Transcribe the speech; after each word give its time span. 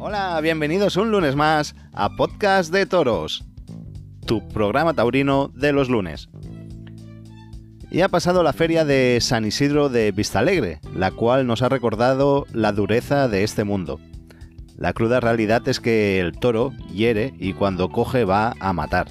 Hola, 0.00 0.40
bienvenidos 0.40 0.96
un 0.96 1.10
lunes 1.10 1.34
más 1.34 1.74
a 1.92 2.10
Podcast 2.14 2.72
de 2.72 2.86
Toros, 2.86 3.44
tu 4.26 4.46
programa 4.46 4.94
taurino 4.94 5.50
de 5.56 5.72
los 5.72 5.90
lunes. 5.90 6.28
Y 7.90 8.02
ha 8.02 8.08
pasado 8.08 8.44
la 8.44 8.52
feria 8.52 8.84
de 8.84 9.18
San 9.20 9.44
Isidro 9.44 9.88
de 9.88 10.12
Vistalegre, 10.12 10.78
la 10.94 11.10
cual 11.10 11.48
nos 11.48 11.62
ha 11.62 11.68
recordado 11.68 12.46
la 12.52 12.70
dureza 12.70 13.26
de 13.26 13.42
este 13.42 13.64
mundo. 13.64 13.98
La 14.76 14.92
cruda 14.92 15.18
realidad 15.18 15.66
es 15.66 15.80
que 15.80 16.20
el 16.20 16.38
toro 16.38 16.72
hiere 16.94 17.34
y 17.36 17.54
cuando 17.54 17.88
coge 17.88 18.24
va 18.24 18.54
a 18.60 18.72
matar. 18.72 19.08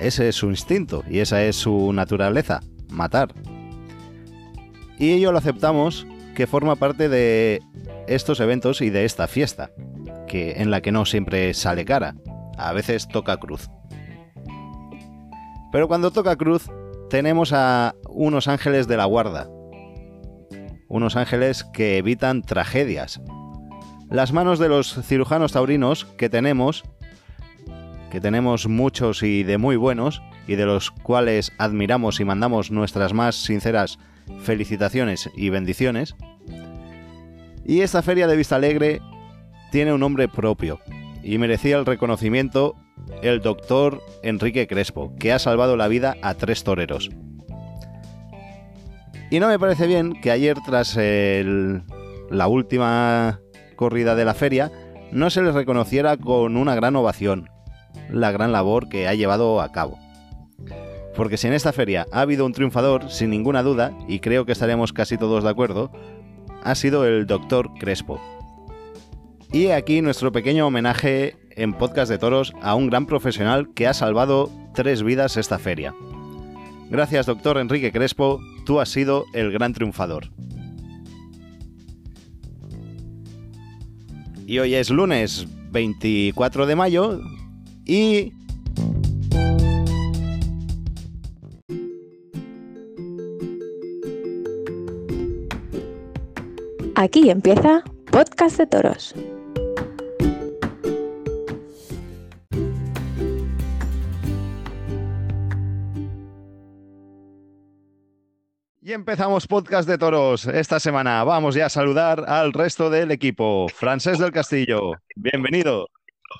Ese 0.00 0.30
es 0.30 0.34
su 0.34 0.48
instinto 0.48 1.04
y 1.08 1.20
esa 1.20 1.44
es 1.44 1.54
su 1.54 1.92
naturaleza, 1.92 2.60
matar. 2.90 3.32
Y 4.98 5.12
ello 5.12 5.30
lo 5.30 5.38
aceptamos 5.38 6.08
que 6.34 6.48
forma 6.48 6.74
parte 6.74 7.08
de 7.08 7.62
estos 8.08 8.40
eventos 8.40 8.80
y 8.80 8.90
de 8.90 9.04
esta 9.04 9.28
fiesta, 9.28 9.70
que 10.26 10.60
en 10.62 10.70
la 10.70 10.80
que 10.80 10.92
no 10.92 11.04
siempre 11.04 11.54
sale 11.54 11.84
cara, 11.84 12.14
a 12.56 12.72
veces 12.72 13.08
toca 13.08 13.36
cruz. 13.36 13.68
Pero 15.72 15.88
cuando 15.88 16.10
toca 16.10 16.36
cruz 16.36 16.70
tenemos 17.10 17.52
a 17.52 17.94
unos 18.08 18.48
ángeles 18.48 18.88
de 18.88 18.96
la 18.96 19.04
guarda, 19.04 19.48
unos 20.88 21.16
ángeles 21.16 21.64
que 21.64 21.98
evitan 21.98 22.42
tragedias. 22.42 23.20
Las 24.10 24.32
manos 24.32 24.58
de 24.58 24.68
los 24.68 24.94
cirujanos 25.06 25.52
taurinos 25.52 26.06
que 26.16 26.30
tenemos, 26.30 26.84
que 28.10 28.20
tenemos 28.20 28.66
muchos 28.66 29.22
y 29.22 29.42
de 29.42 29.58
muy 29.58 29.76
buenos, 29.76 30.22
y 30.46 30.56
de 30.56 30.64
los 30.64 30.90
cuales 30.90 31.52
admiramos 31.58 32.20
y 32.20 32.24
mandamos 32.24 32.70
nuestras 32.70 33.12
más 33.12 33.36
sinceras 33.36 33.98
felicitaciones 34.40 35.30
y 35.36 35.50
bendiciones, 35.50 36.16
y 37.68 37.82
esta 37.82 38.02
feria 38.02 38.26
de 38.26 38.34
Vista 38.34 38.56
Alegre 38.56 39.00
tiene 39.70 39.92
un 39.92 40.00
nombre 40.00 40.26
propio 40.26 40.80
y 41.22 41.36
merecía 41.36 41.76
el 41.76 41.84
reconocimiento 41.84 42.74
el 43.22 43.40
doctor 43.40 44.00
Enrique 44.22 44.66
Crespo, 44.66 45.14
que 45.18 45.32
ha 45.32 45.38
salvado 45.38 45.76
la 45.76 45.86
vida 45.86 46.16
a 46.22 46.32
tres 46.32 46.64
toreros. 46.64 47.10
Y 49.30 49.38
no 49.38 49.48
me 49.48 49.58
parece 49.58 49.86
bien 49.86 50.18
que 50.22 50.30
ayer, 50.30 50.56
tras 50.64 50.96
la 50.96 52.48
última 52.48 53.40
corrida 53.76 54.14
de 54.14 54.24
la 54.24 54.32
feria, 54.32 54.72
no 55.12 55.28
se 55.28 55.42
les 55.42 55.54
reconociera 55.54 56.16
con 56.16 56.56
una 56.56 56.74
gran 56.74 56.96
ovación 56.96 57.50
la 58.10 58.32
gran 58.32 58.50
labor 58.50 58.88
que 58.88 59.08
ha 59.08 59.14
llevado 59.14 59.60
a 59.60 59.72
cabo. 59.72 59.98
Porque 61.14 61.36
si 61.36 61.48
en 61.48 61.52
esta 61.52 61.74
feria 61.74 62.06
ha 62.12 62.22
habido 62.22 62.46
un 62.46 62.52
triunfador, 62.52 63.10
sin 63.10 63.28
ninguna 63.28 63.62
duda, 63.62 63.92
y 64.08 64.20
creo 64.20 64.46
que 64.46 64.52
estaremos 64.52 64.94
casi 64.94 65.18
todos 65.18 65.44
de 65.44 65.50
acuerdo, 65.50 65.90
ha 66.64 66.74
sido 66.74 67.06
el 67.06 67.26
Dr. 67.26 67.70
Crespo. 67.78 68.20
Y 69.52 69.68
aquí 69.68 70.02
nuestro 70.02 70.32
pequeño 70.32 70.66
homenaje 70.66 71.36
en 71.50 71.72
Podcast 71.72 72.10
de 72.10 72.18
Toros 72.18 72.52
a 72.62 72.74
un 72.74 72.88
gran 72.88 73.06
profesional 73.06 73.72
que 73.74 73.86
ha 73.86 73.94
salvado 73.94 74.50
tres 74.74 75.02
vidas 75.02 75.36
esta 75.36 75.58
feria. 75.58 75.94
Gracias, 76.90 77.26
doctor 77.26 77.58
Enrique 77.58 77.92
Crespo, 77.92 78.40
tú 78.64 78.80
has 78.80 78.88
sido 78.90 79.24
el 79.34 79.50
gran 79.52 79.72
triunfador. 79.72 80.30
Y 84.46 84.58
hoy 84.58 84.74
es 84.74 84.88
lunes 84.88 85.46
24 85.70 86.66
de 86.66 86.76
mayo 86.76 87.20
y 87.84 88.32
Aquí 97.00 97.30
empieza 97.30 97.84
Podcast 98.10 98.58
de 98.58 98.66
Toros. 98.66 99.14
Y 108.82 108.92
empezamos 108.92 109.46
Podcast 109.46 109.88
de 109.88 109.96
Toros 109.96 110.46
esta 110.46 110.80
semana. 110.80 111.22
Vamos 111.22 111.54
ya 111.54 111.66
a 111.66 111.68
saludar 111.68 112.24
al 112.26 112.52
resto 112.52 112.90
del 112.90 113.12
equipo. 113.12 113.68
Francés 113.68 114.18
del 114.18 114.32
Castillo, 114.32 114.94
bienvenido. 115.14 115.86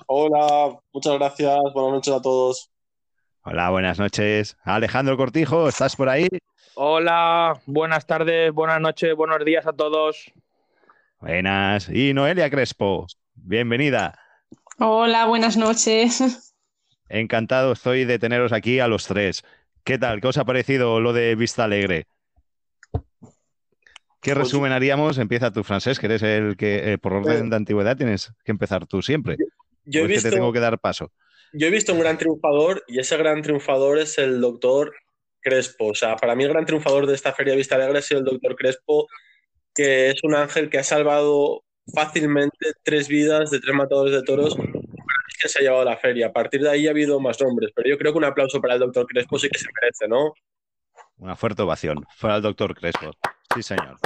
Hola, 0.07 0.77
muchas 0.91 1.13
gracias. 1.13 1.57
Buenas 1.73 1.93
noches 1.93 2.13
a 2.13 2.21
todos. 2.21 2.69
Hola, 3.43 3.69
buenas 3.69 3.97
noches. 3.97 4.57
Alejandro 4.65 5.15
Cortijo, 5.15 5.69
¿estás 5.69 5.95
por 5.95 6.09
ahí? 6.09 6.27
Hola, 6.75 7.61
buenas 7.65 8.05
tardes, 8.05 8.51
buenas 8.51 8.81
noches, 8.81 9.15
buenos 9.15 9.45
días 9.45 9.65
a 9.65 9.71
todos. 9.71 10.33
Buenas. 11.19 11.89
Y 11.89 12.13
Noelia 12.13 12.49
Crespo, 12.49 13.05
bienvenida. 13.35 14.17
Hola, 14.77 15.25
buenas 15.25 15.57
noches. 15.57 16.53
Encantado 17.09 17.73
estoy 17.73 18.05
de 18.05 18.19
teneros 18.19 18.53
aquí 18.53 18.79
a 18.79 18.87
los 18.87 19.05
tres. 19.05 19.43
¿Qué 19.83 19.97
tal? 19.97 20.21
¿Qué 20.21 20.27
os 20.27 20.37
ha 20.37 20.45
parecido 20.45 21.01
lo 21.01 21.11
de 21.11 21.35
Vista 21.35 21.65
Alegre? 21.65 22.05
¿Qué 24.21 24.33
pues 24.33 24.37
resumen 24.37 24.71
haríamos? 24.71 25.17
Empieza 25.17 25.51
tú, 25.51 25.65
Francés, 25.65 25.99
que 25.99 26.05
eres 26.05 26.23
el 26.23 26.55
que, 26.55 26.93
eh, 26.93 26.97
por 26.97 27.11
orden 27.11 27.47
eh, 27.47 27.49
de 27.49 27.55
antigüedad, 27.55 27.97
tienes 27.97 28.31
que 28.45 28.51
empezar 28.51 28.85
tú 28.87 29.01
siempre. 29.01 29.35
Yo, 29.83 30.05
he 30.05 30.07
visto, 30.07 30.29
te 30.29 30.35
tengo 30.35 30.53
que 30.53 30.59
dar 30.61 30.79
paso. 30.79 31.11
Yo 31.51 31.67
he 31.67 31.71
visto 31.71 31.91
un 31.91 31.99
gran 31.99 32.17
triunfador 32.17 32.85
y 32.87 32.99
ese 32.99 33.17
gran 33.17 33.41
triunfador 33.41 33.97
es 33.97 34.17
el 34.17 34.39
doctor 34.39 34.93
Crespo. 35.41 35.87
O 35.87 35.95
sea, 35.95 36.15
para 36.15 36.33
mí 36.35 36.45
el 36.45 36.49
gran 36.49 36.65
triunfador 36.65 37.07
de 37.07 37.15
esta 37.15 37.33
Feria 37.33 37.55
Vista 37.55 37.75
Alegre 37.75 37.99
ha 37.99 38.01
sido 38.01 38.19
el 38.19 38.25
doctor 38.25 38.55
Crespo 38.55 39.07
que 39.79 40.09
es 40.09 40.21
un 40.25 40.35
ángel 40.35 40.69
que 40.69 40.77
ha 40.77 40.83
salvado 40.83 41.63
fácilmente 41.95 42.73
tres 42.83 43.07
vidas 43.07 43.49
de 43.49 43.61
tres 43.61 43.73
matadores 43.73 44.11
de 44.13 44.23
toros 44.23 44.53
que 44.53 45.47
se 45.47 45.59
ha 45.59 45.61
llevado 45.61 45.83
a 45.83 45.85
la 45.85 45.95
feria. 45.95 46.27
A 46.27 46.33
partir 46.33 46.61
de 46.61 46.69
ahí 46.69 46.85
ha 46.85 46.89
habido 46.89 47.17
más 47.21 47.39
nombres, 47.39 47.71
pero 47.73 47.87
yo 47.87 47.97
creo 47.97 48.11
que 48.11 48.17
un 48.17 48.25
aplauso 48.25 48.59
para 48.59 48.73
el 48.73 48.81
doctor 48.81 49.07
Crespo 49.07 49.39
sí 49.39 49.47
que 49.47 49.57
se 49.57 49.69
merece, 49.81 50.09
¿no? 50.09 50.33
Una 51.15 51.37
fuerte 51.37 51.61
ovación 51.61 52.05
para 52.19 52.35
el 52.35 52.41
doctor 52.41 52.75
Crespo. 52.75 53.11
Sí, 53.55 53.63
señor. 53.63 53.97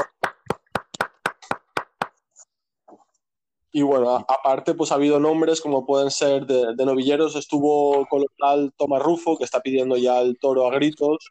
Y 3.72 3.81
bueno, 3.81 4.23
aparte, 4.29 4.75
pues 4.75 4.91
ha 4.91 4.95
habido 4.95 5.19
nombres 5.19 5.59
como 5.59 5.88
pueden 5.88 6.12
ser 6.12 6.45
de, 6.45 6.85
novilleros. 6.85 7.35
Estuvo 7.35 8.06
Colonel 8.06 8.72
Tomás 8.78 9.01
Rufo, 9.01 9.39
que 9.39 9.44
está 9.44 9.59
pidiendo 9.59 9.97
ya 9.97 10.19
el 10.19 10.38
toro 10.38 10.67
a 10.67 10.75
gritos. 10.75 11.28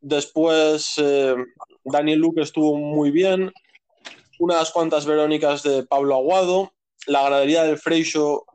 Después, 0.00 0.94
eh, 0.98 1.34
Daniel 1.84 2.18
Luque 2.18 2.42
estuvo 2.42 2.76
muy 2.76 3.10
bien. 3.10 3.52
Unas 4.38 4.70
cuantas 4.70 5.06
Verónicas 5.06 5.62
de 5.62 5.84
Pablo 5.84 6.14
Aguado. 6.14 6.72
La 7.06 7.22
ganadería 7.22 7.64
del 7.64 7.78
Freixo 7.78 8.46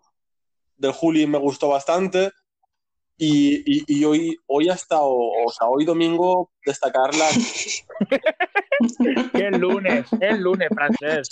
del 0.78 0.91
Juli 0.91 1.28
me 1.28 1.38
gustó 1.38 1.69
bastante. 1.69 2.31
Y, 3.22 4.03
hoy, 4.06 4.38
hoy 4.47 4.69
hasta, 4.69 5.00
o, 5.01 5.51
sea, 5.51 5.68
hoy 5.68 5.84
domingo, 5.84 6.51
destacarla. 6.66 7.28
el 9.34 9.59
lunes, 9.59 10.06
el 10.22 10.39
lunes, 10.39 10.69
francés. 10.73 11.29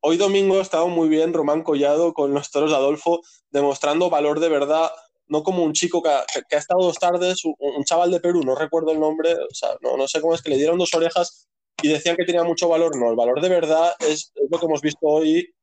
Hoy 0.00 0.16
domingo 0.16 0.58
ha 0.58 0.62
estado 0.62 0.88
muy 0.88 1.08
bien 1.08 1.32
Román 1.32 1.62
Collado 1.62 2.14
con 2.14 2.34
los 2.34 2.50
toros 2.50 2.70
de 2.70 2.76
Adolfo, 2.76 3.20
demostrando 3.50 4.10
valor 4.10 4.38
de 4.38 4.48
verdad 4.48 4.90
no 5.28 5.42
como 5.42 5.62
un 5.62 5.72
chico 5.72 6.02
que 6.02 6.10
ha, 6.10 6.58
estado 6.58 6.84
dos 6.84 6.98
tardes, 6.98 7.42
un, 7.44 7.84
chaval 7.84 8.10
de 8.10 8.20
Perú, 8.20 8.42
no 8.44 8.54
recuerdo 8.54 8.92
el 8.92 9.00
nombre, 9.00 9.34
o 9.34 9.54
sea, 9.54 9.70
no, 9.80 9.96
no 9.96 10.06
sé 10.06 10.20
cómo 10.20 10.34
es, 10.34 10.42
que 10.42 10.50
le 10.50 10.56
dieron 10.56 10.78
dos 10.78 10.92
orejas 10.94 11.48
y 11.82 11.88
decían 11.88 12.16
que 12.16 12.24
tenía 12.24 12.44
mucho 12.44 12.68
valor. 12.68 12.96
No, 12.96 13.10
el 13.10 13.16
valor 13.16 13.40
de 13.40 13.48
verdad 13.48 13.94
es, 14.00 14.32
lo 14.50 14.58
que 14.58 14.66
hemos 14.66 14.80
visto 14.80 15.06
hoy 15.06 15.54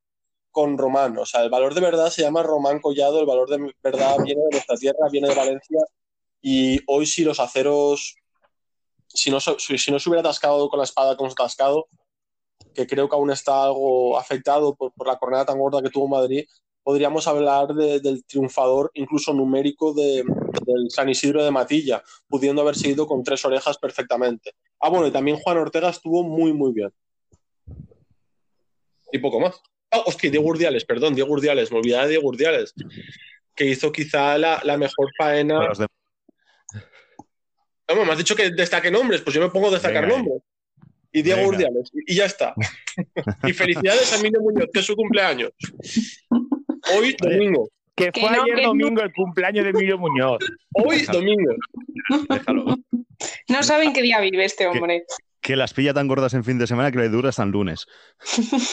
con 0.52 0.78
Román. 0.78 1.18
O 1.18 1.26
sea, 1.26 1.44
el 1.44 1.50
valor 1.50 1.74
de 1.74 1.82
verdad 1.82 2.10
se 2.10 2.22
llama 2.22 2.44
Román 2.44 2.80
Collado, 2.80 3.20
el 3.20 3.26
valor 3.26 3.50
de 3.50 3.74
verdad 3.82 4.18
viene 4.24 4.42
de 4.42 4.50
nuestra 4.52 4.76
tierra, 4.76 5.10
viene 5.12 5.30
de 5.30 5.36
Valencia. 5.36 5.80
Y 6.42 6.80
hoy 6.88 7.06
si 7.06 7.24
los 7.24 7.40
aceros, 7.40 8.16
si 9.08 9.32
no, 9.32 9.40
si 9.40 9.91
no 9.91 10.00
se 10.00 10.09
hubiera 10.09 10.22
atascado 10.22 10.70
con 10.70 10.80
la 10.80 10.85
espada 10.85 11.16
como 11.16 11.30
se 11.30 11.35
ha 11.40 11.46
atascado, 11.46 11.88
que 12.74 12.88
creo 12.88 13.09
que 13.09 13.16
aún 13.16 13.32
está 13.32 13.64
algo 13.66 14.18
afectado 14.18 14.76
por, 14.76 14.94
por 14.94 15.08
la 15.08 15.18
cornada 15.18 15.46
tan 15.46 15.59
gorda 15.59 15.82
que 15.82 15.90
tuvo 15.90 16.08
Madrid, 16.08 16.46
podríamos 16.84 17.28
hablar 17.28 17.74
del 17.74 18.26
triunfador 18.26 18.92
incluso 18.94 19.34
numérico 19.34 19.94
de, 19.94 20.24
del 20.66 20.90
San 20.90 21.10
Isidro 21.10 21.44
de 21.44 21.52
Matilla, 21.52 22.04
pudiendo 22.28 22.62
haber 22.62 22.76
seguido 22.76 23.08
con 23.08 23.24
tres 23.24 23.44
orejas 23.46 23.78
perfectamente. 23.78 24.54
Ah, 24.80 24.90
bueno, 24.90 25.08
y 25.08 25.12
también 25.12 25.38
Juan 25.38 25.58
Ortega 25.58 25.90
estuvo 25.90 26.24
muy, 26.24 26.54
muy 26.54 26.74
bien. 26.74 26.92
Y 29.12 29.20
poco 29.20 29.40
más. 29.40 29.62
Ah, 29.92 30.04
hostia, 30.06 30.32
Diego 30.32 30.48
Urdiales, 30.48 30.86
perdón, 30.86 31.14
Diego 31.16 31.32
Urdiales, 31.34 31.72
me 31.72 31.80
olvidaba 31.80 32.04
de 32.04 32.12
Diego 32.12 32.28
Urdiales, 32.28 32.74
que 33.54 33.66
hizo 33.66 33.92
quizá 33.92 34.38
la, 34.38 34.78
mejor 34.78 35.10
faena. 35.18 35.70
No, 37.90 38.06
me 38.06 38.12
has 38.14 38.18
dicho 38.18 38.36
que 38.36 38.52
destaque 38.52 38.90
nombres, 38.90 39.22
pues 39.22 39.36
yo 39.36 39.42
me 39.42 39.50
pongo 39.50 39.68
a 39.68 39.72
destacar 39.72 40.08
nombres. 40.08 40.42
Y 41.12 41.22
Diego 41.24 41.46
Urdiales, 41.46 41.92
y 41.94 42.16
ya 42.16 42.26
está. 42.26 42.56
y 43.44 43.52
felicidades 43.52 44.14
a 44.14 44.16
Emilio 44.16 44.40
Muñoz, 44.40 44.70
que 44.74 44.80
es 44.80 44.86
su 44.86 44.96
cumpleaños. 44.96 45.52
Hoy 46.97 47.16
domingo. 47.20 47.70
Que 47.96 48.11
fue 48.14 48.29
ayer 48.29 48.64
domingo 48.64 49.02
el 49.02 49.14
cumpleaños 49.14 49.64
de 49.64 49.72
Emilio 49.72 49.97
Muñoz. 49.97 50.40
Hoy 50.73 51.02
domingo. 51.05 51.55
No 53.47 53.64
saben 53.64 53.93
qué 53.93 54.02
día 54.02 54.20
vive 54.20 54.46
este 54.46 54.66
hombre. 54.67 55.03
que 55.41 55.55
las 55.55 55.73
pilla 55.73 55.93
tan 55.93 56.08
gordas 56.08 56.34
en 56.34 56.43
fin 56.43 56.58
de 56.58 56.67
semana 56.67 56.91
que 56.91 56.97
le 56.99 57.09
dura 57.09 57.29
hasta 57.29 57.43
el 57.43 57.52
lunes. 57.52 57.85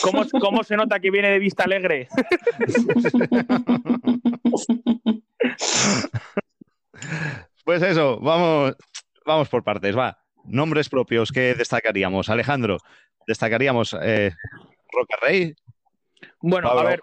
¿Cómo, 0.02 0.24
¿Cómo, 0.40 0.64
se 0.64 0.76
nota 0.76 1.00
que 1.00 1.10
viene 1.10 1.30
de 1.30 1.38
vista 1.38 1.64
alegre? 1.64 2.08
pues 7.64 7.82
eso, 7.82 8.18
vamos, 8.20 8.76
vamos 9.26 9.48
por 9.48 9.64
partes, 9.64 9.96
va. 9.96 10.18
Nombres 10.44 10.88
propios 10.88 11.32
que 11.32 11.54
destacaríamos. 11.54 12.30
Alejandro, 12.30 12.78
destacaríamos 13.26 13.94
eh, 14.00 14.32
Roca 14.92 15.16
Rey. 15.20 15.54
Bueno, 16.40 16.68
a 16.68 16.84
ver, 16.84 17.00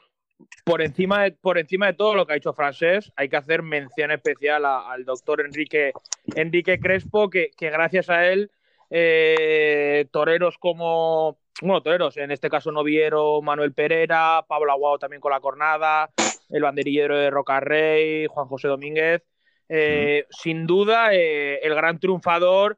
por 0.63 0.81
encima, 0.81 1.23
de, 1.23 1.31
por 1.31 1.57
encima 1.57 1.87
de 1.87 1.93
todo 1.93 2.15
lo 2.15 2.25
que 2.25 2.33
ha 2.33 2.37
hecho 2.37 2.53
Francés, 2.53 3.11
hay 3.15 3.29
que 3.29 3.37
hacer 3.37 3.61
mención 3.61 4.11
especial 4.11 4.65
al 4.65 5.05
doctor 5.05 5.41
Enrique, 5.41 5.93
Enrique 6.35 6.79
Crespo, 6.79 7.29
que, 7.29 7.51
gracias 7.59 8.09
a 8.09 8.27
él, 8.27 8.51
eh, 8.89 10.07
toreros 10.11 10.57
como, 10.57 11.37
bueno, 11.61 11.81
toreros, 11.81 12.17
en 12.17 12.31
este 12.31 12.49
caso 12.49 12.71
Noviero, 12.71 13.41
Manuel 13.41 13.73
Pereira, 13.73 14.43
Pablo 14.47 14.71
Aguado 14.71 14.99
también 14.99 15.21
con 15.21 15.31
la 15.31 15.39
cornada, 15.39 16.09
el 16.49 16.61
banderillero 16.61 17.17
de 17.17 17.29
Roca 17.29 17.59
Rey, 17.59 18.27
Juan 18.27 18.47
José 18.47 18.67
Domínguez, 18.67 19.23
eh, 19.69 20.25
sin 20.29 20.67
duda 20.67 21.13
eh, 21.13 21.59
el 21.63 21.73
gran 21.75 21.99
triunfador 21.99 22.77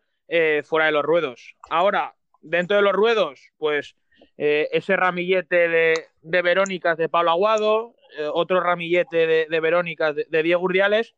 fuera 0.64 0.88
de 0.88 0.92
los 0.92 1.04
ruedos. 1.04 1.56
Ahora, 1.70 2.14
dentro 2.42 2.76
de 2.76 2.84
los 2.84 2.92
ruedos, 2.92 3.52
pues 3.58 3.96
eh, 4.38 4.70
ese 4.72 4.96
ramillete 4.96 5.68
de, 5.68 6.06
de, 6.22 6.42
Verónicas 6.42 6.98
de 6.98 7.10
Pablo 7.10 7.32
Aguado, 7.32 7.96
eh, 8.18 8.30
otro 8.32 8.60
ramillete 8.60 9.26
de, 9.26 9.48
de 9.50 9.60
Verónicas 9.60 10.16
de, 10.16 10.44
Diego 10.44 10.62
Urdiales, 10.62 11.16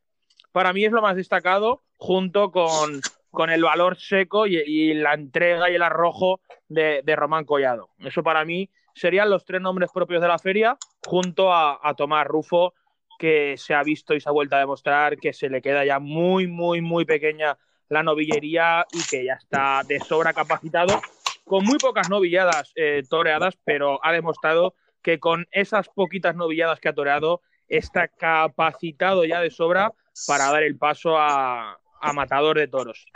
para 0.51 0.73
mí 0.73 0.85
es 0.85 0.91
lo 0.91 1.01
más 1.01 1.15
destacado, 1.15 1.83
junto 1.97 2.51
con, 2.51 3.01
con 3.29 3.49
el 3.49 3.63
valor 3.63 3.97
seco 3.97 4.47
y, 4.47 4.93
la 4.93 5.13
entrega 5.13 5.69
y 5.69 5.75
el 5.75 5.83
arrojo 5.83 6.39
de, 6.69 7.03
Román 7.15 7.45
Collado. 7.45 7.89
Eso 7.99 8.23
para 8.23 8.45
mí 8.45 8.69
serían 8.95 9.29
los 9.29 9.45
tres 9.45 9.61
nombres 9.61 9.91
propios 9.93 10.21
de 10.21 10.27
la 10.27 10.39
feria, 10.39 10.77
junto 11.05 11.53
a, 11.53 11.79
a 11.83 11.93
Tomás 11.93 12.25
Rufo, 12.25 12.73
que 13.19 13.55
se 13.57 13.73
ha 13.73 13.83
visto 13.83 14.13
y 14.13 14.21
se 14.21 14.29
ha 14.29 14.31
vuelto 14.31 14.55
a 14.55 14.59
demostrar 14.59 15.17
que 15.17 15.33
se 15.33 15.49
le 15.49 15.61
queda 15.61 15.83
ya 15.83 15.99
muy, 15.99 16.47
muy, 16.47 16.79
muy 16.79 17.03
pequeña 17.03 17.57
la 17.89 18.01
novillería 18.01 18.85
y 18.93 19.03
que 19.09 19.25
ya 19.25 19.33
está 19.33 19.81
de 19.85 19.99
sobra 19.99 20.31
capacitado 20.31 21.01
con 21.49 21.65
muy 21.65 21.79
pocas 21.79 22.11
novilladas 22.11 22.71
eh, 22.75 23.01
toreadas, 23.09 23.57
pero 23.65 23.99
ha 24.05 24.11
demostrado 24.11 24.75
que 25.01 25.19
con 25.19 25.47
esas 25.49 25.89
poquitas 25.89 26.35
novilladas 26.35 26.79
que 26.79 26.89
ha 26.89 26.93
toreado 26.93 27.41
está 27.67 28.07
capacitado 28.07 29.25
ya 29.25 29.41
de 29.41 29.49
sobra 29.49 29.91
para 30.27 30.51
dar 30.51 30.61
el 30.61 30.77
paso 30.77 31.17
a, 31.17 31.79
matador 32.13 32.59
de 32.59 32.67
toros. 32.67 33.07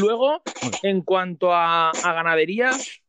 Luego, 0.00 0.40
en 0.82 1.02
cuanto 1.02 1.52
a, 1.52 1.92
ganaderías, 2.02 3.02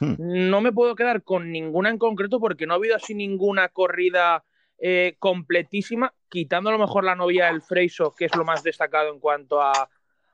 no 0.00 0.60
me 0.60 0.72
puedo 0.72 0.96
quedar 0.96 1.22
con 1.22 1.52
ninguna 1.52 1.90
en 1.90 1.98
concreto 1.98 2.40
porque 2.40 2.66
no 2.66 2.74
ha 2.74 2.76
habido 2.76 2.96
así 2.96 3.14
ninguna 3.14 3.68
corrida 3.68 4.44
eh, 4.78 5.14
completísima, 5.20 6.12
quitando 6.28 6.70
a 6.70 6.72
lo 6.72 6.78
mejor 6.80 7.04
la 7.04 7.14
novia 7.14 7.46
del 7.46 7.62
Freiso, 7.62 8.12
que 8.16 8.24
es 8.24 8.34
lo 8.34 8.44
más 8.44 8.64
destacado 8.64 9.12
en 9.12 9.20
cuanto 9.20 9.62
a, 9.62 9.88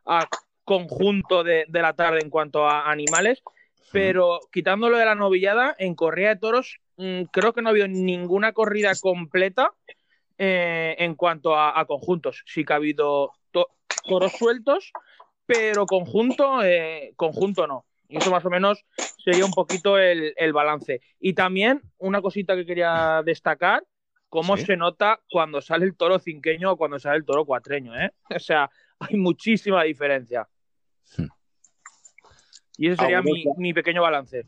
a 0.07 0.29
conjunto 0.69 1.45
de, 1.45 1.65
la 1.71 1.95
tarde 1.95 2.21
en 2.21 2.29
cuanto 2.29 2.69
a 2.69 2.91
animales, 2.91 3.43
pero 3.91 4.39
quitándolo 4.53 4.99
de 4.99 5.07
la 5.07 5.15
novillada, 5.15 5.75
en 5.79 5.95
corrida 5.95 6.29
de 6.29 6.37
toros 6.37 6.81
mm, 6.99 7.23
creo 7.33 7.55
que 7.55 7.63
no 7.63 7.71
ha 7.71 7.73
habido 7.73 7.89
ninguna 7.89 8.53
corrida 8.53 8.93
completa 9.01 9.71
eh, 10.37 10.95
en 10.99 11.15
cuanto 11.15 11.59
a, 11.59 11.83
conjuntos. 11.87 12.45
Sí 12.45 12.67
que 12.67 12.75
ha 12.75 12.77
habido 12.77 13.33
toros 13.51 14.33
sueltos, 14.33 14.93
pero 15.47 15.87
conjunto, 15.87 16.63
eh, 16.63 17.15
conjunto 17.17 17.67
no. 17.67 17.87
Y 18.07 18.19
eso 18.19 18.31
más 18.31 18.45
o 18.45 18.51
menos 18.51 18.85
sería 19.25 19.47
un 19.47 19.53
poquito 19.53 19.97
el, 19.97 20.53
balance. 20.53 21.01
Y 21.19 21.33
también 21.33 21.81
una 21.97 22.21
cosita 22.21 22.57
que 22.57 22.67
quería 22.67 23.23
destacar, 23.25 23.85
cómo 24.29 24.59
se 24.59 24.77
nota 24.77 25.19
cuando 25.31 25.63
sale 25.63 25.87
el 25.87 25.97
toro 25.97 26.19
cinqueño 26.19 26.73
o 26.73 26.77
cuando 26.77 26.99
sale 26.99 27.17
el 27.17 27.25
toro 27.25 27.47
cuatreño. 27.47 27.99
¿eh? 27.99 28.11
O 28.37 28.39
sea, 28.39 28.71
hay 29.01 29.17
muchísima 29.17 29.83
diferencia. 29.85 30.47
Y 32.79 32.87
ese 32.89 32.97
sería 32.97 33.23
mi, 33.23 33.75
pequeño 33.75 34.03
balance. 34.03 34.45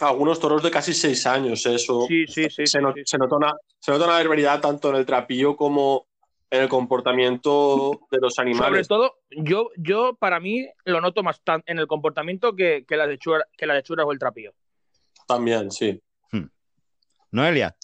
Algunos 0.00 0.38
toros 0.38 0.62
de 0.62 0.70
casi 0.70 0.92
seis 0.92 1.26
años, 1.26 1.64
eso. 1.64 2.06
Sí, 2.06 2.26
sí, 2.26 2.48
sí. 2.50 2.66
Se, 2.66 2.80
nota, 2.80 3.36
una, 3.36 3.54
se 3.78 3.92
nota 3.92 4.04
una 4.04 4.60
tanto 4.60 4.90
en 4.90 4.96
el 4.96 5.06
trapillo 5.06 5.56
como 5.56 6.06
en 6.50 6.62
el 6.62 6.68
comportamiento 6.68 7.98
de 8.10 8.18
los 8.18 8.38
animales. 8.38 8.86
Sobre 8.86 9.00
todo, 9.00 9.14
yo, 9.30 9.70
yo 9.78 10.14
para 10.16 10.38
mí 10.38 10.68
lo 10.84 11.00
noto 11.00 11.22
más 11.22 11.40
en 11.64 11.78
el 11.78 11.86
comportamiento 11.86 12.54
que, 12.54 12.84
que, 12.86 12.96
las 12.98 13.08
lechuras, 13.08 13.46
que 13.56 13.66
la 13.66 13.74
lechura 13.74 14.04
o 14.04 14.12
el 14.12 14.18
trapillo. 14.18 14.52
También, 15.26 15.70
sí. 15.70 15.98
Hmm. 16.30 16.48
Noelia. 17.30 17.74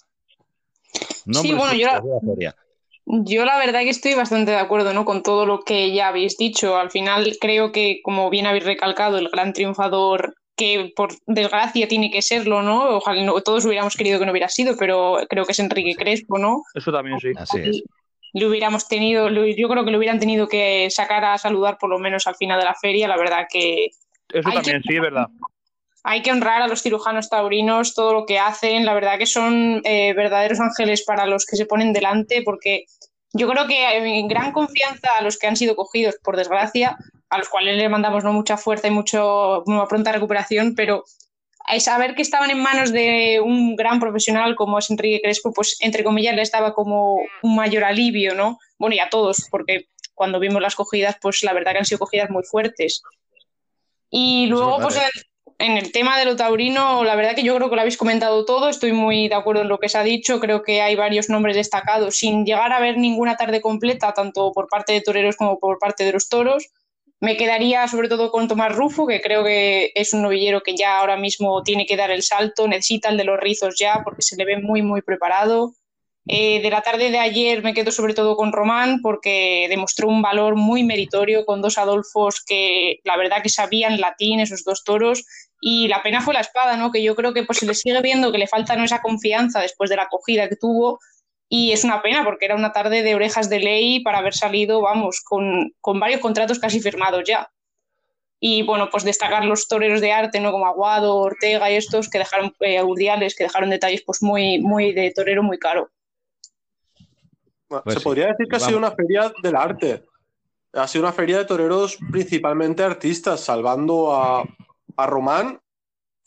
sí, 0.93 1.53
bueno, 1.53 1.73
yo 1.73 1.87
yo 3.11 3.43
la 3.43 3.57
verdad 3.57 3.81
que 3.81 3.89
estoy 3.89 4.13
bastante 4.13 4.51
de 4.51 4.57
acuerdo 4.57 4.93
¿no? 4.93 5.03
con 5.03 5.23
todo 5.23 5.47
lo 5.47 5.61
que 5.61 5.91
ya 5.91 6.09
habéis 6.09 6.37
dicho. 6.37 6.77
Al 6.77 6.91
final 6.91 7.37
creo 7.41 7.71
que, 7.71 8.01
como 8.03 8.29
bien 8.29 8.45
habéis 8.45 8.65
recalcado, 8.65 9.17
el 9.17 9.29
gran 9.29 9.53
triunfador 9.53 10.35
que 10.55 10.91
por 10.95 11.09
desgracia 11.25 11.87
tiene 11.87 12.11
que 12.11 12.21
serlo, 12.21 12.61
¿no? 12.61 12.97
Ojalá 12.97 13.23
no, 13.23 13.39
todos 13.41 13.65
hubiéramos 13.65 13.95
querido 13.95 14.19
que 14.19 14.25
no 14.25 14.31
hubiera 14.31 14.49
sido, 14.49 14.75
pero 14.77 15.17
creo 15.29 15.45
que 15.45 15.53
es 15.53 15.59
Enrique 15.59 15.95
Crespo, 15.95 16.37
¿no? 16.37 16.63
Eso 16.75 16.91
también 16.91 17.19
sí. 17.19 17.31
Así 17.35 17.59
es. 17.61 17.83
Le 18.33 18.45
hubiéramos 18.45 18.87
tenido, 18.87 19.29
yo 19.29 19.69
creo 19.69 19.85
que 19.85 19.91
le 19.91 19.97
hubieran 19.97 20.19
tenido 20.19 20.47
que 20.47 20.89
sacar 20.91 21.25
a 21.25 21.37
saludar 21.39 21.77
por 21.79 21.89
lo 21.89 21.97
menos 21.97 22.27
al 22.27 22.35
final 22.35 22.59
de 22.59 22.65
la 22.65 22.75
feria, 22.75 23.07
la 23.07 23.17
verdad 23.17 23.47
que... 23.49 23.87
Eso 24.31 24.51
también 24.51 24.83
sí, 24.83 24.95
es 24.95 25.01
verdad 25.01 25.27
hay 26.09 26.23
que 26.23 26.31
honrar 26.31 26.63
a 26.63 26.67
los 26.67 26.81
cirujanos 26.81 27.29
taurinos 27.29 27.93
todo 27.93 28.13
lo 28.13 28.25
que 28.25 28.39
hacen. 28.39 28.83
La 28.83 28.95
verdad 28.95 29.19
que 29.19 29.27
son 29.27 29.79
eh, 29.83 30.11
verdaderos 30.15 30.59
ángeles 30.59 31.03
para 31.03 31.27
los 31.27 31.45
que 31.45 31.55
se 31.55 31.67
ponen 31.67 31.93
delante, 31.93 32.41
porque 32.41 32.85
yo 33.31 33.47
creo 33.47 33.67
que 33.67 33.85
hay 33.85 34.27
gran 34.27 34.51
confianza 34.51 35.09
a 35.15 35.21
los 35.21 35.37
que 35.37 35.45
han 35.45 35.55
sido 35.55 35.75
cogidos, 35.75 36.15
por 36.23 36.35
desgracia, 36.35 36.97
a 37.29 37.37
los 37.37 37.47
cuales 37.47 37.77
le 37.77 37.87
mandamos 37.89 38.23
no 38.23 38.33
mucha 38.33 38.57
fuerza 38.57 38.87
y 38.87 38.91
mucho, 38.91 39.61
una 39.67 39.85
pronta 39.85 40.11
recuperación, 40.11 40.73
pero 40.73 41.03
saber 41.77 42.15
que 42.15 42.23
estaban 42.23 42.49
en 42.49 42.63
manos 42.63 42.91
de 42.91 43.39
un 43.39 43.75
gran 43.75 43.99
profesional 43.99 44.55
como 44.55 44.79
es 44.79 44.89
Enrique 44.89 45.21
Crespo, 45.21 45.53
pues 45.53 45.77
entre 45.79 46.03
comillas 46.03 46.35
le 46.35 46.41
estaba 46.41 46.73
como 46.73 47.19
un 47.43 47.55
mayor 47.55 47.83
alivio, 47.83 48.33
¿no? 48.33 48.57
Bueno, 48.79 48.95
y 48.95 48.99
a 48.99 49.11
todos, 49.11 49.45
porque 49.51 49.85
cuando 50.15 50.39
vimos 50.39 50.59
las 50.59 50.73
cogidas, 50.73 51.17
pues 51.21 51.43
la 51.43 51.53
verdad 51.53 51.73
que 51.73 51.77
han 51.77 51.85
sido 51.85 51.99
cogidas 51.99 52.31
muy 52.31 52.41
fuertes. 52.41 53.03
Y 54.09 54.47
luego, 54.47 54.79
pues 54.79 54.99
en 55.59 55.75
el 55.77 55.91
tema 55.91 56.17
de 56.17 56.23
lo 56.23 56.37
taurino, 56.37 57.03
la 57.03 57.15
verdad 57.15 57.35
que 57.35 57.43
yo 57.43 57.53
creo 57.55 57.69
que 57.69 57.75
lo 57.75 57.81
habéis 57.81 57.97
comentado 57.97 58.45
todo, 58.45 58.69
estoy 58.69 58.93
muy 58.93 59.27
de 59.27 59.35
acuerdo 59.35 59.61
en 59.61 59.67
lo 59.67 59.77
que 59.77 59.89
se 59.89 59.97
ha 59.97 60.03
dicho, 60.03 60.39
creo 60.39 60.63
que 60.63 60.81
hay 60.81 60.95
varios 60.95 61.27
nombres 61.27 61.57
destacados, 61.57 62.15
sin 62.15 62.45
llegar 62.45 62.71
a 62.71 62.79
ver 62.79 62.97
ninguna 62.97 63.35
tarde 63.35 63.59
completa, 63.59 64.13
tanto 64.13 64.53
por 64.53 64.69
parte 64.69 64.93
de 64.93 65.01
toreros 65.01 65.35
como 65.35 65.59
por 65.59 65.77
parte 65.77 66.05
de 66.05 66.13
los 66.13 66.29
toros. 66.29 66.69
Me 67.19 67.35
quedaría 67.35 67.85
sobre 67.89 68.07
todo 68.07 68.31
con 68.31 68.47
Tomás 68.47 68.73
Rufo, 68.73 69.05
que 69.05 69.19
creo 69.19 69.43
que 69.43 69.91
es 69.95 70.13
un 70.13 70.21
novillero 70.21 70.61
que 70.61 70.77
ya 70.77 70.97
ahora 70.97 71.17
mismo 71.17 71.61
tiene 71.61 71.85
que 71.85 71.97
dar 71.97 72.09
el 72.09 72.23
salto, 72.23 72.65
necesita 72.65 73.09
el 73.09 73.17
de 73.17 73.25
los 73.25 73.37
rizos 73.37 73.75
ya, 73.77 74.01
porque 74.05 74.21
se 74.21 74.37
le 74.37 74.45
ve 74.45 74.61
muy, 74.61 74.81
muy 74.81 75.01
preparado. 75.01 75.73
Eh, 76.31 76.61
de 76.61 76.69
la 76.69 76.81
tarde 76.81 77.09
de 77.09 77.17
ayer 77.17 77.63
me 77.63 77.73
quedo 77.73 77.91
sobre 77.91 78.13
todo 78.13 78.35
con 78.37 78.51
Román 78.51 79.01
porque 79.01 79.65
demostró 79.67 80.07
un 80.07 80.21
valor 80.21 80.55
muy 80.55 80.83
meritorio 80.83 81.43
con 81.43 81.59
dos 81.59 81.79
Adolfos 81.79 82.43
que 82.45 82.99
la 83.03 83.17
verdad 83.17 83.41
que 83.41 83.49
sabían 83.49 83.99
latín, 83.99 84.39
esos 84.39 84.63
dos 84.63 84.83
toros, 84.83 85.25
y 85.61 85.87
la 85.87 86.01
pena 86.01 86.21
fue 86.21 86.33
la 86.33 86.39
espada, 86.39 86.77
¿no? 86.77 86.91
Que 86.91 87.03
yo 87.03 87.15
creo 87.15 87.33
que 87.33 87.43
pues 87.43 87.59
se 87.59 87.65
le 87.65 87.73
sigue 87.73 88.01
viendo 88.01 88.31
que 88.31 88.37
le 88.37 88.47
falta 88.47 88.75
¿no? 88.75 88.83
esa 88.83 89.01
confianza 89.01 89.59
después 89.59 89.89
de 89.89 89.97
la 89.97 90.03
acogida 90.03 90.47
que 90.47 90.55
tuvo 90.55 90.99
y 91.49 91.71
es 91.71 91.83
una 91.83 92.01
pena 92.01 92.23
porque 92.23 92.45
era 92.45 92.55
una 92.55 92.71
tarde 92.71 93.01
de 93.01 93.15
orejas 93.15 93.49
de 93.49 93.59
ley 93.59 94.01
para 94.01 94.19
haber 94.19 94.35
salido, 94.35 94.81
vamos, 94.81 95.21
con, 95.21 95.73
con 95.81 95.99
varios 95.99 96.21
contratos 96.21 96.59
casi 96.59 96.79
firmados 96.79 97.23
ya. 97.25 97.49
Y 98.39 98.61
bueno, 98.61 98.89
pues 98.89 99.03
destacar 99.03 99.43
los 99.43 99.67
toreros 99.67 99.99
de 99.99 100.13
arte, 100.13 100.39
¿no? 100.39 100.51
Como 100.51 100.67
Aguado, 100.67 101.17
Ortega 101.17 101.69
y 101.71 101.75
estos 101.75 102.09
que 102.09 102.19
dejaron, 102.19 102.53
eh, 102.61 102.81
Urdiales, 102.81 103.35
que 103.35 103.43
dejaron 103.43 103.71
detalles 103.71 104.03
pues 104.05 104.21
muy, 104.21 104.59
muy 104.59 104.93
de 104.93 105.11
torero 105.11 105.43
muy 105.43 105.57
caro. 105.57 105.89
Pues 107.67 107.95
se 107.95 108.01
podría 108.01 108.27
decir 108.27 108.47
que 108.47 108.55
ha 108.55 108.59
sido 108.59 108.77
una 108.77 108.91
feria 108.91 109.33
del 109.43 109.55
arte. 109.55 110.05
Ha 110.73 110.87
sido 110.87 111.03
una 111.03 111.13
feria 111.13 111.39
de 111.39 111.45
toreros 111.45 111.97
principalmente 112.11 112.83
artistas, 112.83 113.41
salvando 113.41 114.15
a, 114.15 114.43
a 114.99 115.07
Román, 115.07 115.59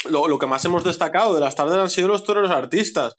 lo, 0.04 0.38
que 0.38 0.46
más 0.46 0.64
hemos 0.64 0.82
destacado 0.82 1.34
de 1.34 1.40
las 1.40 1.54
tardes 1.54 1.76
han 1.76 1.90
sido 1.90 2.08
los 2.08 2.24
toreros 2.24 2.50
artistas, 2.50 3.14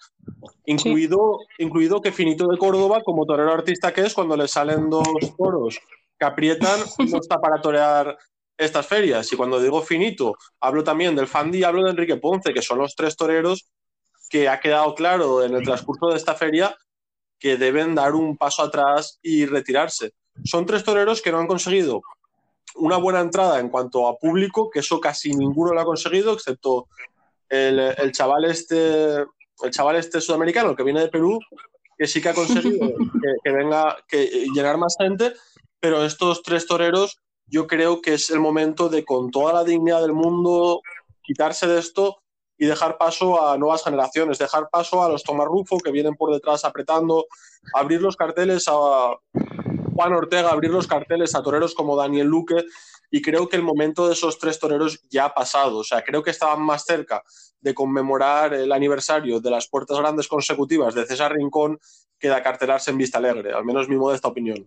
incluido, 0.65 1.39
incluido 1.57 2.01
que 2.01 2.11
Finito 2.11 2.47
de 2.47 2.57
Córdoba, 2.57 3.01
como 3.03 3.25
torero 3.25 3.53
artista 3.53 3.93
que 3.93 4.01
es, 4.01 4.13
cuando 4.13 4.35
le 4.35 4.47
salen 4.47 4.89
dos 4.89 5.07
toros 5.37 5.79
que 6.19 6.25
aprietan, 6.25 6.79
no 7.09 7.17
está 7.19 7.39
para 7.39 7.61
torear 7.61 8.17
estas 8.57 8.85
ferias. 8.85 9.31
Y 9.31 9.37
cuando 9.37 9.61
digo 9.61 9.81
Finito, 9.81 10.35
hablo 10.59 10.83
también 10.83 11.15
del 11.15 11.27
Fandi 11.27 11.59
y 11.59 11.63
hablo 11.63 11.83
de 11.83 11.91
Enrique 11.91 12.17
Ponce, 12.17 12.53
que 12.53 12.61
son 12.61 12.79
los 12.79 12.95
tres 12.95 13.15
toreros 13.15 13.69
que 14.29 14.49
ha 14.49 14.59
quedado 14.59 14.95
claro 14.95 15.43
en 15.43 15.53
el 15.53 15.63
transcurso 15.63 16.07
de 16.07 16.17
esta 16.17 16.33
feria 16.35 16.75
que 17.39 17.57
deben 17.57 17.93
dar 17.93 18.15
un 18.15 18.37
paso 18.37 18.63
atrás 18.63 19.19
y 19.21 19.45
retirarse. 19.45 20.13
Son 20.43 20.65
tres 20.65 20.83
toreros 20.83 21.21
que 21.21 21.31
no 21.31 21.39
han 21.39 21.47
conseguido 21.47 22.01
una 22.75 22.97
buena 22.97 23.21
entrada 23.21 23.59
en 23.59 23.69
cuanto 23.69 24.07
a 24.07 24.17
público, 24.17 24.69
que 24.69 24.79
eso 24.79 24.99
casi 24.99 25.31
ninguno 25.31 25.73
lo 25.73 25.81
ha 25.81 25.85
conseguido, 25.85 26.33
excepto 26.33 26.87
el, 27.49 28.11
chaval 28.11 28.45
este, 28.45 29.17
el 29.17 29.71
chaval 29.71 29.97
este 29.97 30.21
sudamericano, 30.21 30.71
el 30.71 30.75
que 30.75 30.83
viene 30.83 31.01
de 31.01 31.09
Perú, 31.09 31.39
que 31.97 32.07
sí 32.07 32.21
que 32.21 32.29
ha 32.29 32.33
conseguido 32.33 32.79
que, 33.43 33.51
venga, 33.51 33.97
que 34.07 34.47
llegar 34.53 34.77
más 34.77 34.95
gente, 34.97 35.33
pero 35.79 36.03
estos 36.03 36.41
tres 36.41 36.65
toreros 36.65 37.19
yo 37.45 37.67
creo 37.67 38.01
que 38.01 38.15
es 38.15 38.29
el 38.29 38.39
momento 38.39 38.89
de 38.89 39.03
con 39.03 39.29
toda 39.29 39.53
la 39.53 39.63
dignidad 39.63 40.01
del 40.01 40.13
mundo 40.13 40.81
quitarse 41.21 41.67
de 41.67 41.79
esto 41.79 42.17
y 42.57 42.65
dejar 42.65 42.97
paso 42.97 43.45
a 43.45 43.57
nuevas 43.57 43.83
generaciones, 43.83 44.37
dejar 44.37 44.69
paso 44.71 45.03
a 45.03 45.09
los 45.09 45.23
Rufo 45.23 45.77
que 45.79 45.91
vienen 45.91 46.15
por 46.15 46.33
detrás 46.33 46.65
apretando, 46.65 47.25
abrir 47.73 48.01
los 48.01 48.15
carteles 48.15 48.65
a 48.67 49.17
Juan 49.93 50.13
Ortega, 50.13 50.51
abrir 50.51 50.71
los 50.71 50.87
carteles 50.87 51.35
a 51.35 51.43
toreros 51.43 51.73
como 51.75 51.95
Daniel 51.95 52.27
Luque 52.27 52.65
y 53.11 53.21
creo 53.21 53.47
que 53.47 53.55
el 53.55 53.63
momento 53.63 54.07
de 54.07 54.13
esos 54.13 54.39
tres 54.39 54.59
toreros 54.59 55.01
ya 55.09 55.25
ha 55.25 55.33
pasado. 55.33 55.77
O 55.77 55.83
sea, 55.83 56.01
creo 56.01 56.23
que 56.23 56.31
estaban 56.31 56.61
más 56.61 56.83
cerca 56.83 57.23
de 57.61 57.73
conmemorar 57.73 58.53
el 58.53 58.71
aniversario 58.71 59.39
de 59.39 59.51
las 59.51 59.67
puertas 59.67 59.97
grandes 59.99 60.27
consecutivas 60.27 60.95
de 60.95 61.05
César 61.05 61.33
Rincón 61.33 61.79
que 62.19 62.27
de 62.27 62.35
acartelarse 62.35 62.91
en 62.91 62.97
Vista 62.97 63.19
Alegre, 63.19 63.53
al 63.53 63.65
menos 63.65 63.87
mi 63.87 63.95
modesta 63.95 64.27
opinión. 64.27 64.65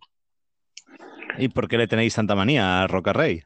¿Y 1.38 1.48
por 1.48 1.68
qué 1.68 1.76
le 1.76 1.88
tenéis 1.88 2.14
tanta 2.14 2.34
manía 2.34 2.82
a 2.82 2.86
Roca 2.86 3.12
Rey? 3.12 3.42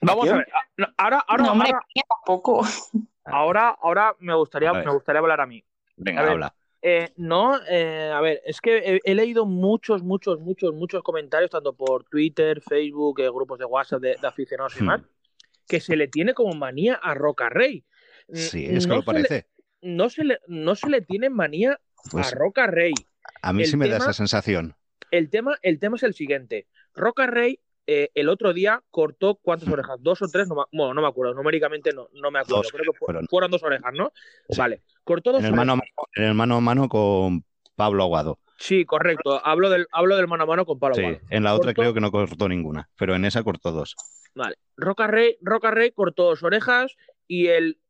Vamos 0.00 0.28
a 0.28 0.36
ver. 0.36 0.48
Ahora, 0.96 1.24
ahora, 1.26 1.44
no, 1.44 1.50
ahora, 1.50 1.80
tampoco. 2.08 2.66
ahora, 3.24 3.76
ahora 3.80 4.16
me 4.20 4.34
gustaría, 4.34 4.72
me 4.72 4.90
gustaría 4.90 5.20
hablar 5.20 5.40
a 5.40 5.46
mí. 5.46 5.62
Venga, 5.96 6.28
habla. 6.28 6.54
Eh, 6.80 7.12
no, 7.16 7.58
eh, 7.68 8.10
a 8.14 8.20
ver, 8.20 8.40
es 8.44 8.60
que 8.60 9.00
he, 9.04 9.14
leído 9.14 9.46
muchos, 9.46 10.02
muchos, 10.02 10.38
muchos, 10.38 10.72
muchos 10.74 11.02
comentarios, 11.02 11.50
tanto 11.50 11.72
por 11.72 12.04
Twitter, 12.04 12.60
Facebook, 12.60 13.20
eh, 13.20 13.28
grupos 13.28 13.58
de 13.58 13.64
WhatsApp 13.64 14.00
de, 14.00 14.16
aficionados 14.22 14.80
y 14.80 14.84
más, 14.84 15.00
hmm. 15.00 15.04
que 15.66 15.80
se 15.80 15.96
le 15.96 16.06
tiene 16.06 16.34
como 16.34 16.54
manía 16.54 16.94
a 16.94 17.14
Roca 17.14 17.48
Rey. 17.48 17.84
Sí, 18.32 18.66
es 18.66 18.86
que 18.86 18.94
lo 18.94 19.02
parece. 19.02 19.48
no, 19.82 20.08
se 20.08 20.22
le, 20.22 20.38
no 20.46 20.76
se 20.76 20.88
le 20.88 21.00
tiene 21.00 21.30
manía 21.30 21.72
a 21.72 22.10
pues 22.10 22.30
Roca 22.32 22.66
Rey. 22.68 22.94
A 23.42 23.52
mí 23.52 23.64
sí 23.64 23.76
me 23.76 23.88
da 23.88 23.96
esa 23.96 24.12
sensación. 24.12 24.76
El 25.10 25.30
tema, 25.30 25.56
el 25.62 25.80
tema 25.80 25.96
es 25.96 26.02
el 26.04 26.14
siguiente. 26.14 26.66
Roca 26.94 27.26
Rey 27.26 27.60
eh, 27.90 28.10
el 28.14 28.28
otro 28.28 28.52
día 28.52 28.82
cortó 28.90 29.36
cuántas 29.36 29.66
orejas, 29.66 29.96
dos 30.00 30.20
o 30.20 30.28
tres, 30.28 30.46
no 30.46 30.66
bueno, 30.70 30.92
no 30.92 31.00
me 31.00 31.08
acuerdo, 31.08 31.32
numéricamente 31.32 31.90
no, 31.94 32.10
no 32.12 32.30
me 32.30 32.40
acuerdo, 32.40 32.68
creo 32.70 32.92
que 32.92 32.98
fueron, 33.26 33.50
dos 33.50 33.62
orejas, 33.62 33.94
¿no? 33.94 34.12
Vale, 34.58 34.82
cortó 35.04 35.32
dos 35.32 35.40
en 35.40 35.46
el 35.46 35.52
orejas. 35.52 35.66
Mano, 35.68 35.82
en 36.14 36.24
el 36.24 36.34
mano 36.34 36.56
a 36.56 36.60
mano 36.60 36.88
con 36.90 37.46
Pablo 37.76 38.02
Aguado. 38.02 38.40
Sí, 38.58 38.84
correcto, 38.84 39.40
hablo 39.42 39.70
del, 39.70 39.86
hablo 39.90 40.16
del 40.16 40.28
mano 40.28 40.42
a 40.42 40.46
mano 40.46 40.66
con 40.66 40.78
Pablo 40.78 40.96
sí, 40.96 41.00
Aguado. 41.00 41.20
En 41.30 41.44
la 41.44 41.54
otra 41.54 41.72
creo 41.72 41.94
que 41.94 42.00
no 42.02 42.10
cortó 42.10 42.46
ninguna, 42.46 42.90
pero 42.98 43.14
en 43.14 43.24
esa 43.24 43.42
cortó 43.42 43.72
dos. 43.72 43.96
Vale, 44.34 44.56
Roca 44.76 45.06
Rey, 45.06 45.38
Roca 45.40 45.70
Rey 45.70 45.90
cortó 45.90 46.24
dos 46.24 46.42
orejas 46.42 46.94
y 47.26 47.46
el 47.46 47.80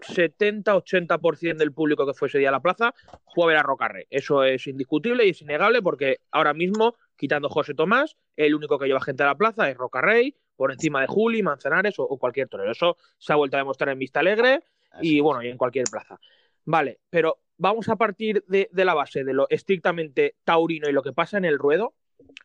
70-80% 0.00 1.56
del 1.56 1.72
público 1.72 2.06
que 2.06 2.14
fue 2.14 2.28
ese 2.28 2.38
día 2.38 2.48
a 2.48 2.52
la 2.52 2.60
plaza 2.60 2.94
fue 3.34 3.44
a 3.44 3.48
ver 3.48 3.56
a 3.56 3.62
Roca 3.62 3.88
Rey. 3.88 4.04
Eso 4.10 4.44
es 4.44 4.66
indiscutible 4.66 5.26
y 5.26 5.30
es 5.30 5.42
innegable 5.42 5.82
porque 5.82 6.20
ahora 6.30 6.54
mismo 6.54 6.96
quitando 7.16 7.48
José 7.48 7.74
Tomás, 7.74 8.16
el 8.36 8.54
único 8.54 8.78
que 8.78 8.86
lleva 8.86 9.00
gente 9.00 9.22
a 9.22 9.26
la 9.26 9.36
plaza 9.36 9.70
es 9.70 9.76
Roca 9.76 10.00
Rey, 10.00 10.34
por 10.56 10.72
encima 10.72 11.00
de 11.00 11.06
Juli, 11.06 11.42
Manzanares 11.42 11.94
o, 11.98 12.08
cualquier 12.18 12.48
torero. 12.48 12.70
Eso 12.70 12.96
se 13.18 13.32
ha 13.32 13.36
vuelto 13.36 13.56
a 13.56 13.60
demostrar 13.60 13.90
en 13.90 13.98
Vista 13.98 14.20
Alegre 14.20 14.62
y 15.00 15.20
bueno, 15.20 15.42
y 15.42 15.48
en 15.48 15.56
cualquier 15.56 15.86
plaza. 15.90 16.18
Vale, 16.64 17.00
pero 17.10 17.40
vamos 17.56 17.88
a 17.88 17.96
partir 17.96 18.44
de, 18.46 18.68
la 18.72 18.94
base 18.94 19.24
de 19.24 19.34
lo 19.34 19.46
estrictamente 19.50 20.36
taurino 20.44 20.88
y 20.88 20.92
lo 20.92 21.02
que 21.02 21.12
pasa 21.12 21.38
en 21.38 21.44
el 21.44 21.58
ruedo. 21.58 21.94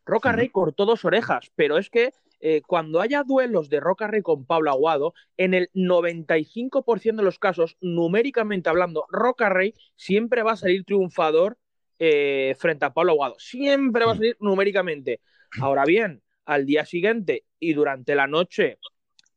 Roca 0.06 0.32
Rey 0.32 0.50
cortó 0.50 0.86
dos 0.86 1.06
orejas, 1.06 1.52
pero 1.56 1.78
es 1.78 1.90
que 1.90 2.12
eh, 2.40 2.62
cuando 2.66 3.02
haya 3.02 3.24
duelos 3.24 3.70
de 3.70 3.80
Roca 3.80 4.08
Rey 4.08 4.22
con 4.22 4.46
Pablo 4.46 4.72
Aguado, 4.72 5.14
en 5.38 5.54
el 5.54 5.70
95% 5.74 7.18
de 7.18 7.24
los 7.24 7.40
casos, 7.40 7.78
numéricamente 7.82 8.70
hablando, 8.70 9.06
Roca 9.10 9.50
Rey 9.50 9.74
siempre 9.96 10.44
va 10.44 10.54
a 10.54 10.58
salir 10.58 10.86
triunfador 10.86 11.58
eh, 12.00 12.56
frente 12.58 12.86
a 12.86 12.94
Pablo 12.94 13.12
Aguado. 13.12 13.36
Siempre 13.40 14.06
va 14.06 14.14
a 14.14 14.16
salir 14.16 14.38
numéricamente. 14.40 15.22
Ahora 15.60 15.84
bien, 15.86 16.22
al 16.46 16.66
día 16.66 16.86
siguiente 16.86 17.46
y 17.60 17.74
durante 17.74 18.16
la 18.16 18.28
noche 18.28 18.80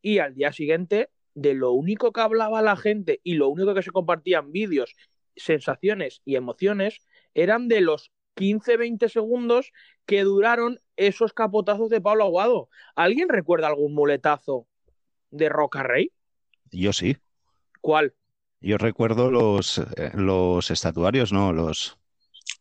y 0.00 0.18
al 0.18 0.34
día 0.34 0.52
siguiente, 0.52 1.10
de 1.34 1.54
lo 1.54 1.72
único 1.72 2.12
que 2.12 2.20
hablaba 2.20 2.62
la 2.62 2.76
gente 2.76 3.20
y 3.24 3.34
lo 3.34 3.48
único 3.48 3.74
que 3.74 3.82
se 3.82 3.90
compartían 3.90 4.52
vídeos, 4.52 4.94
sensaciones 5.34 6.20
y 6.24 6.36
emociones 6.36 7.06
eran 7.34 7.68
de 7.68 7.80
los 7.80 8.12
15-20 8.36 9.08
segundos 9.08 9.72
que 10.06 10.22
duraron 10.22 10.80
esos 10.96 11.32
capotazos 11.32 11.90
de 11.90 12.00
Pablo 12.00 12.24
Aguado. 12.24 12.68
¿Alguien 12.94 13.28
recuerda 13.28 13.68
algún 13.68 13.94
muletazo 13.94 14.66
de 15.30 15.48
Roca 15.48 15.82
Rey? 15.82 16.12
Yo 16.70 16.92
sí. 16.92 17.16
¿Cuál? 17.80 18.14
Yo 18.60 18.78
recuerdo 18.78 19.30
los, 19.30 19.78
eh, 19.78 20.12
los 20.14 20.70
estatuarios, 20.70 21.32
no, 21.32 21.52
los, 21.52 21.98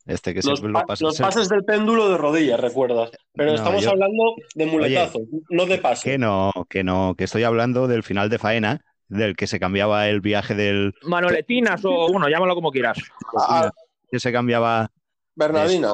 este 0.07 0.33
que 0.33 0.41
los, 0.43 0.61
los 0.61 1.19
pases 1.19 1.47
del 1.47 1.63
péndulo 1.63 2.09
de 2.09 2.17
rodillas, 2.17 2.59
recuerdas. 2.59 3.11
Pero 3.33 3.53
estamos 3.53 3.85
hablando 3.85 4.35
de 4.55 4.65
muletazos, 4.65 5.21
no 5.49 5.65
de 5.67 5.77
pases. 5.77 6.03
Que 6.03 6.17
no, 6.17 6.51
que 6.69 6.83
no, 6.83 7.13
que 7.15 7.25
estoy 7.25 7.43
hablando 7.43 7.87
del 7.87 8.01
final 8.01 8.29
de 8.29 8.39
faena, 8.39 8.83
del 9.09 9.35
que 9.35 9.45
se 9.45 9.59
cambiaba 9.59 10.09
el 10.09 10.21
viaje 10.21 10.55
del. 10.55 10.95
Manoletinas 11.03 11.85
o, 11.85 12.11
bueno, 12.11 12.29
llámalo 12.29 12.55
como 12.55 12.71
quieras. 12.71 12.97
Ah, 13.37 13.69
que 14.09 14.19
se 14.19 14.31
cambiaba. 14.31 14.91
Bernardina. 15.35 15.93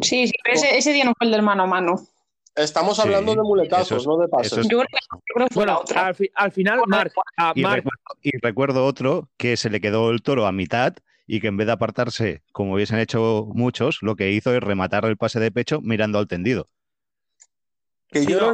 Sí, 0.00 0.26
sí, 0.26 0.32
pero 0.42 0.56
ese, 0.56 0.92
día 0.92 1.04
no 1.04 1.14
fue 1.16 1.26
el 1.26 1.32
del 1.32 1.42
mano 1.42 1.64
a 1.64 1.66
mano. 1.66 2.00
Estamos 2.56 2.98
hablando 2.98 3.34
de 3.34 3.42
muletazos, 3.42 4.06
no 4.06 4.18
de 4.18 4.28
pases. 4.28 4.66
Yo 4.68 4.82
creo 5.34 5.46
que 5.48 5.54
fue 5.54 5.64
bueno, 5.64 5.82
Al, 5.94 6.16
al, 6.34 6.52
final, 6.52 6.80
Marc. 6.86 7.12
y 8.22 8.38
recuerdo 8.38 8.84
otro 8.84 9.28
que 9.36 9.56
se 9.56 9.70
le 9.70 9.80
quedó 9.80 10.10
el 10.10 10.22
toro 10.22 10.46
a 10.46 10.52
mitad 10.52 10.94
y 11.26 11.40
que 11.40 11.46
en 11.46 11.56
vez 11.56 11.68
de 11.68 11.74
apartarse, 11.74 12.42
como 12.50 12.74
hubiesen 12.74 12.98
hecho 12.98 13.46
muchos, 13.54 13.98
lo 14.02 14.16
que 14.16 14.32
hizo 14.32 14.52
es 14.52 14.60
rematar 14.60 15.04
el 15.04 15.16
pase 15.16 15.38
de 15.38 15.52
pecho 15.52 15.80
mirando 15.80 16.18
al 16.18 16.26
tendido. 16.26 16.66
Que 18.08 18.26
yo, 18.26 18.52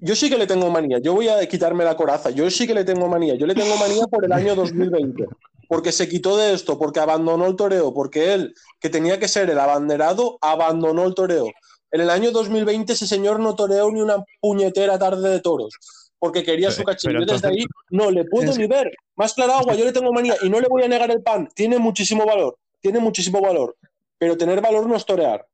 yo 0.00 0.16
sí 0.16 0.28
que 0.28 0.36
le 0.36 0.48
tengo 0.48 0.68
manía, 0.68 0.98
yo 0.98 1.14
voy 1.14 1.28
a 1.28 1.46
quitarme 1.46 1.84
la 1.84 1.96
coraza, 1.96 2.30
yo 2.30 2.50
sí 2.50 2.66
que 2.66 2.74
le 2.74 2.84
tengo 2.84 3.06
manía, 3.06 3.36
yo 3.36 3.46
le 3.46 3.54
tengo 3.54 3.76
manía 3.76 4.06
por 4.06 4.24
el 4.24 4.32
año 4.32 4.54
2020, 4.56 5.26
porque 5.72 5.90
se 5.90 6.06
quitó 6.06 6.36
de 6.36 6.52
esto, 6.52 6.78
porque 6.78 7.00
abandonó 7.00 7.46
el 7.46 7.56
toreo, 7.56 7.94
porque 7.94 8.34
él, 8.34 8.54
que 8.78 8.90
tenía 8.90 9.18
que 9.18 9.26
ser 9.26 9.48
el 9.48 9.58
abanderado, 9.58 10.36
abandonó 10.42 11.06
el 11.06 11.14
toreo. 11.14 11.46
En 11.90 12.02
el 12.02 12.10
año 12.10 12.30
2020 12.30 12.92
ese 12.92 13.06
señor 13.06 13.40
no 13.40 13.54
toreó 13.54 13.90
ni 13.90 14.02
una 14.02 14.22
puñetera 14.38 14.98
tarde 14.98 15.30
de 15.30 15.40
toros 15.40 15.72
porque 16.18 16.44
quería 16.44 16.70
su 16.70 16.84
cachillo. 16.84 17.24
Desde 17.24 17.48
ahí 17.48 17.64
no 17.88 18.10
le 18.10 18.24
puedo 18.26 18.54
ni 18.54 18.66
ver. 18.66 18.92
Más 19.16 19.32
clara 19.32 19.58
agua, 19.58 19.74
yo 19.74 19.86
le 19.86 19.92
tengo 19.92 20.12
manía 20.12 20.36
y 20.42 20.50
no 20.50 20.60
le 20.60 20.68
voy 20.68 20.82
a 20.82 20.88
negar 20.88 21.10
el 21.10 21.22
pan. 21.22 21.48
Tiene 21.54 21.78
muchísimo 21.78 22.26
valor, 22.26 22.58
tiene 22.82 22.98
muchísimo 23.00 23.40
valor. 23.40 23.74
Pero 24.18 24.36
tener 24.36 24.60
valor 24.60 24.86
no 24.86 24.94
es 24.94 25.06
torear. 25.06 25.48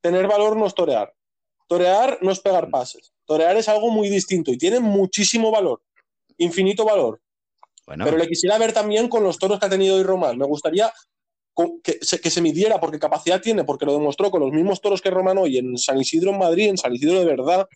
Tener 0.00 0.28
valor 0.28 0.56
no 0.56 0.66
es 0.66 0.74
torear. 0.74 1.12
Torear 1.66 2.18
no 2.22 2.30
es 2.30 2.38
pegar 2.38 2.70
pases. 2.70 3.12
Torear 3.26 3.56
es 3.56 3.68
algo 3.68 3.90
muy 3.90 4.08
distinto 4.08 4.52
y 4.52 4.56
tiene 4.56 4.78
muchísimo 4.78 5.50
valor. 5.50 5.82
Infinito 6.38 6.84
valor. 6.84 7.20
Pero 7.96 8.16
le 8.16 8.28
quisiera 8.28 8.58
ver 8.58 8.72
también 8.72 9.08
con 9.08 9.22
los 9.22 9.38
toros 9.38 9.58
que 9.58 9.66
ha 9.66 9.70
tenido 9.70 9.96
hoy 9.96 10.02
Román. 10.02 10.38
Me 10.38 10.46
gustaría 10.46 10.92
que 11.82 11.98
se, 12.00 12.20
que 12.20 12.30
se 12.30 12.40
midiera, 12.40 12.80
porque 12.80 12.98
capacidad 12.98 13.40
tiene, 13.40 13.64
porque 13.64 13.84
lo 13.84 13.92
demostró 13.92 14.30
con 14.30 14.40
los 14.40 14.52
mismos 14.52 14.80
toros 14.80 15.02
que 15.02 15.10
Román 15.10 15.38
hoy 15.38 15.58
en 15.58 15.76
San 15.76 15.98
Isidro 15.98 16.30
en 16.30 16.38
Madrid, 16.38 16.68
en 16.68 16.78
San 16.78 16.94
Isidro 16.94 17.20
de 17.20 17.26
verdad, 17.26 17.68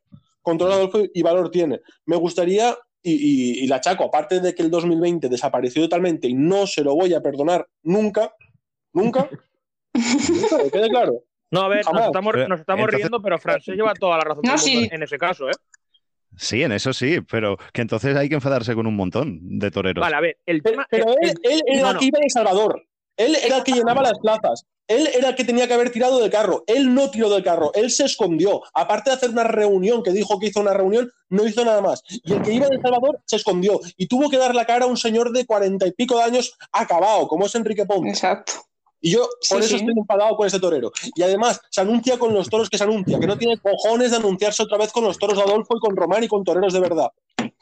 control 0.42 0.90
y 1.12 1.22
valor 1.22 1.50
tiene. 1.50 1.80
Me 2.06 2.16
gustaría, 2.16 2.76
y, 3.02 3.66
la 3.66 3.80
Chaco, 3.80 4.04
aparte 4.04 4.40
de 4.40 4.54
que 4.54 4.62
el 4.62 4.70
2020 4.70 5.28
desapareció 5.28 5.82
totalmente 5.82 6.28
y 6.28 6.34
no 6.34 6.66
se 6.66 6.82
lo 6.82 6.94
voy 6.94 7.14
a 7.14 7.20
perdonar 7.20 7.66
nunca, 7.82 8.34
nunca, 8.92 9.28
que 9.92 10.70
quede 10.72 10.88
claro. 10.88 11.22
No, 11.50 11.60
a 11.60 11.68
ver, 11.68 11.84
nos 11.86 12.60
estamos, 12.60 12.90
riendo, 12.90 13.22
pero 13.22 13.38
Francés 13.38 13.76
lleva 13.76 13.94
toda 13.94 14.18
la 14.18 14.24
razón 14.24 14.42
en 14.44 15.02
ese 15.02 15.16
caso, 15.16 15.48
¿eh? 15.48 15.54
Sí, 16.36 16.62
en 16.62 16.72
eso 16.72 16.92
sí, 16.92 17.20
pero 17.20 17.56
que 17.72 17.82
entonces 17.82 18.16
hay 18.16 18.28
que 18.28 18.34
enfadarse 18.34 18.74
con 18.74 18.86
un 18.86 18.96
montón 18.96 19.58
de 19.58 19.70
toreros. 19.70 20.02
Vale, 20.02 20.16
a 20.16 20.20
ver, 20.20 20.38
el 20.46 20.62
tema. 20.62 20.86
Pero, 20.90 21.14
él, 21.20 21.34
él, 21.42 21.62
era 21.66 21.90
aquí 21.90 22.10
de 22.10 22.28
Salvador. 22.28 22.82
Él 23.16 23.36
era 23.42 23.58
el 23.58 23.64
que 23.64 23.72
llenaba 23.72 24.02
las 24.02 24.18
plazas. 24.18 24.66
Él 24.88 25.08
era 25.14 25.30
el 25.30 25.34
que 25.34 25.44
tenía 25.44 25.66
que 25.66 25.74
haber 25.74 25.90
tirado 25.90 26.20
del 26.20 26.30
carro. 26.30 26.62
Él 26.66 26.94
no 26.94 27.10
tiró 27.10 27.28
del 27.28 27.42
carro. 27.42 27.72
Él 27.74 27.90
se 27.90 28.04
escondió. 28.04 28.62
Aparte 28.72 29.10
de 29.10 29.16
hacer 29.16 29.30
una 29.30 29.44
reunión, 29.44 30.02
que 30.02 30.12
dijo 30.12 30.38
que 30.38 30.46
hizo 30.46 30.60
una 30.60 30.74
reunión, 30.74 31.10
no 31.28 31.46
hizo 31.46 31.64
nada 31.64 31.80
más. 31.80 32.02
Y 32.08 32.32
el 32.32 32.42
que 32.42 32.52
iba 32.52 32.68
de 32.68 32.80
Salvador 32.80 33.20
se 33.24 33.36
escondió. 33.36 33.80
Y 33.96 34.06
tuvo 34.06 34.30
que 34.30 34.38
dar 34.38 34.54
la 34.54 34.66
cara 34.66 34.84
a 34.84 34.88
un 34.88 34.96
señor 34.96 35.32
de 35.32 35.44
cuarenta 35.44 35.86
y 35.86 35.92
pico 35.92 36.18
de 36.18 36.24
años 36.24 36.56
acabado, 36.72 37.26
como 37.26 37.46
es 37.46 37.54
Enrique 37.54 37.84
Ponte. 37.84 38.10
Exacto. 38.10 38.52
Y 39.00 39.12
yo 39.12 39.28
por 39.48 39.62
eso 39.62 39.76
estoy 39.76 39.94
enfadado 39.96 40.36
con 40.36 40.46
ese 40.46 40.58
torero. 40.58 40.90
Y 41.14 41.22
además 41.22 41.60
se 41.70 41.80
anuncia 41.80 42.18
con 42.18 42.32
los 42.32 42.48
toros 42.48 42.68
que 42.70 42.78
se 42.78 42.84
anuncia, 42.84 43.18
que 43.18 43.26
no 43.26 43.36
tiene 43.36 43.58
cojones 43.58 44.10
de 44.10 44.16
anunciarse 44.16 44.62
otra 44.62 44.78
vez 44.78 44.92
con 44.92 45.04
los 45.04 45.18
toros 45.18 45.36
de 45.36 45.42
Adolfo 45.42 45.76
y 45.76 45.80
con 45.80 45.96
Román 45.96 46.24
y 46.24 46.28
con 46.28 46.44
toreros 46.44 46.72
de 46.72 46.80
verdad. 46.80 47.10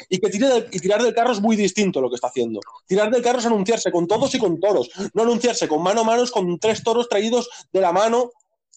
Y 0.09 0.19
que 0.19 0.29
tire 0.31 0.69
y 0.71 0.81
tirar 0.81 1.03
del 1.03 1.15
carro 1.15 1.33
es 1.33 1.41
muy 1.41 1.57
distinto 1.57 2.01
lo 2.01 2.09
que 2.09 2.17
está 2.17 2.29
haciendo. 2.29 2.61
Tirar 2.87 3.11
del 3.11 3.23
carro 3.23 3.39
es 3.39 3.47
anunciarse 3.47 3.91
con 3.91 4.07
todos 4.07 4.35
y 4.35 4.39
con 4.39 4.61
toros, 4.61 4.91
no 5.13 5.23
anunciarse 5.23 5.69
con 5.69 5.83
mano 5.83 6.03
a 6.03 6.05
mano 6.05 6.25
con 6.33 6.59
tres 6.59 6.83
toros 6.83 7.09
traídos 7.09 7.49
de 7.73 7.81
la 7.81 7.93
mano 7.93 8.31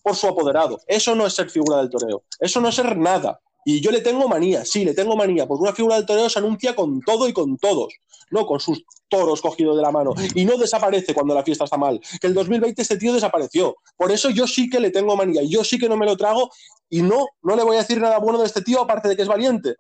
por 0.03 0.15
su 0.15 0.27
apoderado. 0.27 0.79
Eso 0.87 1.15
no 1.15 1.25
es 1.25 1.33
ser 1.33 1.49
figura 1.49 1.77
del 1.77 1.89
toreo. 1.89 2.23
Eso 2.39 2.61
no 2.61 2.69
es 2.69 2.75
ser 2.75 2.97
nada. 2.97 3.39
Y 3.69 3.81
yo 3.81 3.91
le 3.91 3.99
tengo 3.99 4.29
manía, 4.29 4.63
sí, 4.63 4.85
le 4.85 4.93
tengo 4.93 5.17
manía, 5.17 5.45
porque 5.45 5.63
una 5.63 5.73
figura 5.73 5.97
del 5.97 6.05
toreo 6.05 6.29
se 6.29 6.39
anuncia 6.39 6.73
con 6.73 7.01
todo 7.01 7.27
y 7.27 7.33
con 7.33 7.57
todos, 7.57 7.93
no 8.31 8.45
con 8.45 8.61
sus 8.61 8.85
toros 9.09 9.41
cogidos 9.41 9.75
de 9.75 9.81
la 9.81 9.91
mano. 9.91 10.13
Y 10.35 10.45
no 10.45 10.55
desaparece 10.57 11.13
cuando 11.13 11.35
la 11.35 11.43
fiesta 11.43 11.65
está 11.65 11.75
mal. 11.75 11.99
Que 12.21 12.27
el 12.27 12.33
2020 12.33 12.81
este 12.81 12.95
tío 12.95 13.11
desapareció. 13.11 13.75
Por 13.97 14.09
eso 14.13 14.29
yo 14.29 14.47
sí 14.47 14.69
que 14.69 14.79
le 14.79 14.89
tengo 14.89 15.17
manía, 15.17 15.41
yo 15.43 15.65
sí 15.65 15.77
que 15.77 15.89
no 15.89 15.97
me 15.97 16.05
lo 16.05 16.15
trago 16.15 16.49
y 16.89 17.01
no, 17.01 17.27
no 17.41 17.57
le 17.57 17.63
voy 17.63 17.75
a 17.75 17.79
decir 17.79 17.99
nada 17.99 18.19
bueno 18.19 18.39
de 18.39 18.45
este 18.45 18.61
tío, 18.61 18.79
aparte 18.79 19.09
de 19.09 19.17
que 19.17 19.23
es 19.23 19.27
valiente. 19.27 19.75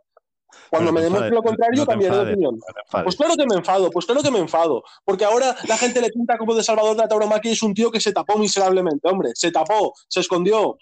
Cuando 0.69 0.91
me 0.91 0.99
demuestre 0.99 1.31
lo 1.31 1.41
contrario, 1.41 1.85
cambiaré 1.85 2.17
de 2.17 2.31
opinión. 2.33 2.59
pues 3.05 3.15
claro 3.15 3.35
que 3.37 3.45
me 3.45 3.55
enfado, 3.55 3.89
pues 3.89 4.05
claro 4.05 4.21
que 4.21 4.31
me 4.31 4.39
enfado. 4.39 4.83
Porque 5.05 5.23
ahora 5.23 5.55
la 5.65 5.77
gente 5.77 6.01
le 6.01 6.09
pinta 6.09 6.37
como 6.37 6.53
de 6.53 6.61
Salvador 6.61 6.97
de 6.97 7.03
la 7.03 7.07
tauromaquia 7.07 7.51
y 7.51 7.53
es 7.53 7.63
un 7.63 7.73
tío 7.73 7.89
que 7.89 8.01
se 8.01 8.11
tapó 8.11 8.37
miserablemente, 8.37 9.07
hombre. 9.07 9.29
Se 9.33 9.49
tapó, 9.49 9.93
se 10.09 10.19
escondió. 10.19 10.77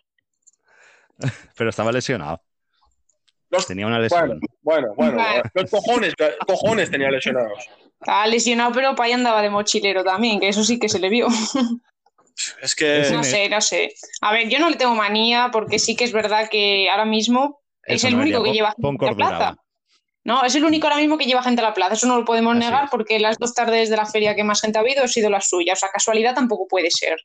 Pero 1.56 1.70
estaba 1.70 1.92
lesionado. 1.92 2.42
Tenía 3.68 3.88
una 3.88 4.00
lesión. 4.00 4.40
Bueno, 4.62 4.94
bueno, 4.96 5.22
los 5.54 5.70
cojones, 5.70 6.14
cojones 6.48 6.92
tenía 6.92 7.10
lesionados. 7.10 7.70
Estaba 8.00 8.28
lesionado, 8.28 8.72
pero 8.74 8.96
para 8.96 9.08
allá 9.08 9.16
andaba 9.16 9.42
de 9.42 9.50
mochilero 9.50 10.04
también, 10.04 10.40
que 10.40 10.50
eso 10.50 10.64
sí 10.64 10.80
que 10.80 10.90
se 10.90 11.00
le 11.00 11.10
vio. 11.10 11.28
Es 12.62 12.76
que. 12.76 13.10
No 13.12 13.24
sé, 13.24 13.50
no 13.50 13.62
sé. 13.62 13.94
A 14.22 14.34
ver, 14.34 14.50
yo 14.50 14.60
no 14.60 14.70
le 14.70 14.76
tengo 14.76 14.96
manía 14.96 15.50
porque 15.52 15.80
sí 15.80 15.96
que 15.96 16.04
es 16.04 16.12
verdad 16.12 16.50
que 16.50 16.90
ahora 16.90 17.06
mismo 17.06 17.62
es 17.84 18.04
el 18.04 18.16
único 18.16 18.44
que 18.44 18.52
lleva 18.52 18.74
gente 18.76 19.06
a 19.06 19.10
la 19.10 19.16
plaza. 19.16 19.58
No, 20.24 20.44
es 20.44 20.56
el 20.56 20.66
único 20.66 20.88
ahora 20.88 21.00
mismo 21.00 21.18
que 21.18 21.26
lleva 21.26 21.44
gente 21.44 21.62
a 21.62 21.66
la 21.66 21.74
plaza. 21.74 21.94
Eso 21.94 22.08
no 22.08 22.18
lo 22.18 22.26
podemos 22.26 22.56
negar 22.56 22.90
porque 22.90 23.20
las 23.20 23.38
dos 23.38 23.54
tardes 23.54 23.90
de 23.90 23.96
la 23.96 24.06
feria 24.06 24.36
que 24.36 24.44
más 24.44 24.60
gente 24.60 24.78
ha 24.78 24.82
habido 24.82 25.04
han 25.04 25.08
sido 25.08 25.30
las 25.30 25.48
suyas. 25.48 25.78
O 25.78 25.80
sea, 25.80 25.90
casualidad 25.90 26.34
tampoco 26.34 26.68
puede 26.68 26.90
ser. 26.90 27.18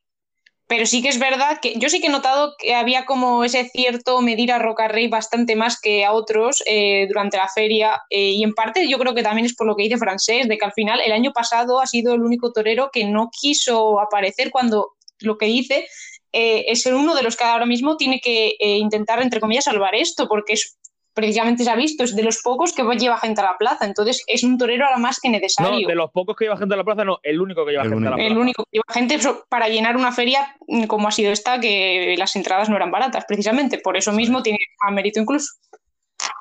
Pero 0.70 0.86
sí 0.86 1.02
que 1.02 1.08
es 1.08 1.18
verdad 1.18 1.58
que 1.60 1.74
yo 1.80 1.88
sí 1.88 2.00
que 2.00 2.06
he 2.06 2.10
notado 2.10 2.54
que 2.56 2.76
había 2.76 3.04
como 3.04 3.42
ese 3.42 3.68
cierto 3.68 4.20
medir 4.22 4.52
a 4.52 4.60
Roca 4.60 4.86
Rey 4.86 5.08
bastante 5.08 5.56
más 5.56 5.80
que 5.80 6.04
a 6.04 6.12
otros 6.12 6.62
eh, 6.64 7.08
durante 7.08 7.38
la 7.38 7.48
feria. 7.48 8.00
Eh, 8.08 8.30
y 8.30 8.44
en 8.44 8.54
parte 8.54 8.88
yo 8.88 8.96
creo 8.96 9.12
que 9.12 9.24
también 9.24 9.46
es 9.46 9.56
por 9.56 9.66
lo 9.66 9.74
que 9.74 9.82
dice 9.82 9.98
Francés, 9.98 10.46
de 10.46 10.56
que 10.56 10.64
al 10.64 10.72
final 10.72 11.00
el 11.04 11.10
año 11.10 11.32
pasado 11.32 11.80
ha 11.80 11.88
sido 11.88 12.14
el 12.14 12.22
único 12.22 12.52
torero 12.52 12.90
que 12.92 13.04
no 13.04 13.30
quiso 13.32 13.98
aparecer 13.98 14.52
cuando 14.52 14.92
lo 15.18 15.38
que 15.38 15.46
dice 15.46 15.88
eh, 16.32 16.66
es 16.68 16.86
uno 16.86 17.16
de 17.16 17.24
los 17.24 17.36
que 17.36 17.42
ahora 17.42 17.66
mismo 17.66 17.96
tiene 17.96 18.20
que 18.20 18.54
intentar, 18.60 19.20
entre 19.20 19.40
comillas, 19.40 19.64
salvar 19.64 19.96
esto, 19.96 20.28
porque 20.28 20.52
es 20.52 20.78
precisamente 21.14 21.64
se 21.64 21.70
ha 21.70 21.76
visto, 21.76 22.04
es 22.04 22.14
de 22.14 22.22
los 22.22 22.40
pocos 22.42 22.72
que 22.72 22.82
lleva 22.82 23.18
gente 23.18 23.40
a 23.40 23.44
la 23.44 23.58
plaza. 23.58 23.84
Entonces 23.84 24.22
es 24.26 24.42
un 24.42 24.58
torero 24.58 24.86
ahora 24.86 24.98
más 24.98 25.20
que 25.20 25.28
necesario. 25.28 25.80
No, 25.80 25.88
de 25.88 25.94
los 25.94 26.10
pocos 26.10 26.36
que 26.36 26.44
lleva 26.44 26.56
gente 26.56 26.74
a 26.74 26.78
la 26.78 26.84
plaza, 26.84 27.04
no, 27.04 27.18
el 27.22 27.40
único 27.40 27.64
que 27.64 27.72
lleva 27.72 27.84
gente 27.84 28.06
a 28.06 28.10
la 28.10 28.16
plaza. 28.16 28.26
El 28.28 28.38
único 28.38 28.64
que 28.64 28.78
lleva 28.78 28.94
gente 28.94 29.18
para 29.48 29.68
llenar 29.68 29.96
una 29.96 30.12
feria 30.12 30.56
mm, 30.68 30.84
como 30.84 31.08
ha 31.08 31.12
sido 31.12 31.32
esta, 31.32 31.60
que 31.60 32.14
las 32.18 32.34
entradas 32.36 32.68
no 32.68 32.76
eran 32.76 32.90
baratas, 32.90 33.24
precisamente. 33.26 33.78
Por 33.78 33.96
eso 33.96 34.12
mismo 34.12 34.42
tiene 34.42 34.58
más 34.82 34.92
mérito 34.92 35.20
incluso. 35.20 35.48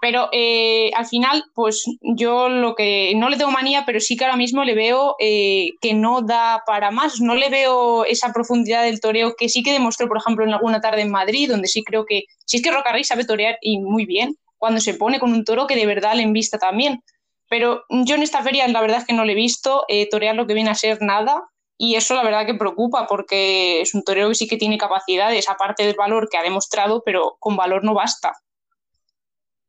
Pero 0.02 0.30
eh, 0.32 0.92
al 0.96 1.06
final, 1.06 1.44
pues 1.54 1.84
yo 2.02 2.50
lo 2.50 2.76
que 2.76 3.14
no 3.16 3.30
le 3.30 3.38
tengo 3.38 3.52
manía, 3.52 3.84
pero 3.86 4.00
sí 4.00 4.16
que 4.16 4.26
ahora 4.26 4.38
mismo 4.38 4.64
le 4.64 4.76
veo 4.76 5.16
eh, 5.20 5.72
que 5.82 5.94
no 5.94 6.22
da 6.22 6.64
para 6.66 6.92
más. 6.92 7.20
No 7.20 7.36
le 7.36 7.50
veo 7.50 8.06
esa 8.06 8.32
profundidad 8.32 8.84
del 8.84 9.00
toreo 9.00 9.36
que 9.38 9.50
sí 9.50 9.64
que 9.64 9.74
demostró, 9.74 10.08
por 10.08 10.18
ejemplo, 10.18 10.46
en 10.46 10.54
alguna 10.54 10.82
tarde 10.82 11.02
en 11.02 11.12
Madrid, 11.12 11.50
donde 11.50 11.68
sí 11.68 11.84
creo 11.84 12.06
que, 12.06 12.24
sí 12.46 12.58
es 12.58 12.64
que 12.64 12.72
Rocarrey 12.72 13.04
sabe 13.04 13.26
torear 13.26 13.58
y 13.62 13.80
muy 13.80 14.06
bien, 14.06 14.36
cuando 14.60 14.80
se 14.80 14.94
pone 14.94 15.20
con 15.20 15.32
un 15.34 15.44
toro 15.44 15.66
que 15.66 15.76
de 15.76 15.88
verdad 15.88 16.14
le 16.14 16.22
envista 16.22 16.60
también. 16.60 17.04
Pero 17.50 17.86
yo 17.90 18.16
en 18.16 18.22
esta 18.22 18.44
feria 18.44 18.68
la 18.68 18.82
verdad 18.82 19.00
es 19.00 19.06
que 19.06 19.14
no 19.14 19.26
le 19.26 19.32
he 19.32 19.36
visto 19.36 19.86
eh, 19.88 20.08
torear 20.08 20.36
lo 20.36 20.46
que 20.46 20.54
viene 20.54 20.70
a 20.70 20.76
ser 20.76 21.02
nada 21.02 21.50
y 21.78 21.96
eso 21.96 22.14
la 22.14 22.24
verdad 22.24 22.46
que 22.46 22.54
preocupa 22.54 23.08
porque 23.08 23.82
es 23.82 23.96
un 23.96 24.04
torero 24.04 24.30
que 24.30 24.36
sí 24.36 24.48
que 24.48 24.58
tiene 24.58 24.78
capacidades, 24.78 25.50
aparte 25.50 25.84
del 25.86 25.96
valor 25.96 26.30
que 26.30 26.38
ha 26.38 26.44
demostrado, 26.44 27.02
pero 27.04 27.38
con 27.40 27.56
valor 27.56 27.84
no 27.84 27.96
basta. 27.96 28.34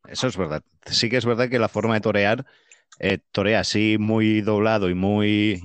Eso 0.06 0.26
es 0.26 0.36
verdad. 0.36 0.62
Sí 0.86 1.08
que 1.08 1.16
es 1.16 1.24
verdad 1.24 1.48
que 1.48 1.58
la 1.58 1.68
forma 1.68 1.94
de 1.94 2.00
torear, 2.00 2.44
eh, 2.98 3.18
torea 3.30 3.60
así 3.60 3.96
muy 3.98 4.40
doblado 4.40 4.90
y 4.90 4.94
muy 4.94 5.62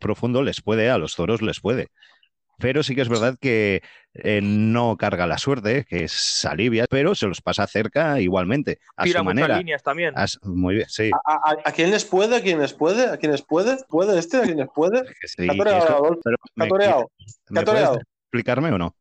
profundo, 0.00 0.42
les 0.42 0.60
puede, 0.60 0.90
a 0.90 0.98
los 0.98 1.14
toros 1.14 1.40
les 1.40 1.60
puede 1.60 1.90
pero 2.58 2.82
sí 2.82 2.94
que 2.94 3.02
es 3.02 3.08
verdad 3.08 3.36
que 3.40 3.82
eh, 4.14 4.40
no 4.42 4.96
carga 4.96 5.26
la 5.26 5.38
suerte, 5.38 5.84
que 5.84 6.04
es 6.04 6.44
alivia, 6.44 6.86
pero 6.90 7.14
se 7.14 7.26
los 7.26 7.40
pasa 7.40 7.66
cerca 7.66 8.20
igualmente, 8.20 8.78
a 8.96 9.06
su 9.06 9.24
manera. 9.24 9.58
líneas 9.58 9.82
también. 9.82 10.14
muy 10.42 10.76
bien, 10.76 10.88
sí. 10.88 11.10
¿A, 11.24 11.56
a, 11.64 11.72
quién 11.72 11.90
les 11.90 12.04
puede? 12.04 12.36
¿A 12.36 12.42
quién 12.42 12.60
les 12.60 12.72
puede? 12.72 13.06
¿A 13.06 13.16
quién 13.16 13.32
les 13.32 13.42
puede? 13.42 13.76
¿Puede 13.88 14.18
este? 14.18 14.38
¿A 14.38 14.42
quién 14.42 14.58
les 14.58 14.68
puede? 14.74 15.04
Sí, 15.24 15.48
¿Qué 15.48 15.56
explicarme 18.24 18.72
o 18.72 18.78
no? 18.78 18.94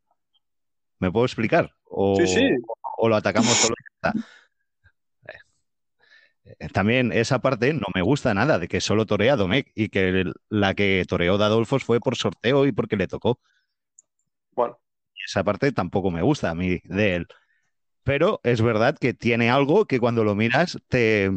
¿Me 1.00 1.12
puedo 1.12 1.26
explicar? 1.26 1.72
O, 1.86 2.16
sí, 2.18 2.28
sí. 2.28 2.50
O 2.98 3.10
lo 3.10 3.16
atacamos 3.16 3.56
solo. 3.58 3.76
Eh, 6.60 6.70
también 6.70 7.12
esa 7.12 7.40
parte 7.40 7.74
no 7.74 7.86
me 7.94 8.02
gusta 8.02 8.34
nada 8.34 8.60
de 8.60 8.68
que 8.68 8.82
solo 8.82 9.06
torea 9.06 9.36
Domecq 9.36 9.72
y 9.76 9.90
que 9.90 10.32
la 10.50 10.74
que 10.74 11.06
toreó 11.08 11.38
Dadolfos 11.38 11.84
fue 11.84 12.00
por 12.00 12.16
sorteo 12.16 12.66
y 12.66 12.72
porque 12.72 12.98
le 12.98 13.08
tocó. 13.08 13.40
Bueno. 14.52 14.80
Esa 15.26 15.44
parte 15.44 15.72
tampoco 15.72 16.10
me 16.10 16.22
gusta 16.22 16.50
a 16.50 16.56
mí 16.56 16.80
de 16.86 17.16
él. 17.16 17.28
Pero 18.04 18.40
es 18.44 18.62
verdad 18.62 18.98
que 18.98 19.14
tiene 19.14 19.50
algo 19.50 19.86
que 19.86 20.00
cuando 20.00 20.24
lo 20.24 20.36
miras 20.36 20.80
te, 20.88 21.30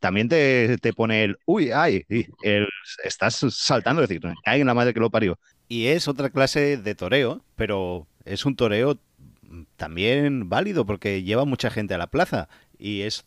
también 0.00 0.28
te, 0.28 0.78
pone 0.94 1.24
el 1.24 1.38
uy, 1.46 1.70
ay, 1.72 2.04
el, 2.42 2.68
estás 3.04 3.44
saltando, 3.50 4.02
es 4.02 4.08
decir, 4.08 4.22
hay 4.44 4.60
en 4.60 4.66
la 4.66 4.74
madre 4.74 4.92
que 4.92 5.00
lo 5.00 5.10
parió. 5.10 5.38
Y 5.68 5.86
es 5.86 6.06
otra 6.08 6.30
clase 6.30 6.76
de 6.76 6.94
toreo, 6.94 7.42
pero 7.56 8.06
es 8.24 8.44
un 8.44 8.56
toreo 8.56 8.98
también 9.76 10.48
válido 10.48 10.84
porque 10.84 11.22
lleva 11.22 11.44
mucha 11.44 11.70
gente 11.70 11.94
a 11.94 11.98
la 11.98 12.08
plaza 12.08 12.48
y 12.78 13.02
es 13.02 13.24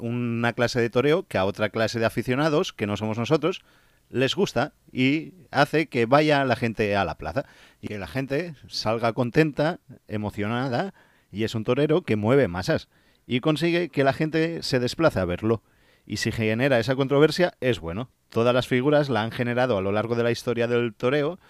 una 0.00 0.52
clase 0.52 0.80
de 0.80 0.90
toreo 0.90 1.26
que 1.26 1.38
a 1.38 1.44
otra 1.44 1.70
clase 1.70 1.98
de 1.98 2.06
aficionados, 2.06 2.72
que 2.72 2.86
no 2.86 2.96
somos 2.96 3.18
nosotros, 3.18 3.64
les 4.08 4.34
gusta 4.34 4.72
y 4.92 5.34
hace 5.50 5.88
que 5.88 6.06
vaya 6.06 6.44
la 6.44 6.56
gente 6.56 6.94
a 6.96 7.04
la 7.04 7.16
plaza 7.16 7.44
y 7.80 7.88
que 7.88 7.98
la 7.98 8.06
gente 8.06 8.54
salga 8.68 9.12
contenta, 9.12 9.80
emocionada 10.08 10.94
y 11.32 11.44
es 11.44 11.54
un 11.54 11.64
torero 11.64 12.02
que 12.02 12.16
mueve 12.16 12.48
masas 12.48 12.88
y 13.26 13.40
consigue 13.40 13.88
que 13.88 14.04
la 14.04 14.12
gente 14.12 14.62
se 14.62 14.78
desplace 14.78 15.18
a 15.18 15.24
verlo. 15.24 15.62
Y 16.06 16.18
si 16.18 16.30
genera 16.30 16.78
esa 16.78 16.94
controversia, 16.94 17.54
es 17.60 17.80
bueno. 17.80 18.10
Todas 18.28 18.54
las 18.54 18.68
figuras 18.68 19.08
la 19.08 19.22
han 19.22 19.32
generado 19.32 19.76
a 19.76 19.80
lo 19.80 19.90
largo 19.90 20.14
de 20.14 20.22
la 20.22 20.30
historia 20.30 20.68
del 20.68 20.94
toreo 20.94 21.40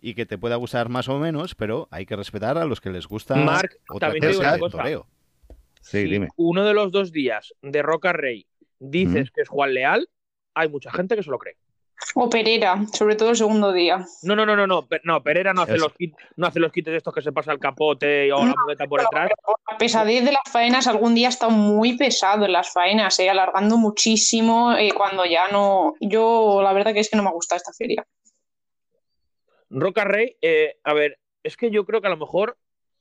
y 0.00 0.14
que 0.14 0.24
te 0.24 0.38
pueda 0.38 0.56
gustar 0.56 0.88
más 0.88 1.08
o 1.08 1.18
menos, 1.18 1.54
pero 1.54 1.88
hay 1.90 2.06
que 2.06 2.16
respetar 2.16 2.56
a 2.56 2.64
los 2.64 2.80
que 2.80 2.90
les 2.90 3.06
gusta 3.06 3.36
Mark, 3.36 3.70
otra 3.90 4.12
toreo. 4.70 5.06
Sí, 5.88 6.04
dime. 6.04 6.28
Uno 6.36 6.66
de 6.66 6.74
los 6.74 6.92
dos 6.92 7.12
días 7.12 7.54
de 7.62 7.80
Roca 7.80 8.12
Rey 8.12 8.46
dices 8.78 9.30
que 9.30 9.40
es 9.40 9.48
Juan 9.48 9.72
Leal, 9.72 10.06
hay 10.52 10.68
mucha 10.68 10.90
gente 10.92 11.16
que 11.16 11.22
se 11.22 11.30
lo 11.30 11.38
cree. 11.38 11.56
O 12.14 12.28
Pereira, 12.28 12.84
sobre 12.92 13.16
todo 13.16 13.30
el 13.30 13.36
segundo 13.36 13.72
día. 13.72 14.04
No, 14.22 14.36
no, 14.36 14.44
no, 14.44 14.54
no, 14.54 14.66
no, 14.66 14.86
no 15.02 15.22
Pereira 15.22 15.54
no 15.54 15.62
hace, 15.62 15.78
los 15.78 15.92
kits, 15.94 16.14
no 16.36 16.46
hace 16.46 16.60
los 16.60 16.72
kits 16.72 16.88
estos 16.88 17.14
que 17.14 17.22
se 17.22 17.32
pasa 17.32 17.52
el 17.52 17.58
capote 17.58 18.30
o 18.32 18.44
la 18.44 18.54
muleta 18.54 18.86
por 18.86 19.00
detrás. 19.00 19.30
A 19.66 19.78
pesadez 19.78 20.24
de 20.26 20.32
las 20.32 20.42
faenas, 20.52 20.86
algún 20.86 21.14
día 21.14 21.28
ha 21.28 21.30
estado 21.30 21.52
muy 21.52 21.96
pesado 21.96 22.44
en 22.44 22.52
las 22.52 22.70
faenas, 22.70 23.18
eh, 23.18 23.30
alargando 23.30 23.78
muchísimo 23.78 24.74
eh, 24.74 24.92
cuando 24.94 25.24
ya 25.24 25.48
no. 25.48 25.94
Yo, 26.00 26.60
la 26.62 26.74
verdad 26.74 26.92
que 26.92 27.00
es 27.00 27.08
que 27.08 27.16
no 27.16 27.22
me 27.22 27.32
gusta 27.32 27.56
esta 27.56 27.72
feria. 27.72 28.06
Roca 29.70 30.04
Rey, 30.04 30.36
eh, 30.42 30.78
a 30.84 30.92
ver, 30.92 31.18
es 31.42 31.56
que 31.56 31.70
yo 31.70 31.86
creo 31.86 32.02
que 32.02 32.08
a 32.08 32.10
lo 32.10 32.18
mejor 32.18 32.58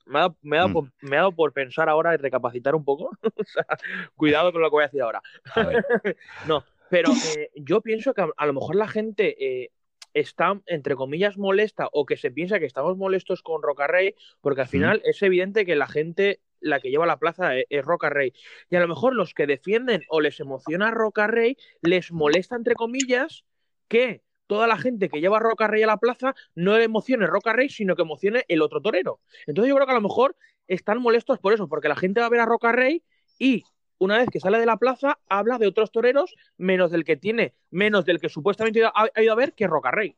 me 0.07 0.19
ha, 0.19 0.33
dado, 0.43 0.81
mm. 0.81 0.89
me, 1.01 1.17
dado 1.17 1.31
por, 1.31 1.53
pensar 1.53 1.89
ahora 1.89 2.13
y 2.13 2.17
recapacitar 2.17 2.75
un 2.75 2.83
poco. 2.83 3.11
cuidado 4.15 4.51
con 4.51 4.61
lo 4.61 4.69
que 4.69 4.75
voy 4.75 4.83
a 4.83 4.87
decir 4.87 5.01
ahora. 5.01 5.21
no, 6.47 6.63
pero 6.89 7.11
eh, 7.37 7.51
yo 7.55 7.81
pienso 7.81 8.13
que 8.13 8.25
a, 8.35 8.45
lo 8.45 8.53
mejor 8.53 8.75
la 8.75 8.87
gente 8.87 9.35
eh, 9.39 9.71
está, 10.13 10.59
entre 10.65 10.95
comillas, 10.95 11.37
molesta 11.37 11.89
o 11.91 12.05
que 12.05 12.17
se 12.17 12.31
piensa 12.31 12.59
que 12.59 12.65
estamos 12.65 12.97
molestos 12.97 13.41
con 13.41 13.61
Roca 13.61 13.87
Rey, 13.87 14.15
porque 14.41 14.61
al 14.61 14.67
final 14.67 15.01
es 15.05 15.21
evidente 15.21 15.65
que 15.65 15.75
la 15.75 15.87
gente, 15.87 16.41
la 16.59 16.79
que 16.79 16.89
lleva 16.89 17.05
la 17.05 17.19
plaza 17.19 17.55
es, 17.55 17.65
es, 17.69 17.85
Roca 17.85 18.09
Rey. 18.09 18.33
Y 18.69 18.75
a 18.75 18.79
lo 18.79 18.87
mejor 18.87 19.15
los 19.15 19.33
que 19.33 19.47
defienden 19.47 20.03
o 20.09 20.21
les 20.21 20.39
emociona 20.39 20.91
Roca 20.91 21.27
Rey, 21.27 21.57
les 21.81 22.11
molesta, 22.11 22.55
entre 22.55 22.75
comillas, 22.75 23.45
que 23.87 24.21
toda 24.47 24.67
la 24.67 24.77
gente 24.77 25.09
que 25.09 25.19
lleva 25.19 25.39
Roca 25.39 25.67
Rey 25.67 25.83
a 25.83 25.87
la 25.87 25.97
plaza 25.97 26.33
no 26.55 26.77
le 26.77 26.85
emocione 26.85 27.27
Roca 27.27 27.53
Rey, 27.53 27.69
sino 27.69 27.95
que 27.95 28.01
emocione 28.01 28.45
el 28.47 28.61
otro 28.61 28.81
torero. 28.81 29.19
Entonces 29.45 29.69
yo 29.69 29.75
creo 29.75 29.85
que 29.85 29.91
a 29.91 29.95
lo 29.95 30.01
mejor 30.01 30.35
están 30.67 31.01
molestos 31.01 31.39
por 31.39 31.53
eso, 31.53 31.67
porque 31.67 31.87
la 31.87 31.95
gente 31.95 32.21
va 32.21 32.27
a 32.27 32.29
ver 32.29 32.39
a 32.39 32.45
Roca 32.45 32.71
Rey 32.71 33.03
y 33.37 33.63
una 33.99 34.17
vez 34.17 34.29
que 34.29 34.39
sale 34.39 34.59
de 34.59 34.65
la 34.65 34.77
plaza 34.77 35.19
habla 35.27 35.57
de 35.57 35.67
otros 35.67 35.91
toreros 35.91 36.35
menos 36.57 36.91
del 36.91 37.03
que 37.03 37.17
tiene, 37.17 37.55
menos 37.71 38.05
del 38.05 38.19
que 38.19 38.29
supuestamente 38.29 38.83
ha, 38.83 39.21
ido 39.21 39.33
a 39.33 39.35
ver 39.35 39.53
que 39.53 39.65
es 39.65 39.69
Roca 39.69 39.91
Rey. 39.91 40.15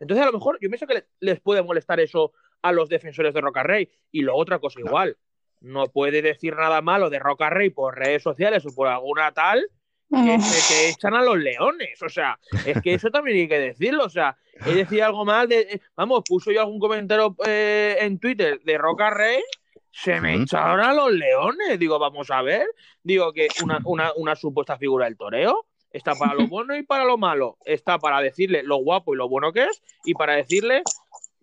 Entonces 0.00 0.22
a 0.22 0.26
lo 0.26 0.32
mejor 0.32 0.58
yo 0.60 0.68
pienso 0.68 0.86
que 0.86 1.04
les 1.20 1.40
puede 1.40 1.62
molestar 1.62 2.00
eso 2.00 2.32
a 2.60 2.72
los 2.72 2.88
defensores 2.88 3.34
de 3.34 3.40
Roca 3.40 3.62
Rey. 3.62 3.88
Y 4.10 4.22
luego 4.22 4.38
otra 4.38 4.58
cosa 4.58 4.80
igual, 4.80 5.16
no 5.60 5.86
puede 5.86 6.22
decir 6.22 6.56
nada 6.56 6.82
malo 6.82 7.08
de 7.08 7.18
Roca 7.18 7.50
Rey 7.50 7.70
por 7.70 7.96
redes 7.96 8.22
sociales 8.22 8.66
o 8.66 8.74
por 8.74 8.88
alguna 8.88 9.32
tal 9.32 9.68
que, 10.12 10.88
echan 10.90 11.14
a 11.14 11.22
los 11.22 11.38
leones. 11.38 12.00
O 12.02 12.08
sea, 12.08 12.38
es 12.66 12.80
que 12.82 12.94
eso 12.94 13.10
también 13.10 13.38
hay 13.38 13.48
que 13.48 13.58
decirlo. 13.58 14.04
O 14.04 14.10
sea, 14.10 14.36
he 14.66 14.74
decir 14.74 15.02
algo 15.02 15.24
mal 15.24 15.48
de. 15.48 15.80
Vamos, 15.96 16.22
puso 16.26 16.52
yo 16.52 16.60
algún 16.60 16.78
comentario 16.78 17.34
eh, 17.46 17.96
en 18.00 18.18
Twitter 18.18 18.60
de 18.62 18.78
Roca 18.78 19.10
Rey 19.10 19.42
se 19.90 20.20
me 20.20 20.34
echaron 20.34 20.80
a 20.80 20.92
los 20.92 21.12
leones. 21.12 21.78
Digo, 21.78 21.98
vamos 21.98 22.30
a 22.30 22.42
ver. 22.42 22.66
Digo 23.02 23.32
que 23.32 23.48
una, 23.62 24.12
una, 24.16 24.36
supuesta 24.36 24.78
figura 24.78 25.04
del 25.04 25.16
toreo 25.16 25.66
está 25.90 26.14
para 26.14 26.34
lo 26.34 26.48
bueno 26.48 26.76
y 26.76 26.82
para 26.82 27.04
lo 27.04 27.18
malo. 27.18 27.58
Está 27.64 27.98
para 27.98 28.20
decirle 28.20 28.62
lo 28.62 28.76
guapo 28.76 29.14
y 29.14 29.18
lo 29.18 29.28
bueno 29.28 29.52
que 29.52 29.64
es 29.64 29.82
y 30.04 30.14
para 30.14 30.34
decirle 30.34 30.82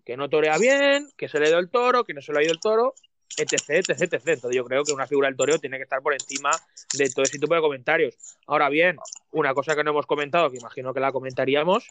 que 0.04 0.16
no 0.16 0.28
torea 0.28 0.58
bien, 0.58 1.08
que 1.16 1.28
se 1.28 1.38
le 1.38 1.46
dio 1.46 1.58
el 1.58 1.70
toro, 1.70 2.04
que 2.04 2.14
no 2.14 2.20
se 2.20 2.32
le 2.32 2.40
ha 2.40 2.42
ido 2.42 2.52
el 2.52 2.58
toro, 2.58 2.94
etc, 3.36 3.88
etc, 3.88 3.90
etc. 3.90 4.12
Entonces 4.26 4.56
yo 4.56 4.64
creo 4.64 4.84
que 4.84 4.92
una 4.92 5.06
figura 5.06 5.28
del 5.28 5.36
toreo 5.36 5.58
tiene 5.58 5.76
que 5.76 5.84
estar 5.84 6.02
por 6.02 6.12
encima 6.12 6.50
de 6.96 7.08
todo 7.10 7.24
ese 7.24 7.38
tipo 7.38 7.54
de 7.54 7.60
comentarios. 7.60 8.16
Ahora 8.46 8.68
bien, 8.68 8.96
una 9.30 9.54
cosa 9.54 9.76
que 9.76 9.84
no 9.84 9.90
hemos 9.90 10.06
comentado, 10.06 10.50
que 10.50 10.58
imagino 10.58 10.92
que 10.94 11.00
la 11.00 11.12
comentaríamos, 11.12 11.88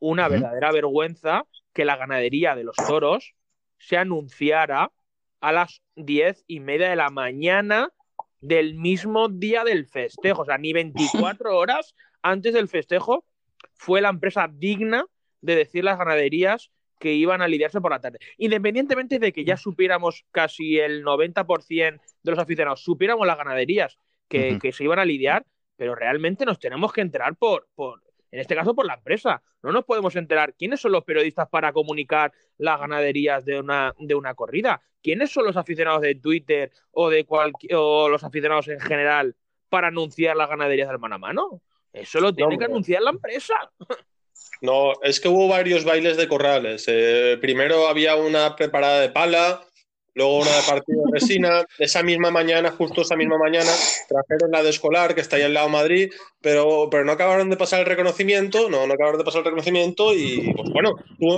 una 0.00 0.28
verdadera 0.28 0.72
vergüenza 0.72 1.44
que 1.72 1.84
la 1.84 1.96
ganadería 1.96 2.54
de 2.54 2.64
los 2.64 2.76
toros 2.76 3.34
se 3.78 3.96
anunciara 3.96 4.92
a 5.40 5.52
las 5.52 5.82
diez 5.94 6.44
y 6.46 6.60
media 6.60 6.90
de 6.90 6.96
la 6.96 7.10
mañana 7.10 7.92
del 8.40 8.74
mismo 8.74 9.28
día 9.28 9.64
del 9.64 9.86
festejo, 9.86 10.42
o 10.42 10.44
sea, 10.44 10.58
ni 10.58 10.72
24 10.72 11.56
horas 11.56 11.94
antes 12.22 12.54
del 12.54 12.68
festejo 12.68 13.24
fue 13.74 14.00
la 14.00 14.08
empresa 14.10 14.48
digna 14.52 15.06
de 15.40 15.56
decir 15.56 15.84
las 15.84 15.98
ganaderías 15.98 16.70
que 16.98 17.12
iban 17.12 17.42
a 17.42 17.48
lidiarse 17.48 17.80
por 17.80 17.90
la 17.90 18.00
tarde. 18.00 18.18
Independientemente 18.36 19.18
de 19.18 19.32
que 19.32 19.44
ya 19.44 19.56
supiéramos 19.56 20.24
casi 20.30 20.78
el 20.78 21.04
90% 21.04 22.00
de 22.22 22.30
los 22.30 22.38
aficionados, 22.38 22.82
supiéramos 22.82 23.26
las 23.26 23.38
ganaderías 23.38 23.98
que, 24.28 24.58
que, 24.60 24.72
se 24.72 24.84
iban 24.84 24.98
a 24.98 25.04
lidiar, 25.04 25.46
pero 25.76 25.94
realmente 25.94 26.44
nos 26.44 26.58
tenemos 26.58 26.92
que 26.92 27.00
enterar 27.00 27.36
por, 27.36 27.68
por, 27.74 28.02
en 28.30 28.40
este 28.40 28.54
caso 28.54 28.74
por 28.74 28.86
la 28.86 28.94
empresa. 28.94 29.42
No 29.62 29.72
nos 29.72 29.84
podemos 29.84 30.14
enterar 30.16 30.54
quiénes 30.54 30.80
son 30.80 30.92
los 30.92 31.04
periodistas 31.04 31.48
para 31.48 31.72
comunicar 31.72 32.32
las 32.58 32.78
ganaderías 32.78 33.44
de 33.44 33.60
una, 33.60 33.94
de 33.98 34.14
una 34.14 34.34
corrida, 34.34 34.82
quiénes 35.02 35.30
son 35.30 35.46
los 35.46 35.56
aficionados 35.56 36.02
de 36.02 36.14
Twitter 36.14 36.70
o 36.90 37.10
de 37.10 37.26
o 37.74 38.08
los 38.08 38.24
aficionados 38.24 38.68
en 38.68 38.80
general 38.80 39.36
para 39.68 39.88
anunciar 39.88 40.36
las 40.36 40.48
ganaderías 40.48 40.88
del 40.88 40.98
mano 40.98 41.16
a 41.16 41.18
mano. 41.18 41.62
Eso 41.92 42.20
lo 42.20 42.34
tiene 42.34 42.58
que 42.58 42.66
anunciar 42.66 43.02
la 43.02 43.10
empresa. 43.10 43.54
No, 44.60 44.92
es 45.02 45.20
que 45.20 45.28
hubo 45.28 45.48
varios 45.48 45.84
bailes 45.84 46.16
de 46.16 46.28
corrales. 46.28 46.84
Eh, 46.88 47.38
primero 47.40 47.88
había 47.88 48.16
una 48.16 48.56
preparada 48.56 49.00
de 49.00 49.10
pala, 49.10 49.62
luego 50.14 50.38
una 50.38 50.50
de 50.50 50.62
partido 50.66 51.04
de 51.04 51.12
resina. 51.12 51.64
Esa 51.78 52.02
misma 52.02 52.30
mañana, 52.30 52.70
justo 52.72 53.02
esa 53.02 53.16
misma 53.16 53.38
mañana, 53.38 53.70
trajeron 54.08 54.50
la 54.50 54.62
de 54.62 54.70
escolar, 54.70 55.14
que 55.14 55.20
está 55.20 55.36
ahí 55.36 55.42
al 55.42 55.54
lado 55.54 55.66
de 55.66 55.72
Madrid, 55.72 56.12
pero, 56.40 56.88
pero 56.90 57.04
no 57.04 57.12
acabaron 57.12 57.50
de 57.50 57.56
pasar 57.56 57.80
el 57.80 57.86
reconocimiento, 57.86 58.68
no, 58.68 58.86
no 58.86 58.94
acabaron 58.94 59.18
de 59.18 59.24
pasar 59.24 59.40
el 59.40 59.44
reconocimiento 59.46 60.12
y, 60.14 60.52
pues 60.54 60.70
bueno, 60.70 60.96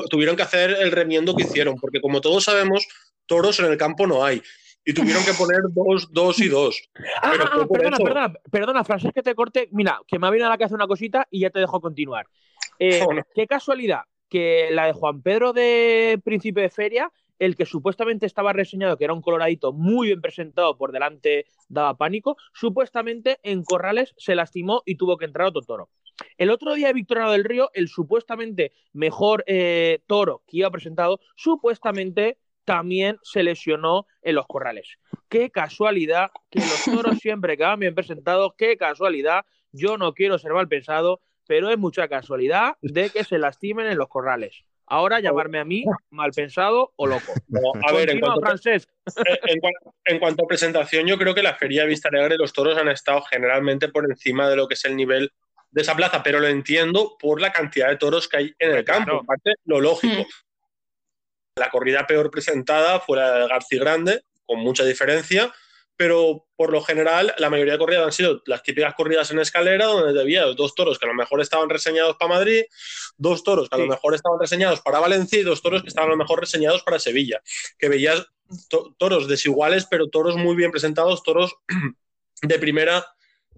tuvieron 0.09 0.35
que 0.35 0.43
hacer 0.43 0.71
el 0.71 0.93
remiendo 0.93 1.37
que 1.37 1.43
hicieron, 1.43 1.77
porque 1.77 2.01
como 2.01 2.21
todos 2.21 2.45
sabemos, 2.45 2.89
toros 3.27 3.61
en 3.61 3.67
el 3.67 3.77
campo 3.77 4.07
no 4.07 4.25
hay. 4.25 4.43
Y 4.85 4.95
tuvieron 4.95 5.23
que 5.25 5.35
poner 5.35 5.61
dos, 5.75 6.09
dos 6.11 6.41
y 6.41 6.49
dos. 6.49 6.81
Ah, 7.23 7.33
ah, 7.39 7.51
ah 7.53 7.67
perdona, 7.71 7.99
perdona, 7.99 8.33
perdona, 8.51 8.85
Francis, 8.85 9.13
que 9.15 9.23
te 9.23 9.35
corte. 9.35 9.69
Mira, 9.73 10.01
que 10.07 10.19
me 10.19 10.27
ha 10.27 10.31
venido 10.31 10.47
a 10.47 10.51
la 10.51 10.57
cabeza 10.57 10.75
una 10.75 10.87
cosita 10.87 11.27
y 11.31 11.41
ya 11.41 11.51
te 11.51 11.61
dejo 11.61 11.81
continuar. 11.83 12.27
Eh, 12.81 13.01
qué 13.35 13.47
casualidad 13.47 14.03
que 14.29 14.71
la 14.73 14.87
de 14.87 14.93
Juan 14.93 15.23
Pedro 15.23 15.53
de 15.53 16.21
Príncipe 16.25 16.63
de 16.63 16.71
Feria 16.71 17.13
el 17.41 17.57
que 17.57 17.67
supuestamente 17.67 18.27
estaba 18.27 18.53
reseñado, 18.53 18.97
que 18.97 19.05
era 19.05 19.15
un 19.15 19.23
coloradito 19.23 19.73
muy 19.73 20.09
bien 20.09 20.21
presentado 20.21 20.77
por 20.77 20.93
delante, 20.93 21.47
daba 21.69 21.97
pánico, 21.97 22.37
supuestamente 22.53 23.39
en 23.43 23.65
Corrales 23.65 24.15
se 24.19 24.35
lastimó 24.35 24.83
y 24.85 24.97
tuvo 24.97 25.17
que 25.17 25.25
entrar 25.25 25.49
otro 25.49 25.63
toro. 25.63 25.89
El 26.37 26.51
otro 26.51 26.75
día 26.75 26.93
Victoriano 26.93 27.33
del 27.33 27.45
Río, 27.45 27.71
el 27.73 27.89
supuestamente 27.89 28.73
mejor 28.93 29.43
eh, 29.47 30.01
toro 30.07 30.43
que 30.47 30.59
iba 30.59 30.71
presentado, 30.71 31.19
supuestamente 31.35 32.37
también 32.67 33.17
se 33.23 33.43
lesionó 33.43 34.07
en 34.21 34.35
los 34.35 34.47
corrales. 34.47 34.99
Qué 35.31 35.51
casualidad 35.51 36.31
que 36.51 36.61
los 36.61 36.85
toros 36.85 37.19
siempre 37.21 37.57
quedan 37.57 37.81
bien 37.81 37.95
presentados, 37.95 38.53
qué 38.59 38.77
casualidad. 38.77 39.47
Yo 39.73 39.97
no 39.97 40.13
quiero 40.13 40.39
ser 40.39 40.53
mal 40.53 40.69
pensado, 40.69 41.23
pero 41.51 41.69
es 41.69 41.79
mucha 41.79 42.07
casualidad 42.07 42.77
de 42.81 43.11
que 43.11 43.25
se 43.25 43.37
lastimen 43.37 43.89
en 43.89 43.99
los 43.99 44.07
corrales. 44.07 44.63
Ahora 44.87 45.19
llamarme 45.19 45.59
a 45.59 45.65
mí 45.65 45.85
mal 46.11 46.31
pensado 46.31 46.93
o 46.95 47.09
loco. 47.09 47.33
a 47.89 47.93
ver, 47.93 48.11
en 48.11 48.21
cuanto, 48.21 48.41
francés. 48.41 48.89
En, 50.05 50.21
cuanto, 50.21 50.45
a 50.45 50.47
presentación, 50.47 51.09
yo 51.09 51.19
creo 51.19 51.35
que 51.35 51.43
la 51.43 51.57
Feria 51.57 51.85
Vista 51.87 52.09
Alegre 52.09 52.37
los 52.37 52.53
toros 52.53 52.79
han 52.79 52.87
estado 52.87 53.23
generalmente 53.23 53.89
por 53.89 54.05
encima 54.09 54.49
de 54.49 54.55
lo 54.55 54.69
que 54.69 54.75
es 54.75 54.85
el 54.85 54.95
nivel 54.95 55.33
de 55.73 55.83
esa 55.83 55.97
plaza, 55.97 56.23
pero 56.23 56.39
lo 56.39 56.47
entiendo 56.47 57.17
por 57.19 57.41
la 57.41 57.51
cantidad 57.51 57.89
de 57.89 57.97
toros 57.97 58.29
que 58.29 58.37
hay 58.37 58.55
en 58.57 58.71
el 58.71 58.85
campo. 58.85 59.17
Aparte, 59.17 59.55
lo 59.65 59.81
lógico. 59.81 60.23
Mm. 60.23 60.27
La 61.57 61.69
corrida 61.71 62.07
peor 62.07 62.31
presentada 62.31 63.01
fue 63.01 63.19
la 63.19 63.33
de 63.33 63.49
García 63.49 63.81
Grande, 63.81 64.23
con 64.47 64.61
mucha 64.61 64.85
diferencia, 64.85 65.53
pero 66.01 66.47
por 66.57 66.73
lo 66.73 66.81
general 66.81 67.35
la 67.37 67.51
mayoría 67.51 67.75
de 67.75 67.79
corridas 67.79 68.07
han 68.07 68.13
sido 68.13 68.41
las 68.47 68.63
típicas 68.63 68.95
corridas 68.95 69.31
en 69.33 69.39
escalera, 69.39 69.85
donde 69.85 70.19
había 70.19 70.47
dos 70.47 70.75
toros 70.75 70.99
que 70.99 71.05
a 71.05 71.09
lo 71.09 71.15
mejor 71.15 71.43
estaban 71.43 71.69
reseñados 71.69 72.17
para 72.17 72.37
Madrid, 72.37 72.63
dos 73.19 73.45
toros 73.45 73.69
que 73.69 73.77
a 73.77 73.81
lo 73.81 73.87
mejor 73.87 74.15
estaban 74.15 74.41
reseñados 74.41 74.81
para 74.81 74.99
Valencia 74.99 75.39
y 75.39 75.43
dos 75.43 75.61
toros 75.61 75.83
que 75.83 75.89
estaban 75.89 76.09
a 76.09 76.13
lo 76.13 76.17
mejor 76.17 76.41
reseñados 76.41 76.83
para 76.85 76.99
Sevilla, 76.99 77.43
que 77.79 77.91
veías 77.91 78.27
toros 78.97 79.29
desiguales, 79.29 79.87
pero 79.91 80.09
toros 80.09 80.37
muy 80.37 80.57
bien 80.57 80.71
presentados, 80.71 81.23
toros 81.23 81.55
de 82.41 82.59
primera 82.59 83.07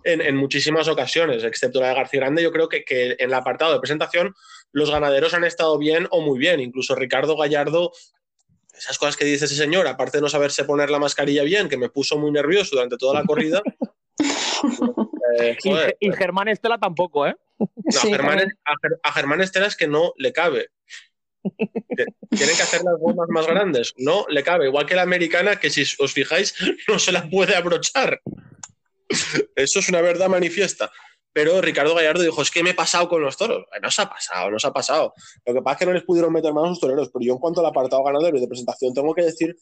en, 0.02 0.34
muchísimas 0.34 0.88
ocasiones, 0.88 1.44
excepto 1.44 1.80
la 1.80 1.90
de 1.90 1.94
García 1.94 2.18
Grande, 2.22 2.42
yo 2.42 2.50
creo 2.50 2.68
que, 2.68 2.84
que 2.84 3.12
en 3.12 3.16
el 3.20 3.34
apartado 3.34 3.72
de 3.72 3.78
presentación 3.78 4.34
los 4.72 4.90
ganaderos 4.90 5.32
han 5.32 5.44
estado 5.44 5.78
bien 5.78 6.08
o 6.10 6.20
muy 6.22 6.40
bien, 6.40 6.58
incluso 6.58 6.96
Ricardo 6.96 7.36
Gallardo 7.36 7.92
esas 8.82 8.98
cosas 8.98 9.16
que 9.16 9.24
dice 9.24 9.44
ese 9.44 9.54
señor, 9.54 9.86
aparte 9.86 10.18
de 10.18 10.22
no 10.22 10.28
saberse 10.28 10.64
poner 10.64 10.90
la 10.90 10.98
mascarilla 10.98 11.44
bien, 11.44 11.68
que 11.68 11.76
me 11.76 11.88
puso 11.88 12.18
muy 12.18 12.32
nervioso 12.32 12.74
durante 12.74 12.96
toda 12.96 13.20
la 13.20 13.24
corrida. 13.24 13.62
Eh, 15.40 15.56
y, 15.98 16.12
Germán 16.12 16.46
Estela 16.46 16.78
tampoco, 16.78 17.26
¿eh? 17.26 17.34
No, 17.58 17.66
a, 19.02 19.12
Germán 19.12 19.40
Estela 19.40 19.66
es 19.66 19.76
que 19.76 19.88
no 19.88 20.12
le 20.18 20.32
cabe. 20.32 20.68
Tienen 21.96 22.56
que 22.56 22.62
hacer 22.62 22.82
las 22.84 22.98
gomas 23.00 23.28
más 23.30 23.46
grandes. 23.46 23.94
No 23.96 24.26
le 24.28 24.44
cabe. 24.44 24.66
Igual 24.66 24.86
que 24.86 24.94
la 24.94 25.02
americana, 25.02 25.56
que 25.56 25.70
si 25.70 25.84
os 25.98 26.12
fijáis, 26.12 26.54
no 26.88 26.98
se 26.98 27.10
la 27.10 27.28
puede 27.28 27.56
abrochar. 27.56 28.20
Eso 29.56 29.78
es 29.80 29.88
una 29.88 30.02
verdad 30.02 30.28
manifiesta. 30.28 30.92
Pero 31.32 31.60
Ricardo 31.60 31.94
Gallardo 31.94 32.22
dijo, 32.22 32.42
es 32.42 32.50
que 32.50 32.62
me 32.62 32.70
he 32.70 32.74
pasado 32.74 33.08
con 33.08 33.22
los 33.22 33.36
toros. 33.36 33.64
No 33.80 33.90
se 33.90 34.02
ha 34.02 34.08
pasado, 34.08 34.50
no 34.50 34.58
se 34.58 34.66
ha 34.66 34.72
pasado. 34.72 35.14
Lo 35.46 35.54
que 35.54 35.62
pasa 35.62 35.72
es 35.72 35.78
que 35.78 35.86
no 35.86 35.92
les 35.92 36.02
pudieron 36.02 36.32
meter 36.32 36.52
más 36.52 36.64
a 36.64 36.68
los 36.68 36.80
toreros, 36.80 37.10
pero 37.12 37.24
yo 37.24 37.32
en 37.32 37.38
cuanto 37.38 37.60
al 37.60 37.66
apartado 37.66 38.04
ganadero 38.04 38.36
y 38.36 38.40
de 38.40 38.48
presentación 38.48 38.92
tengo 38.92 39.14
que 39.14 39.22
decir 39.22 39.56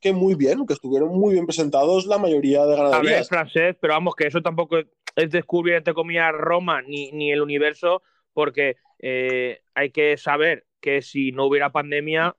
que 0.00 0.12
muy 0.12 0.34
bien, 0.34 0.64
que 0.64 0.74
estuvieron 0.74 1.08
muy 1.08 1.34
bien 1.34 1.46
presentados 1.46 2.06
la 2.06 2.18
mayoría 2.18 2.64
de 2.66 2.76
ganaderías. 2.76 3.12
A 3.12 3.16
ver, 3.16 3.24
francés, 3.24 3.76
pero 3.80 3.94
vamos, 3.94 4.14
que 4.14 4.28
eso 4.28 4.40
tampoco 4.40 4.78
es 5.16 5.30
descubrir, 5.30 5.74
entre 5.74 5.94
comillas, 5.94 6.32
Roma 6.32 6.82
ni, 6.82 7.10
ni 7.10 7.32
el 7.32 7.42
universo, 7.42 8.02
porque 8.32 8.76
eh, 9.00 9.60
hay 9.74 9.90
que 9.90 10.16
saber 10.16 10.66
que 10.80 11.02
si 11.02 11.32
no 11.32 11.46
hubiera 11.46 11.72
pandemia, 11.72 12.36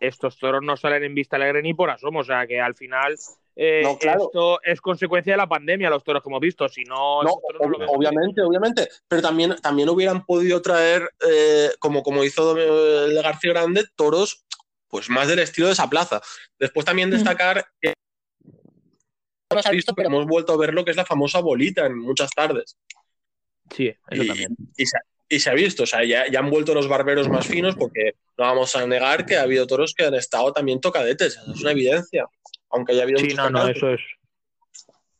estos 0.00 0.38
toros 0.38 0.62
no 0.62 0.76
salen 0.76 1.04
en 1.04 1.14
vista 1.14 1.36
alegre 1.36 1.62
ni 1.62 1.74
por 1.74 1.90
asomo. 1.90 2.20
O 2.20 2.24
sea, 2.24 2.46
que 2.46 2.60
al 2.60 2.74
final 2.74 3.16
eh, 3.58 3.82
esto 3.98 4.60
es 4.62 4.82
consecuencia 4.82 5.32
de 5.32 5.38
la 5.38 5.48
pandemia, 5.48 5.88
los 5.88 6.04
toros 6.04 6.22
que 6.22 6.28
hemos 6.28 6.40
visto. 6.40 6.68
Si 6.68 6.84
no, 6.84 7.20
obviamente, 7.20 8.42
obviamente. 8.42 8.88
Pero 9.08 9.22
también, 9.22 9.56
también 9.62 9.88
hubieran 9.88 10.26
podido 10.26 10.60
traer, 10.60 11.10
eh, 11.26 11.70
como, 11.78 12.02
como 12.02 12.22
hizo 12.22 12.56
el 12.56 13.14
de 13.14 13.22
García 13.22 13.52
Grande, 13.52 13.86
toros 13.96 14.44
pues 14.88 15.08
más 15.08 15.26
del 15.26 15.38
estilo 15.38 15.68
de 15.68 15.72
esa 15.72 15.88
plaza. 15.88 16.20
Después 16.58 16.84
también 16.84 17.08
mm. 17.08 17.12
destacar 17.12 17.66
que 17.80 17.94
no 19.52 19.62
se 19.62 19.68
ha 19.68 19.72
visto, 19.72 19.94
pero 19.94 20.08
hemos 20.08 20.26
vuelto 20.26 20.52
a 20.52 20.58
ver 20.58 20.74
lo 20.74 20.84
que 20.84 20.90
es 20.90 20.96
la 20.96 21.06
famosa 21.06 21.40
bolita 21.40 21.86
en 21.86 21.98
muchas 21.98 22.30
tardes. 22.30 22.76
Sí, 23.74 23.88
eso 24.10 24.24
también. 24.26 24.54
Y 25.28 25.40
se, 25.40 25.50
ha 25.50 25.54
visto, 25.54 25.82
o 25.82 25.86
sea, 25.86 26.04
ya, 26.04 26.30
ya, 26.30 26.38
han 26.38 26.50
vuelto 26.50 26.72
los 26.72 26.86
barberos 26.88 27.28
más 27.28 27.46
finos 27.48 27.74
porque 27.74 28.12
no 28.38 28.44
vamos 28.44 28.76
a 28.76 28.86
negar 28.86 29.26
que 29.26 29.36
ha 29.36 29.42
habido 29.42 29.66
toros 29.66 29.92
que 29.92 30.04
han 30.04 30.14
estado 30.14 30.52
también 30.52 30.80
tocadetes, 30.80 31.36
es 31.36 31.60
una 31.60 31.72
evidencia 31.72 32.28
aunque 32.70 32.92
haya 32.92 33.02
habido 33.02 33.18
sí, 33.18 33.34
no, 33.34 33.50
no, 33.50 33.66
eso 33.68 33.90
es. 33.90 34.00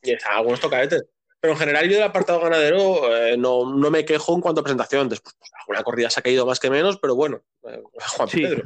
Y 0.02 0.12
es, 0.12 0.24
algunos 0.26 0.60
tocadetes. 0.60 1.04
Pero 1.40 1.52
en 1.52 1.58
general, 1.58 1.88
yo 1.88 1.94
del 1.94 2.04
apartado 2.04 2.40
ganadero 2.40 3.16
eh, 3.16 3.36
no, 3.36 3.72
no, 3.72 3.90
me 3.90 4.04
quejo 4.04 4.34
en 4.34 4.40
cuanto 4.40 4.60
a 4.60 4.64
presentación. 4.64 5.08
Después, 5.08 5.34
pues, 5.38 5.50
alguna 5.60 5.82
corrida 5.82 6.10
se 6.10 6.20
ha 6.20 6.22
caído 6.22 6.46
más 6.46 6.60
que 6.60 6.70
menos, 6.70 6.98
pero 6.98 7.14
bueno, 7.14 7.42
eh, 7.68 7.82
Juan 8.16 8.28
Pedro. 8.28 8.62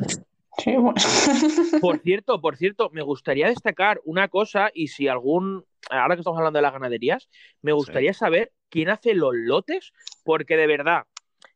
Sí, 0.59 0.77
bueno. 0.77 0.95
Por 1.81 2.01
cierto, 2.01 2.41
por 2.41 2.57
cierto, 2.57 2.91
me 2.91 3.03
gustaría 3.03 3.49
destacar 3.49 4.01
una 4.05 4.29
cosa 4.29 4.71
y 4.75 4.89
si 4.89 5.09
algún, 5.09 5.65
ahora 5.89 6.17
que 6.17 6.21
estamos 6.21 6.39
hablando 6.39 6.59
de 6.59 6.63
las 6.63 6.73
ganaderías, 6.73 7.31
me 7.63 7.73
gustaría 7.73 8.13
saber 8.13 8.53
quién 8.69 8.91
hace 8.91 9.15
los 9.15 9.33
lotes, 9.35 9.93
porque 10.25 10.57
de 10.57 10.67
verdad, 10.67 11.05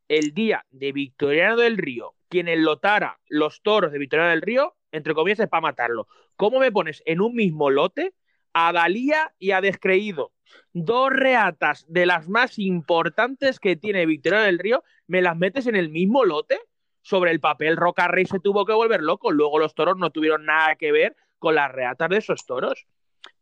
el 0.08 0.32
día 0.32 0.64
de 0.70 0.92
Victoriano 0.92 1.56
del 1.56 1.76
Río, 1.76 2.14
quien 2.28 2.48
enlotara 2.48 3.18
los 3.28 3.62
toros 3.62 3.92
de 3.92 3.98
Victoriano 3.98 4.30
del 4.30 4.42
Río, 4.42 4.76
entre 4.94 5.14
comillas, 5.14 5.40
es 5.40 5.48
para 5.48 5.60
matarlo. 5.60 6.06
¿Cómo 6.36 6.58
me 6.60 6.72
pones 6.72 7.02
en 7.04 7.20
un 7.20 7.34
mismo 7.34 7.68
lote 7.68 8.14
a 8.52 8.72
Dalía 8.72 9.34
y 9.38 9.50
a 9.50 9.60
Descreído? 9.60 10.32
Dos 10.72 11.10
reatas 11.12 11.84
de 11.88 12.06
las 12.06 12.28
más 12.28 12.58
importantes 12.58 13.58
que 13.58 13.76
tiene 13.76 14.06
Victoria 14.06 14.40
del 14.40 14.58
Río, 14.58 14.84
¿me 15.06 15.20
las 15.20 15.36
metes 15.36 15.66
en 15.66 15.74
el 15.74 15.90
mismo 15.90 16.24
lote? 16.24 16.60
Sobre 17.02 17.32
el 17.32 17.40
papel, 17.40 17.76
Roca 17.76 18.08
Rey 18.08 18.24
se 18.24 18.40
tuvo 18.40 18.64
que 18.64 18.72
volver 18.72 19.02
loco. 19.02 19.30
Luego 19.30 19.58
los 19.58 19.74
toros 19.74 19.98
no 19.98 20.10
tuvieron 20.10 20.46
nada 20.46 20.76
que 20.76 20.90
ver 20.90 21.16
con 21.38 21.54
las 21.54 21.70
reatas 21.70 22.08
de 22.08 22.18
esos 22.18 22.46
toros. 22.46 22.86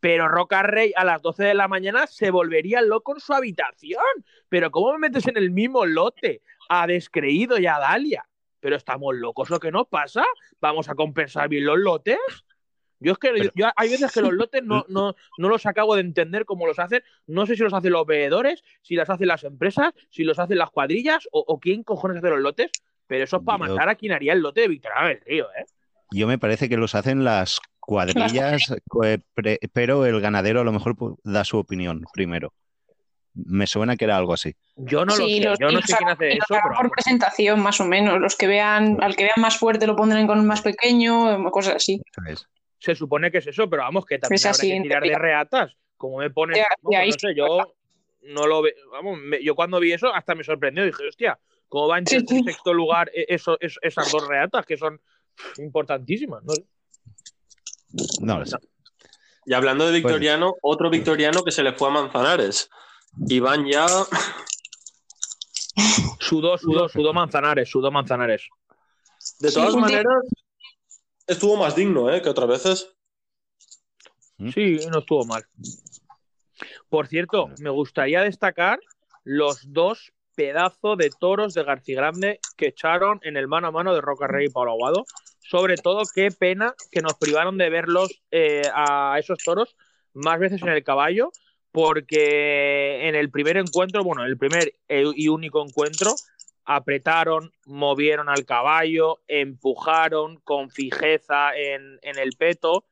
Pero 0.01 0.29
Roca 0.29 0.63
Rey 0.63 0.93
a 0.97 1.05
las 1.05 1.23
12 1.23 1.45
de 1.45 1.55
la 1.55 1.69
mañana 1.69 2.07
se 2.07 2.31
volvería 2.31 2.81
loco 2.81 3.15
en 3.15 3.21
su 3.21 3.33
habitación. 3.35 4.03
Pero 4.49 4.71
¿cómo 4.71 4.93
me 4.93 4.99
metes 4.99 5.29
en 5.29 5.37
el 5.37 5.51
mismo 5.51 5.87
lote 5.87 6.43
a 6.69 6.87
Descreído 6.87 7.59
y 7.59 7.67
a 7.67 7.79
Dalia? 7.79 8.27
Pero 8.63 8.77
estamos 8.77 9.17
locos 9.17 9.51
lo 9.51 9.59
que 9.59 9.73
nos 9.73 9.89
pasa. 9.89 10.25
Vamos 10.61 10.89
a 10.89 10.95
compensar 10.95 11.49
bien 11.49 11.67
los 11.67 11.79
lotes. 11.79 12.19
Yo 13.01 13.13
es 13.13 13.19
que 13.19 13.51
yo, 13.57 13.67
hay 13.75 13.91
veces 13.91 14.13
que 14.13 14.23
los 14.23 14.33
lotes 14.33 14.63
no, 14.63 14.85
no, 14.89 15.17
no, 15.37 15.49
los 15.49 15.67
acabo 15.67 15.97
de 15.97 16.03
entender 16.03 16.45
cómo 16.45 16.69
los 16.69 16.79
hacen. 16.79 17.03
No 17.27 17.45
sé 17.45 17.57
si 17.57 17.65
los 17.65 17.75
hacen 17.75 17.91
los 17.91 18.07
veedores, 18.07 18.63
si 18.81 18.95
las 18.95 19.11
hacen 19.11 19.27
las 19.27 19.43
empresas, 19.43 19.93
si 20.11 20.23
los 20.23 20.39
hacen 20.39 20.59
las 20.59 20.71
cuadrillas 20.71 21.29
o, 21.33 21.59
quién 21.59 21.83
cojones 21.83 22.19
hace 22.19 22.31
los 22.31 22.41
lotes. 22.41 22.71
Pero 23.09 23.25
eso 23.25 23.39
es 23.39 23.43
para 23.43 23.59
matar 23.59 23.89
a 23.89 23.97
quien 23.97 24.13
haría 24.13 24.33
el 24.33 24.41
lote 24.41 24.61
de 24.61 24.69
Victoria 24.69 25.09
del 25.09 25.21
Río, 25.27 25.49
¿eh? 25.59 25.65
Yo 26.13 26.29
me 26.29 26.39
parece 26.39 26.69
que 26.69 26.77
los 26.77 26.95
hacen 26.95 27.25
las 27.25 27.59
cuadrillas, 27.81 28.73
pero 29.73 30.07
el 30.07 30.21
ganadero 30.21 30.61
a 30.61 30.65
lo 30.65 30.73
mejor 30.73 30.95
da 31.25 31.43
su 31.45 31.59
opinión 31.59 32.05
primero. 32.13 32.53
Me 33.35 33.67
suena 33.67 33.97
que 33.97 34.05
era 34.05 34.17
algo 34.17 34.35
así. 34.35 34.55
Yo 34.77 35.07
no 35.07 35.17
lo 35.17 35.27
sé, 35.27 35.41
yo 35.41 35.71
no 35.71 35.81
sé 35.81 35.97
quién 35.97 36.09
hace 36.09 36.33
eso. 36.33 36.55
por 36.77 36.91
presentación, 36.91 37.61
más 37.61 37.81
o 37.81 37.85
menos. 37.85 38.21
Los 38.21 38.37
que 38.37 38.47
vean, 38.47 38.99
al 39.03 39.17
que 39.17 39.25
vean 39.25 39.41
más 39.41 39.57
fuerte 39.57 39.87
lo 39.87 39.97
pondrán 39.97 40.27
con 40.27 40.39
un 40.39 40.47
más 40.47 40.61
pequeño, 40.61 41.51
cosas 41.51 41.77
así 41.77 42.03
se 42.83 42.97
supone 42.97 43.31
que 43.31 43.39
es 43.39 43.47
eso, 43.47 43.71
pero 43.71 43.83
vamos, 43.83 44.05
que 44.05 44.19
también 44.19 44.45
habrá 44.45 44.61
que 44.61 44.81
tirar 44.81 45.03
de 45.05 45.19
reatas. 45.19 45.77
Como 45.97 46.19
me 46.19 46.31
pones, 46.31 46.59
no, 46.83 46.91
sé, 47.17 47.33
yo 47.37 47.75
no 48.23 48.47
lo 48.49 48.63
veo, 48.63 48.75
vamos, 48.91 49.21
yo 49.41 49.55
cuando 49.55 49.79
vi 49.79 49.93
eso 49.93 50.13
hasta 50.13 50.35
me 50.35 50.43
sorprendió, 50.43 50.85
dije, 50.85 51.07
hostia, 51.07 51.39
¿cómo 51.69 51.87
va 51.87 51.99
en 51.99 52.07
sexto 52.09 52.75
lugar 52.75 53.09
e-, 53.15 53.27
eso, 53.29 53.57
esas 53.61 54.11
dos 54.11 54.27
reatas 54.27 54.67
que 54.67 54.77
son 54.77 55.01
importantísimas? 55.59 56.43
No, 58.21 58.39
no 58.41 58.47
sé. 58.47 58.57
Y 59.47 59.55
hablando 59.55 59.87
de 59.87 59.93
Victoriano, 59.93 60.57
otro 60.61 60.91
Victoriano 60.91 61.45
que 61.45 61.53
se 61.53 61.63
le 61.63 61.75
fue 61.75 61.87
a 61.87 61.93
Manzanares. 61.93 62.69
Iván 63.29 63.67
ya. 63.67 63.87
Sudó, 66.21 66.57
sudó, 66.59 66.89
sudó 66.89 67.13
Manzanares, 67.13 67.69
sudó 67.69 67.91
Manzanares. 67.91 68.49
De 69.39 69.53
todas 69.53 69.75
maneras, 69.77 70.23
estuvo 71.27 71.57
más 71.57 71.75
digno 71.75 72.13
¿eh? 72.13 72.23
que 72.23 72.29
otras 72.29 72.49
veces. 72.49 72.95
¿Mm? 74.39 74.51
Sí, 74.51 74.81
no 74.91 75.01
estuvo 75.01 75.25
mal. 75.25 75.45
Por 76.89 77.07
cierto, 77.07 77.49
me 77.61 77.71
gustaría 77.71 78.23
destacar 78.23 78.81
los 79.25 79.73
dos 79.73 80.13
pedazos 80.35 80.97
de 80.99 81.11
toros 81.11 81.55
de 81.55 81.65
García 81.65 81.97
Grande 81.97 82.41
que 82.57 82.69
echaron 82.69 83.21
en 83.23 83.37
el 83.37 83.49
mano 83.49 83.69
a 83.69 83.71
mano 83.71 83.95
de 83.95 84.01
Roca 84.01 84.27
Rey 84.27 84.47
y 84.47 84.51
Pablo 84.51 84.73
Aguado. 84.73 85.05
Sobre 85.41 85.77
todo, 85.77 86.03
qué 86.15 86.31
pena 86.31 86.75
que 86.91 87.03
nos 87.03 87.15
privaron 87.15 87.59
de 87.59 87.69
verlos 87.69 88.23
eh, 88.31 88.63
a 88.75 89.17
esos 89.19 89.39
toros 89.39 89.77
más 90.15 90.39
veces 90.39 90.63
en 90.63 90.69
el 90.69 90.85
caballo, 90.85 91.31
porque 91.73 93.09
en 93.09 93.15
el 93.15 93.31
primer 93.31 93.57
encuentro, 93.57 94.05
bueno, 94.05 94.25
el 94.25 94.37
primer 94.37 94.75
y 94.89 95.29
único 95.29 95.65
encuentro, 95.65 96.15
apretaron, 96.65 97.53
movieron 97.67 98.29
al 98.29 98.45
caballo, 98.45 99.21
empujaron 99.27 100.39
con 100.41 100.71
fijeza 100.71 101.57
en, 101.57 101.99
el 102.03 102.33
peto 102.39 102.85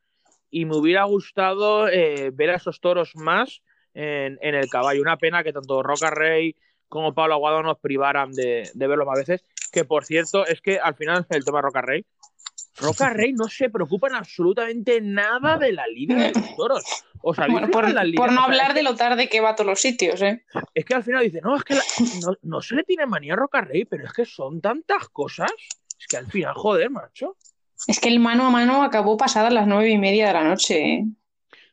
y 0.49 0.65
me 0.65 0.75
hubiera 0.75 1.03
gustado 1.05 1.87
eh, 1.87 2.31
ver 2.33 2.49
a 2.49 2.55
esos 2.55 2.81
toros 2.81 3.15
más 3.15 3.61
en, 3.93 4.37
el 4.41 4.67
caballo. 4.67 5.01
Una 5.01 5.17
pena 5.17 5.43
que 5.43 5.53
tanto 5.53 5.83
Roca 5.83 6.09
Rey 6.09 6.55
como 6.89 7.13
Pablo 7.13 7.35
Aguado 7.35 7.63
nos 7.63 7.77
privaran 7.79 8.31
de, 8.31 8.69
de 8.73 8.87
verlo 8.87 9.05
más 9.05 9.19
veces, 9.19 9.45
que 9.71 9.85
por 9.85 10.03
cierto 10.03 10.45
es 10.45 10.59
que 10.59 10.79
al 10.79 10.95
final 10.95 11.25
el 11.29 11.45
tema 11.45 11.61
Roca 11.61 11.81
Rey 11.81 12.05
Roca 12.77 13.09
Rey 13.09 13.33
no 13.33 13.47
se 13.47 13.69
preocupan 13.69 14.15
absolutamente 14.15 15.01
nada 15.01 15.57
de 15.57 15.71
la 15.71 15.87
línea 15.87 16.27
de 16.27 16.39
los 16.39 16.55
toros. 16.55 16.83
O 17.23 17.33
sea, 17.33 17.47
por, 17.47 18.31
no 18.31 18.41
hablar 18.41 18.73
de 18.73 18.83
lo 18.83 18.95
tarde 18.95 19.29
que 19.29 19.41
va 19.41 19.51
a 19.51 19.55
todos 19.55 19.67
los 19.67 19.81
sitios, 19.81 20.21
¿eh? 20.21 20.43
Es 20.73 20.85
que 20.85 20.95
al 20.95 21.03
final 21.03 21.23
dice, 21.23 21.41
no, 21.41 21.55
es 21.55 21.63
que 21.63 21.75
no, 22.41 22.61
se 22.61 22.75
le 22.75 22.83
tiene 22.83 23.05
manía 23.05 23.33
a 23.33 23.35
Roca 23.35 23.61
Rey, 23.61 23.85
pero 23.85 24.05
es 24.05 24.13
que 24.13 24.25
son 24.25 24.61
tantas 24.61 25.09
cosas. 25.09 25.51
Es 25.99 26.07
que 26.07 26.17
al 26.17 26.27
final, 26.27 26.53
joder, 26.55 26.89
macho. 26.89 27.37
Es 27.87 27.99
que 27.99 28.09
el 28.09 28.19
mano 28.19 28.45
a 28.45 28.49
mano 28.49 28.83
acabó 28.83 29.17
pasadas 29.17 29.53
las 29.53 29.67
nueve 29.67 29.89
y 29.89 29.97
media 29.97 30.27
de 30.27 30.33
la 30.33 30.43
noche. 30.43 30.93
¿eh? 30.93 31.05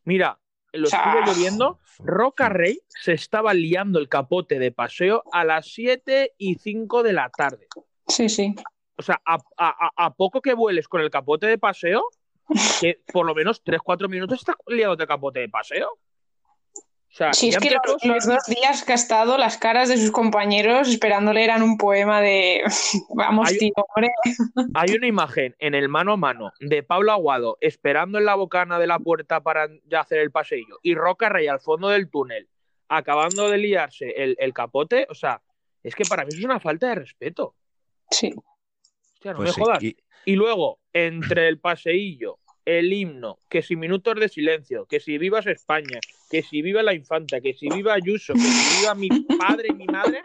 Mira, 0.05 0.39
lo 0.73 0.89
estuve 0.89 1.27
lloviendo. 1.27 1.79
Roca 1.99 2.49
Rey 2.49 2.81
se 2.89 3.13
estaba 3.13 3.55
liando 3.55 3.99
el 3.99 4.09
capote 4.09 4.59
de 4.59 4.71
paseo 4.71 5.25
a 5.33 5.45
las 5.45 5.73
siete 5.73 6.35
y 6.39 6.57
cinco 6.57 7.03
de 7.03 7.13
la 7.13 7.31
tarde. 7.31 7.67
Sí, 8.07 8.29
sí 8.29 8.55
o 8.99 9.03
sea, 9.03 9.23
a, 9.25 10.15
poco 10.15 10.43
que 10.43 10.55
vueles 10.55 10.89
con 10.89 11.01
el 11.01 11.11
capote 11.11 11.47
de 11.47 11.57
paseo, 11.57 12.03
que 12.81 13.01
por 13.13 13.27
lo 13.27 13.35
menos 13.35 13.63
3-4 13.65 14.09
minutos 14.09 14.39
estás 14.41 14.57
liado 14.67 14.97
de 14.97 15.07
capote 15.07 15.41
de 15.41 15.49
paseo. 15.49 15.99
O 17.11 17.15
sea, 17.19 17.33
sí, 17.33 17.49
es 17.49 17.59
que 17.59 17.71
los, 17.71 18.27
dos 18.27 18.45
días 18.47 18.85
que 18.85 18.93
ha 18.93 18.95
estado, 18.95 19.39
las 19.39 19.57
caras 19.57 19.89
de 19.89 19.97
sus 19.97 20.11
compañeros 20.11 20.89
esperándole 20.89 21.43
eran 21.43 21.63
un 21.63 21.79
poema 21.79 22.21
de 22.21 22.63
vamos, 23.15 23.49
tío, 23.59 23.73
hombre. 23.75 24.11
Hay 24.75 24.95
una 24.95 25.07
imagen 25.07 25.57
en 25.59 25.75
el 25.75 25.89
mano 25.89 26.13
a 26.13 26.17
mano 26.19 26.53
de 26.61 26.83
Pablo 26.83 27.13
Aguado 27.13 27.57
esperando 27.63 28.19
en 28.19 28.27
la 28.27 28.35
bocana 28.35 28.79
de 28.79 28.87
la 28.87 28.99
puerta 28.99 29.43
para 29.43 29.69
ya 29.87 30.01
hacer 30.01 30.19
el 30.19 30.31
paseillo 30.31 30.79
y 30.83 30.95
Roca 30.95 31.31
Rey 31.31 31.49
al 31.49 31.61
fondo 31.61 31.89
del 31.89 32.11
túnel 32.11 32.49
acabando 32.89 33.49
de 33.49 33.59
liarse 33.59 34.11
el, 34.11 34.37
el 34.39 34.53
capote. 34.53 35.07
O 35.09 35.15
sea, 35.15 35.43
es 35.83 35.95
que 35.95 36.05
para 36.05 36.25
mí 36.25 36.29
eso 36.29 36.39
es 36.39 36.45
una 36.45 36.61
falta 36.61 36.89
de 36.89 36.95
respeto. 36.97 37.55
Sí. 38.11 38.35
Pues 39.21 39.57
y... 39.81 39.97
luego, 40.27 40.79
entre 40.93 41.49
el 41.49 41.59
paseillo, 41.59 42.39
el 42.65 42.93
himno, 42.93 43.39
que 43.49 43.63
si 43.63 43.77
minutos 43.77 44.21
de 44.21 44.29
silencio, 44.29 44.85
que 44.87 45.01
si 45.01 45.17
vivas 45.17 45.47
España, 45.47 46.01
que 46.31 46.43
si 46.43 46.61
viva 46.61 46.83
la 46.83 46.93
infanta, 46.93 47.41
que 47.41 47.55
si 47.55 47.69
viva 47.71 47.95
Ayuso, 47.95 48.35
que 48.35 48.41
si 48.41 48.81
viva 48.81 48.95
mi 48.95 49.09
padre 49.39 49.69
y 49.71 49.75
mi 49.75 49.87
madre, 49.87 50.21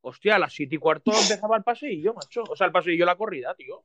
hostia, 0.00 0.36
a 0.36 0.38
las 0.38 0.52
siete 0.52 0.76
y 0.76 0.78
cuarto 0.78 1.10
empezaba 1.10 1.56
el 1.56 1.64
paseillo, 1.64 2.14
macho. 2.14 2.44
O 2.48 2.54
sea, 2.54 2.66
el 2.66 2.72
paseillo, 2.72 3.04
la 3.04 3.16
corrida, 3.16 3.54
tío. 3.54 3.84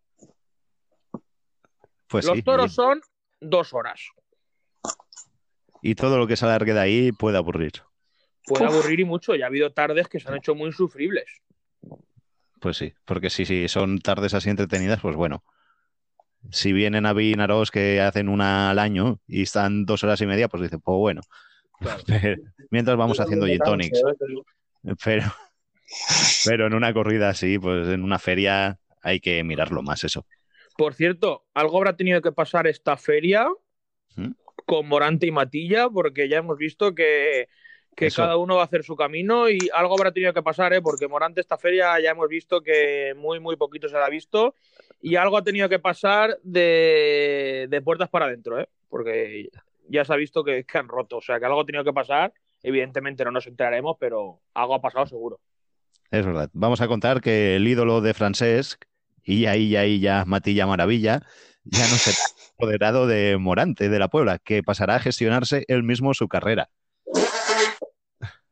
Pues 2.07 2.25
Los 2.25 2.43
toros 2.43 2.73
son 2.73 3.01
dos 3.39 3.73
horas. 3.73 4.01
Y 5.81 5.95
todo 5.95 6.17
lo 6.17 6.27
que 6.27 6.36
se 6.36 6.45
alargue 6.45 6.73
de 6.73 6.79
ahí 6.79 7.12
puede 7.12 7.38
aburrir. 7.38 7.83
Puede 8.45 8.65
aburrir 8.65 8.99
y 8.99 9.05
mucho. 9.05 9.36
Ya 9.36 9.45
ha 9.45 9.47
habido 9.47 9.73
tardes 9.73 10.07
que 10.07 10.19
se 10.19 10.29
han 10.29 10.38
hecho 10.38 10.55
muy 10.55 10.67
insufribles. 10.67 11.25
Pues 12.60 12.78
sí, 12.78 12.93
porque 13.06 13.30
si, 13.30 13.67
son 13.67 14.00
tardes 14.00 14.34
así 14.34 14.50
entretenidas, 14.50 15.00
pues 15.02 15.15
bueno. 15.15 15.43
Si 16.52 16.72
vienen 16.72 17.06
a 17.06 17.13
Vinaros 17.13 17.72
que 17.72 18.00
hacen 18.00 18.30
una 18.30 18.70
al 18.70 18.80
año 18.80 19.20
y 19.28 19.41
están 19.41 19.86
dos 19.86 20.04
horas 20.04 20.22
y 20.22 20.26
media, 20.26 20.48
pues 20.48 20.63
dice, 20.63 20.80
pues 20.80 20.98
bueno. 20.98 21.22
mientras 22.72 22.98
vamos 22.98 23.20
haciendo 23.20 23.46
gin 23.46 23.60
tonics. 23.60 24.02
Pero, 25.04 25.24
pero 26.46 26.67
en 26.67 26.74
una 26.74 26.93
corrida 26.93 27.30
así, 27.30 27.60
pues 27.60 27.88
en 27.89 28.04
una 28.04 28.20
feria 28.20 28.80
hay 29.02 29.20
que 29.20 29.43
mirarlo 29.43 29.82
más 29.82 30.04
eso. 30.04 30.26
Por 30.78 30.93
cierto, 30.93 31.46
algo 31.54 31.78
habrá 31.78 31.96
tenido 31.96 32.22
que 32.22 32.32
pasar 32.32 32.67
esta 32.67 32.98
feria 32.98 33.48
¿Mm? 34.15 34.32
con 34.65 34.88
Morante 34.88 35.26
y 35.28 35.32
Matilla, 35.32 35.89
porque 35.89 36.30
ya 36.30 36.38
hemos 36.38 36.58
visto 36.58 36.93
que 36.93 37.50
que 37.97 38.12
cada 38.12 38.38
uno 38.38 38.57
va 38.57 38.62
a 38.62 38.65
hacer 38.65 38.83
su 38.83 38.95
camino 38.95 39.49
y 39.49 39.57
algo 39.73 39.95
habrá 39.95 40.12
tenido 40.12 40.31
que 40.31 40.43
pasar, 40.43 40.71
¿eh? 40.71 40.83
porque 40.83 41.07
Morante 41.07 41.41
esta 41.41 41.57
feria 41.57 41.99
ya 41.99 42.12
hemos 42.12 42.29
visto 42.29 42.62
que 42.62 43.15
muy, 43.17 43.39
muy 43.39 43.55
poquito 43.55 43.89
se 43.89 43.95
la 43.95 44.05
ha 44.05 44.10
visto 44.10 44.53
y 45.01 45.15
algo 45.15 45.36
ha 45.36 45.43
tenido 45.43 45.67
que 45.67 45.79
pasar 45.79 46.38
de, 46.43 47.81
puertas 47.83 48.07
para 48.10 48.25
adentro, 48.25 48.60
¿eh? 48.60 48.69
porque 48.88 49.49
ya 49.89 50.05
se 50.05 50.13
ha 50.13 50.15
visto 50.15 50.43
que, 50.43 50.63
que, 50.63 50.77
han 50.77 50.88
roto, 50.88 51.17
o 51.17 51.21
sea 51.21 51.39
que 51.39 51.45
algo 51.47 51.62
ha 51.62 51.65
tenido 51.65 51.83
que 51.83 51.91
pasar, 51.91 52.31
evidentemente 52.62 53.25
no 53.25 53.31
nos 53.31 53.47
enteraremos, 53.47 53.97
pero 53.99 54.41
algo 54.53 54.75
ha 54.75 54.81
pasado 54.81 55.07
seguro. 55.07 55.39
Es 56.12 56.23
verdad. 56.23 56.51
Vamos 56.53 56.81
a 56.81 56.88
contar 56.88 57.19
que 57.19 57.55
el 57.55 57.67
ídolo 57.67 58.01
de 58.01 58.13
Francesc, 58.13 58.86
y 59.23 59.47
ahí 59.47 59.69
ya, 59.69 59.83
ya 59.86 60.23
Matilla 60.23 60.67
Maravilla, 60.67 61.23
ya 61.63 61.81
no 61.89 61.95
será 61.95 62.17
apoderado 62.60 63.07
de 63.07 63.38
Morante 63.39 63.89
de 63.89 63.97
la 63.97 64.07
Puebla, 64.07 64.38
que 64.38 64.62
pasará 64.62 64.97
a 64.97 64.99
gestionarse 64.99 65.65
él 65.67 65.81
mismo 65.81 66.13
su 66.13 66.27
carrera. 66.27 66.69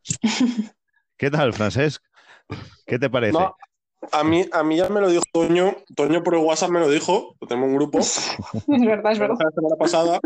¿Qué 1.18 1.32
tal, 1.32 1.54
Francesc? 1.54 2.04
¿Qué 2.86 3.00
te 3.00 3.10
parece? 3.10 3.38
a, 4.12 4.24
mí, 4.24 4.46
a 4.52 4.63
mí 4.63 4.78
ya 4.78 4.89
me 4.89 5.02
lo 5.02 5.10
dijo 5.10 5.24
Toño, 5.32 5.78
Toño 5.96 6.24
por 6.24 6.36
WhatsApp 6.36 6.70
me 6.70 6.80
lo 6.80 6.89
dijo, 6.89 7.36
tenemos 7.48 7.70
un 7.70 7.76
grupo. 7.76 8.00
es 8.00 8.86
verdad, 8.86 9.12
es 9.12 9.20
verdad. 9.20 9.38
La 9.39 9.52
semana 9.52 9.76
pasada, 9.78 10.20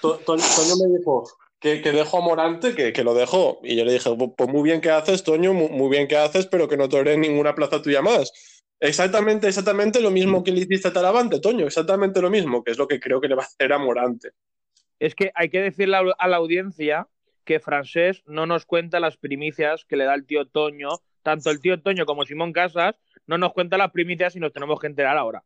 Toño 0.00 0.76
me 0.82 0.98
dijo 0.98 1.24
que, 1.60 1.80
que 1.80 1.92
dejo 1.92 2.18
a 2.18 2.20
Morante, 2.20 2.74
que, 2.74 2.92
que, 2.92 3.04
lo 3.04 3.14
dejo. 3.14 3.60
Y 3.62 3.76
yo 3.76 3.84
le 3.84 3.92
dije, 3.92 4.10
pues, 4.16 4.30
pues 4.36 4.50
muy 4.50 4.62
bien 4.62 4.80
que 4.80 4.90
haces, 4.90 5.22
Toño, 5.22 5.52
muy, 5.52 5.88
bien 5.88 6.08
que 6.08 6.16
haces, 6.16 6.46
pero 6.46 6.68
que 6.68 6.76
no 6.76 6.88
te 6.88 7.16
ninguna 7.16 7.54
plaza 7.54 7.80
tuya 7.80 8.02
más. 8.02 8.32
Exactamente, 8.80 9.48
exactamente 9.48 10.00
lo 10.00 10.10
mismo 10.10 10.42
que 10.42 10.52
le 10.52 10.60
hiciste 10.60 10.88
a 10.88 10.92
Talavante, 10.92 11.40
Toño, 11.40 11.66
exactamente 11.66 12.20
lo 12.20 12.28
mismo, 12.28 12.62
que 12.62 12.72
es 12.72 12.78
lo 12.78 12.88
que 12.88 13.00
creo 13.00 13.20
que 13.20 13.28
le 13.28 13.34
va 13.34 13.44
a 13.44 13.46
hacer 13.46 13.72
a 13.72 13.78
Morante. 13.78 14.32
Es 14.98 15.14
que 15.14 15.30
hay 15.34 15.48
que 15.48 15.60
decirle 15.60 15.96
a 16.18 16.28
la 16.28 16.36
audiencia 16.36 17.08
que 17.44 17.60
Francés 17.60 18.22
no 18.26 18.46
nos 18.46 18.66
cuenta 18.66 19.00
las 19.00 19.16
primicias 19.16 19.84
que 19.84 19.96
le 19.96 20.04
da 20.04 20.14
el 20.14 20.26
tío 20.26 20.46
Toño, 20.46 20.88
tanto 21.22 21.50
el 21.50 21.60
tío 21.60 21.80
Toño 21.80 22.06
como 22.06 22.24
Simón 22.24 22.52
Casas, 22.52 22.96
no 23.26 23.38
nos 23.38 23.52
cuenta 23.52 23.78
las 23.78 23.90
primicias 23.90 24.36
y 24.36 24.40
nos 24.40 24.52
tenemos 24.52 24.80
que 24.80 24.86
enterar 24.86 25.16
ahora. 25.16 25.42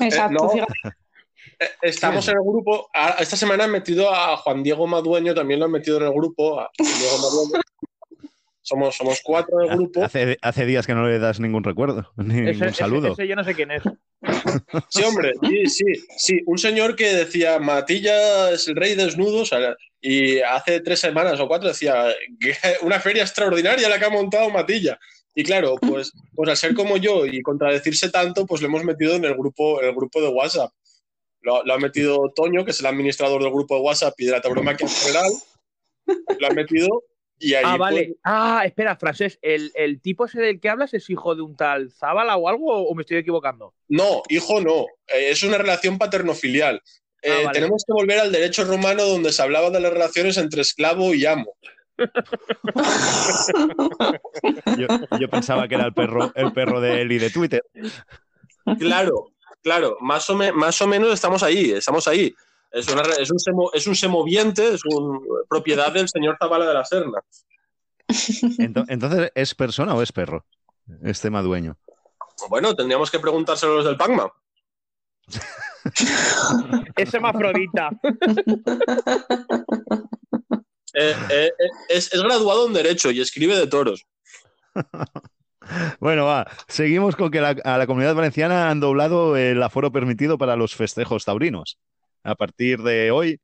Exacto. 0.00 0.50
Eh, 1.58 1.66
estamos 1.82 2.26
en 2.28 2.36
el 2.36 2.42
grupo. 2.42 2.88
Esta 3.18 3.36
semana 3.36 3.64
han 3.64 3.72
metido 3.72 4.14
a 4.14 4.36
Juan 4.36 4.62
Diego 4.62 4.86
Madueño, 4.86 5.34
también 5.34 5.60
lo 5.60 5.66
han 5.66 5.72
metido 5.72 5.96
en 5.98 6.04
el 6.04 6.12
grupo. 6.12 6.68
Somos, 8.64 8.96
somos 8.96 9.20
cuatro 9.24 9.58
del 9.58 9.70
grupo. 9.70 10.04
Hace, 10.04 10.38
hace, 10.40 10.66
días 10.66 10.86
que 10.86 10.94
no 10.94 11.06
le 11.06 11.18
das 11.18 11.40
ningún 11.40 11.64
recuerdo, 11.64 12.12
ni 12.16 12.42
ningún 12.42 12.72
saludo. 12.72 13.12
Ese, 13.12 13.26
yo 13.26 13.34
no 13.34 13.44
sé 13.44 13.54
quién 13.54 13.72
es. 13.72 13.82
Sí, 14.88 15.02
hombre, 15.02 15.32
sí, 15.42 15.66
sí, 15.66 15.84
sí. 16.16 16.40
Un 16.46 16.58
señor 16.58 16.94
que 16.94 17.12
decía 17.12 17.58
Matilla 17.58 18.52
es 18.52 18.68
el 18.68 18.76
rey 18.76 18.94
desnudo, 18.94 19.44
y 20.04 20.40
hace 20.40 20.80
tres 20.80 20.98
semanas 20.98 21.38
o 21.38 21.46
cuatro 21.46 21.68
decía 21.68 22.06
una 22.82 22.98
feria 22.98 23.22
extraordinaria 23.22 23.88
la 23.88 23.98
que 23.98 24.04
ha 24.04 24.10
montado 24.10 24.50
Matilla. 24.50 24.98
Y 25.34 25.44
claro, 25.44 25.76
pues, 25.80 26.12
pues 26.34 26.50
al 26.50 26.56
ser 26.56 26.74
como 26.74 26.98
yo 26.98 27.24
y 27.24 27.40
contradecirse 27.40 28.10
tanto, 28.10 28.44
pues 28.44 28.60
lo 28.60 28.66
hemos 28.66 28.84
metido 28.84 29.14
en 29.14 29.24
el 29.24 29.34
grupo, 29.34 29.80
el 29.80 29.94
grupo 29.94 30.20
de 30.20 30.28
WhatsApp. 30.28 30.72
Lo, 31.40 31.72
ha 31.72 31.78
metido 31.78 32.32
Toño, 32.34 32.64
que 32.64 32.72
es 32.72 32.80
el 32.80 32.86
administrador 32.86 33.42
del 33.42 33.52
grupo 33.52 33.76
de 33.76 33.80
WhatsApp 33.80 34.14
y 34.18 34.26
de 34.26 34.32
la 34.32 34.40
tauromaquia 34.40 34.86
en 34.86 34.92
general. 34.92 35.32
Lo 36.38 36.46
ha 36.48 36.50
metido 36.50 37.04
y 37.38 37.54
ahí. 37.54 37.64
Ah, 37.64 37.76
vale. 37.76 38.04
Pues 38.06 38.18
ah, 38.24 38.62
espera, 38.66 38.96
Frases, 38.96 39.38
¿el, 39.40 39.72
¿el, 39.74 40.00
tipo 40.00 40.26
ese 40.26 40.40
del 40.40 40.60
que 40.60 40.68
hablas 40.68 40.94
es 40.94 41.08
hijo 41.10 41.34
de 41.34 41.42
un 41.42 41.56
tal 41.56 41.90
Zabala 41.90 42.36
o 42.36 42.48
algo 42.48 42.88
o 42.88 42.94
me 42.94 43.02
estoy 43.02 43.18
equivocando? 43.18 43.74
No, 43.88 44.22
hijo 44.28 44.60
no. 44.60 44.86
Eh, 45.06 45.30
es 45.30 45.42
una 45.42 45.58
relación 45.58 45.96
paterno-filial. 45.96 46.82
Ah, 47.24 47.28
eh, 47.28 47.46
tenemos 47.52 47.84
que 47.86 47.92
volver 47.92 48.18
al 48.18 48.32
derecho 48.32 48.64
romano 48.64 49.04
donde 49.04 49.32
se 49.32 49.42
hablaba 49.42 49.70
de 49.70 49.78
las 49.80 49.92
relaciones 49.92 50.36
entre 50.38 50.62
esclavo 50.62 51.14
y 51.14 51.24
amo. 51.24 51.54
yo, 54.76 54.88
pensaba 55.30 55.68
que 55.68 55.76
era 55.76 55.86
el 55.86 55.94
perro, 55.94 56.32
el 56.34 56.52
perro 56.52 56.80
de 56.80 57.02
Eli 57.02 57.18
de 57.18 57.30
Twitter. 57.30 57.62
Claro, 58.78 59.30
claro, 59.62 59.98
más 60.00 60.28
o, 60.30 60.34
más 60.34 60.82
o 60.82 60.88
menos 60.88 61.12
estamos 61.12 61.44
ahí, 61.44 61.70
estamos 61.70 62.08
ahí. 62.08 62.34
Es, 62.72 62.88
es, 62.88 63.30
un, 63.30 63.38
semo, 63.38 63.70
es 63.72 63.86
un 63.86 63.94
semoviente, 63.94 64.74
es 64.74 64.80
una 64.84 65.20
propiedad 65.48 65.92
del 65.92 66.08
señor 66.08 66.36
Zabala 66.38 66.66
de 66.66 66.74
la 66.74 66.84
Serna. 66.84 67.20
Entonces, 68.58 69.30
¿es 69.34 69.54
persona 69.54 69.94
o 69.94 70.02
es 70.02 70.10
perro? 70.10 70.44
Este 71.02 71.30
madueño. 71.30 71.78
Bueno, 72.48 72.74
tendríamos 72.74 73.10
que 73.10 73.20
preguntárselo 73.20 73.72
a 73.72 73.76
los 73.76 73.84
del 73.84 73.96
Pacma. 73.96 74.32
es 76.96 77.14
hermafrodita. 77.14 77.90
Eh, 80.94 81.14
eh, 81.30 81.50
eh, 81.58 81.70
es, 81.88 82.10
graduado 82.10 82.66
en 82.66 82.74
Derecho 82.74 83.10
y 83.10 83.20
escribe 83.20 83.56
de 83.56 83.66
toros. 83.66 84.06
Bueno, 86.00 86.26
va, 86.26 86.50
seguimos 86.66 87.14
con 87.14 87.30
que 87.30 87.38
a 87.38 87.78
la 87.78 87.86
comunidad 87.86 88.16
valenciana 88.16 88.68
han 88.68 88.80
doblado 88.80 89.36
el 89.36 89.62
aforo 89.62 89.92
permitido 89.92 90.36
para 90.36 90.56
los 90.56 90.74
festejos 90.74 91.24
taurinos. 91.24 91.78
A 92.24 92.34
partir 92.34 92.82
de 92.82 93.12
hoy 93.12 93.40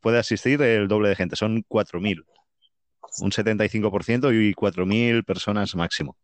puede 0.00 0.18
asistir 0.18 0.60
el 0.60 0.88
doble 0.88 1.08
de 1.08 1.16
gente, 1.16 1.36
son 1.36 1.62
4.000, 1.62 2.24
un 3.20 3.30
75% 3.30 4.34
y 4.34 4.52
4.000 4.52 5.24
personas 5.24 5.74
máximo. 5.76 6.16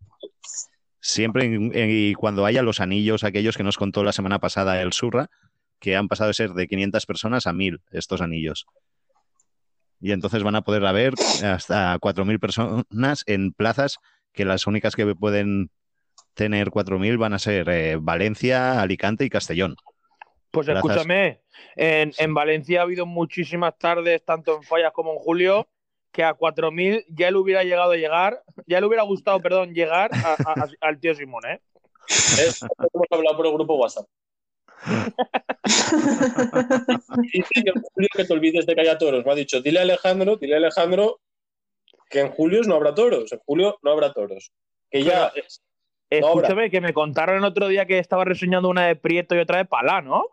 Siempre 1.06 1.50
y 1.74 2.14
cuando 2.14 2.46
haya 2.46 2.62
los 2.62 2.80
anillos, 2.80 3.24
aquellos 3.24 3.58
que 3.58 3.62
nos 3.62 3.76
contó 3.76 4.02
la 4.04 4.12
semana 4.12 4.38
pasada 4.38 4.80
el 4.80 4.94
Surra, 4.94 5.28
que 5.78 5.96
han 5.96 6.08
pasado 6.08 6.28
de 6.28 6.34
ser 6.34 6.50
de 6.54 6.66
500 6.66 7.04
personas 7.04 7.46
a 7.46 7.52
1.000 7.52 7.80
estos 7.92 8.22
anillos 8.22 8.66
y 10.04 10.12
entonces 10.12 10.42
van 10.42 10.54
a 10.54 10.60
poder 10.60 10.84
haber 10.84 11.14
hasta 11.42 11.98
4.000 11.98 12.38
personas 12.38 13.24
en 13.26 13.54
plazas 13.54 14.00
que 14.34 14.44
las 14.44 14.66
únicas 14.66 14.94
que 14.96 15.14
pueden 15.14 15.70
tener 16.34 16.68
4.000 16.68 17.16
van 17.16 17.32
a 17.32 17.38
ser 17.38 17.70
eh, 17.70 17.96
Valencia, 17.98 18.82
Alicante 18.82 19.24
y 19.24 19.30
Castellón. 19.30 19.76
Pues 20.50 20.68
escúchame, 20.68 21.40
en, 21.74 22.34
Valencia 22.34 22.80
ha 22.80 22.82
habido 22.82 23.06
muchísimas 23.06 23.78
tardes, 23.78 24.22
tanto 24.26 24.56
en 24.56 24.62
Fallas 24.62 24.92
como 24.92 25.12
en 25.12 25.18
Julio, 25.20 25.68
que 26.14 26.22
a 26.22 26.32
4.000 26.32 27.04
ya 27.08 27.30
le 27.32 27.38
hubiera 27.38 27.64
llegado 27.64 27.90
a 27.90 27.96
llegar, 27.96 28.40
ya 28.68 28.80
le 28.80 28.86
hubiera 28.86 29.02
gustado, 29.02 29.40
perdón, 29.40 29.74
llegar 29.74 30.12
al 30.80 31.00
tío 31.00 31.12
Simón, 31.14 31.44
¿eh? 31.44 31.60
hemos 32.38 33.06
hablado 33.10 33.36
por 33.36 33.46
el 33.46 33.52
grupo 33.52 33.74
WhatsApp. 33.74 34.06
y 37.32 37.42
sí, 37.42 37.62
en 37.64 37.82
julio 37.82 38.08
que 38.14 38.24
te 38.24 38.32
olvides 38.32 38.64
de 38.64 38.74
que 38.74 38.80
haya 38.82 38.96
toros. 38.96 39.26
Me 39.26 39.32
ha 39.32 39.34
dicho, 39.34 39.60
dile 39.60 39.80
a 39.80 39.82
Alejandro, 39.82 40.36
dile 40.36 40.54
a 40.54 40.58
Alejandro 40.58 41.20
que 42.08 42.20
en 42.20 42.30
julio 42.30 42.62
no 42.62 42.76
habrá 42.76 42.94
toros. 42.94 43.32
En 43.32 43.40
julio 43.40 43.78
no 43.82 43.90
habrá 43.90 44.12
toros. 44.12 44.52
Que 44.90 45.02
ya. 45.02 45.32
escúchame, 46.10 46.70
que 46.70 46.80
me 46.80 46.92
contaron 46.92 47.38
el 47.38 47.44
otro 47.44 47.66
día 47.66 47.86
que 47.86 47.98
estaba 47.98 48.24
reseñando 48.24 48.68
una 48.68 48.86
de 48.86 48.94
Prieto 48.94 49.34
y 49.34 49.40
otra 49.40 49.58
de 49.58 49.64
Palá, 49.64 50.00
¿no? 50.00 50.26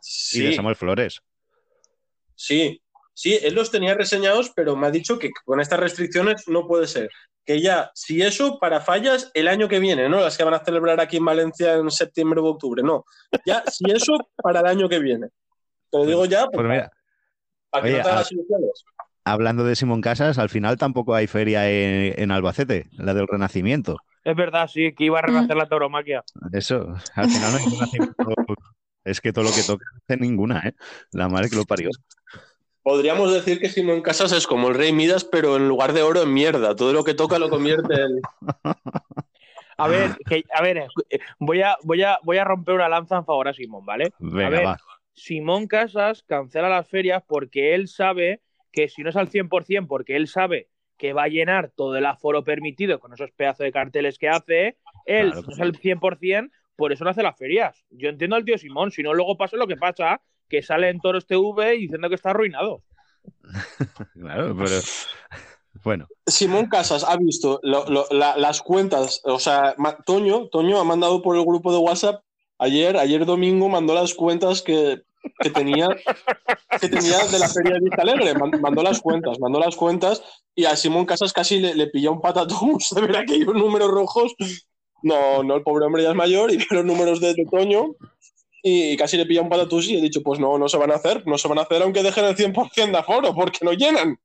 Sí. 0.00 0.44
Y 0.44 0.46
de 0.48 0.54
Samuel 0.54 0.76
Flores. 0.76 1.20
Sí, 2.34 2.80
sí, 3.18 3.36
él 3.42 3.54
los 3.54 3.72
tenía 3.72 3.94
reseñados, 3.94 4.52
pero 4.54 4.76
me 4.76 4.86
ha 4.86 4.90
dicho 4.92 5.18
que 5.18 5.30
con 5.44 5.60
estas 5.60 5.80
restricciones 5.80 6.46
no 6.46 6.68
puede 6.68 6.86
ser 6.86 7.10
que 7.44 7.62
ya, 7.62 7.90
si 7.94 8.20
eso, 8.20 8.58
para 8.58 8.82
fallas 8.82 9.30
el 9.32 9.48
año 9.48 9.68
que 9.68 9.78
viene, 9.78 10.06
¿no? 10.06 10.20
Las 10.20 10.36
que 10.36 10.44
van 10.44 10.52
a 10.52 10.58
celebrar 10.58 11.00
aquí 11.00 11.16
en 11.16 11.24
Valencia 11.24 11.76
en 11.76 11.90
septiembre 11.90 12.40
o 12.40 12.44
octubre, 12.44 12.82
no. 12.82 13.06
Ya, 13.46 13.64
si 13.72 13.90
eso, 13.90 14.18
para 14.42 14.60
el 14.60 14.66
año 14.66 14.86
que 14.86 14.98
viene. 14.98 15.28
Te 15.90 15.96
lo 15.96 16.04
digo 16.04 16.26
ya, 16.26 16.46
pues, 16.48 16.68
mira, 16.68 16.90
para 17.70 17.84
que 17.84 17.96
no 17.96 18.02
te 18.02 18.08
hagas 18.10 18.32
ilusiones. 18.32 18.84
Hablando 19.24 19.64
de 19.64 19.76
Simón 19.76 20.02
Casas, 20.02 20.36
al 20.36 20.50
final 20.50 20.76
tampoco 20.76 21.14
hay 21.14 21.26
feria 21.26 21.70
en, 21.70 22.30
Albacete, 22.30 22.90
la 22.98 23.14
del 23.14 23.26
Renacimiento. 23.26 23.96
Es 24.24 24.36
verdad, 24.36 24.68
sí, 24.68 24.92
que 24.94 25.04
iba 25.04 25.18
a 25.18 25.22
renacer 25.22 25.56
la 25.56 25.66
tauromaquia. 25.66 26.22
Eso, 26.52 26.94
al 27.14 27.30
final 27.30 27.52
no 27.52 27.58
hay 27.58 27.64
renacimiento. 27.72 28.24
es 29.04 29.22
que 29.22 29.32
todo 29.32 29.44
lo 29.44 29.52
que 29.52 29.62
toca 29.62 29.86
no 29.90 30.00
hace 30.06 30.20
ninguna, 30.20 30.60
¿eh? 30.66 30.74
La 31.12 31.30
madre 31.30 31.48
que 31.48 31.56
lo 31.56 31.64
parió 31.64 31.88
podríamos 32.88 33.34
decir 33.34 33.60
que 33.60 33.68
Simón 33.68 34.00
Casas 34.00 34.32
es 34.32 34.46
como 34.46 34.68
el 34.68 34.74
rey 34.74 34.94
Midas, 34.94 35.22
pero 35.22 35.56
en 35.56 35.68
lugar 35.68 35.92
de 35.92 36.00
oro 36.00 36.22
en 36.22 36.32
mierda. 36.32 36.74
Todo 36.74 36.94
lo 36.94 37.04
que 37.04 37.12
toca 37.12 37.38
lo 37.38 37.50
convierte 37.50 37.92
en. 37.96 38.22
A 39.76 39.88
ver, 39.88 40.16
a 40.54 40.62
ver, 40.62 40.88
eh, 41.10 41.18
voy 41.38 41.60
a, 41.60 41.76
voy, 41.84 42.02
a, 42.02 42.18
voy 42.24 42.38
a 42.38 42.44
romper 42.44 42.76
una 42.76 42.88
lanza 42.88 43.18
en 43.18 43.26
favor 43.26 43.46
a 43.46 43.52
Simón, 43.52 43.84
¿vale? 43.84 44.12
a 44.18 44.48
ver, 44.48 44.66
Simón 45.12 45.66
Casas 45.66 46.22
cancela 46.22 46.70
las 46.70 46.88
ferias 46.88 47.22
porque 47.28 47.74
él 47.74 47.88
sabe 47.88 48.40
que 48.72 48.88
si 48.88 49.02
no 49.02 49.10
es 49.10 49.16
al 49.16 49.28
100%, 49.28 49.86
porque 49.86 50.16
él 50.16 50.26
sabe 50.26 50.70
que 50.96 51.12
va 51.12 51.24
a 51.24 51.28
llenar 51.28 51.70
todo 51.76 51.94
el 51.94 52.06
aforo 52.06 52.42
permitido 52.42 53.00
con 53.00 53.12
esos 53.12 53.30
pedazos 53.32 53.64
de 53.64 53.72
carteles 53.72 54.18
que 54.18 54.30
hace, 54.30 54.78
él 55.04 55.30
no 55.30 55.52
es 55.52 55.60
al 55.60 55.74
100%, 55.74 56.50
por 56.74 56.92
eso 56.92 57.04
no 57.04 57.10
hace 57.10 57.22
las 57.22 57.36
ferias. 57.36 57.84
Yo 57.90 58.08
entiendo 58.08 58.34
al 58.34 58.46
tío 58.46 58.56
Simón, 58.56 58.90
si 58.90 59.02
no 59.02 59.12
luego 59.12 59.36
pasa 59.36 59.58
lo 59.58 59.66
que 59.66 59.76
pasa, 59.76 60.22
que 60.48 60.62
sale 60.62 60.88
en 60.88 61.00
Toros 61.00 61.26
TV 61.26 61.72
diciendo 61.72 62.08
que 62.08 62.14
está 62.14 62.30
arruinado. 62.30 62.82
claro, 64.14 64.56
pero 64.56 64.80
bueno. 65.82 66.06
Simón 66.26 66.66
Casas 66.66 67.04
ha 67.04 67.16
visto 67.16 67.60
las 67.62 68.62
cuentas, 68.62 69.20
o 69.24 69.38
sea, 69.38 69.74
Toño, 70.04 70.48
Toño 70.48 70.80
ha 70.80 70.84
mandado 70.84 71.22
por 71.22 71.36
el 71.36 71.44
grupo 71.44 71.72
de 71.72 71.78
WhatsApp 71.78 72.22
ayer, 72.58 72.96
ayer 72.96 73.24
domingo 73.24 73.68
mandó 73.68 73.94
las 73.94 74.14
cuentas 74.14 74.62
que, 74.62 75.02
tenía, 75.54 75.88
que 76.80 76.88
tenía 76.88 77.18
de 77.26 77.38
la 77.38 77.48
feria 77.48 77.74
de 77.74 77.80
Vista 77.80 78.02
Alegre, 78.02 78.34
mandó 78.34 78.82
las 78.82 79.00
cuentas, 79.00 79.38
mandó 79.40 79.58
las 79.60 79.76
cuentas 79.76 80.22
y 80.54 80.64
a 80.64 80.76
Simón 80.76 81.06
Casas 81.06 81.32
casi 81.32 81.60
le, 81.60 81.74
le 81.74 81.86
pilló 81.86 82.12
un 82.12 82.20
patatón 82.20 82.78
de 82.94 83.00
ver 83.00 83.16
aquellos 83.16 83.54
números 83.54 83.90
rojos. 83.90 84.34
No, 85.00 85.44
no, 85.44 85.54
el 85.54 85.62
pobre 85.62 85.86
hombre 85.86 86.02
ya 86.02 86.10
es 86.10 86.16
mayor 86.16 86.52
y 86.52 86.58
los 86.70 86.84
números 86.84 87.20
de, 87.20 87.32
de 87.32 87.44
Toño 87.44 87.94
y 88.62 88.96
casi 88.96 89.16
le 89.16 89.26
pilla 89.26 89.42
un 89.42 89.48
patatús 89.48 89.88
y 89.88 89.96
he 89.96 90.00
dicho, 90.00 90.22
pues 90.22 90.40
no, 90.40 90.58
no 90.58 90.68
se 90.68 90.76
van 90.76 90.90
a 90.90 90.96
hacer, 90.96 91.26
no 91.26 91.38
se 91.38 91.48
van 91.48 91.58
a 91.58 91.62
hacer 91.62 91.82
aunque 91.82 92.02
dejen 92.02 92.24
el 92.24 92.36
100% 92.36 92.90
de 92.90 92.98
aforo, 92.98 93.34
porque 93.34 93.64
no 93.64 93.72
llenan. 93.72 94.18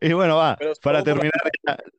Y 0.00 0.12
bueno, 0.12 0.36
va, 0.36 0.58
para 0.82 1.02
terminar 1.04 1.32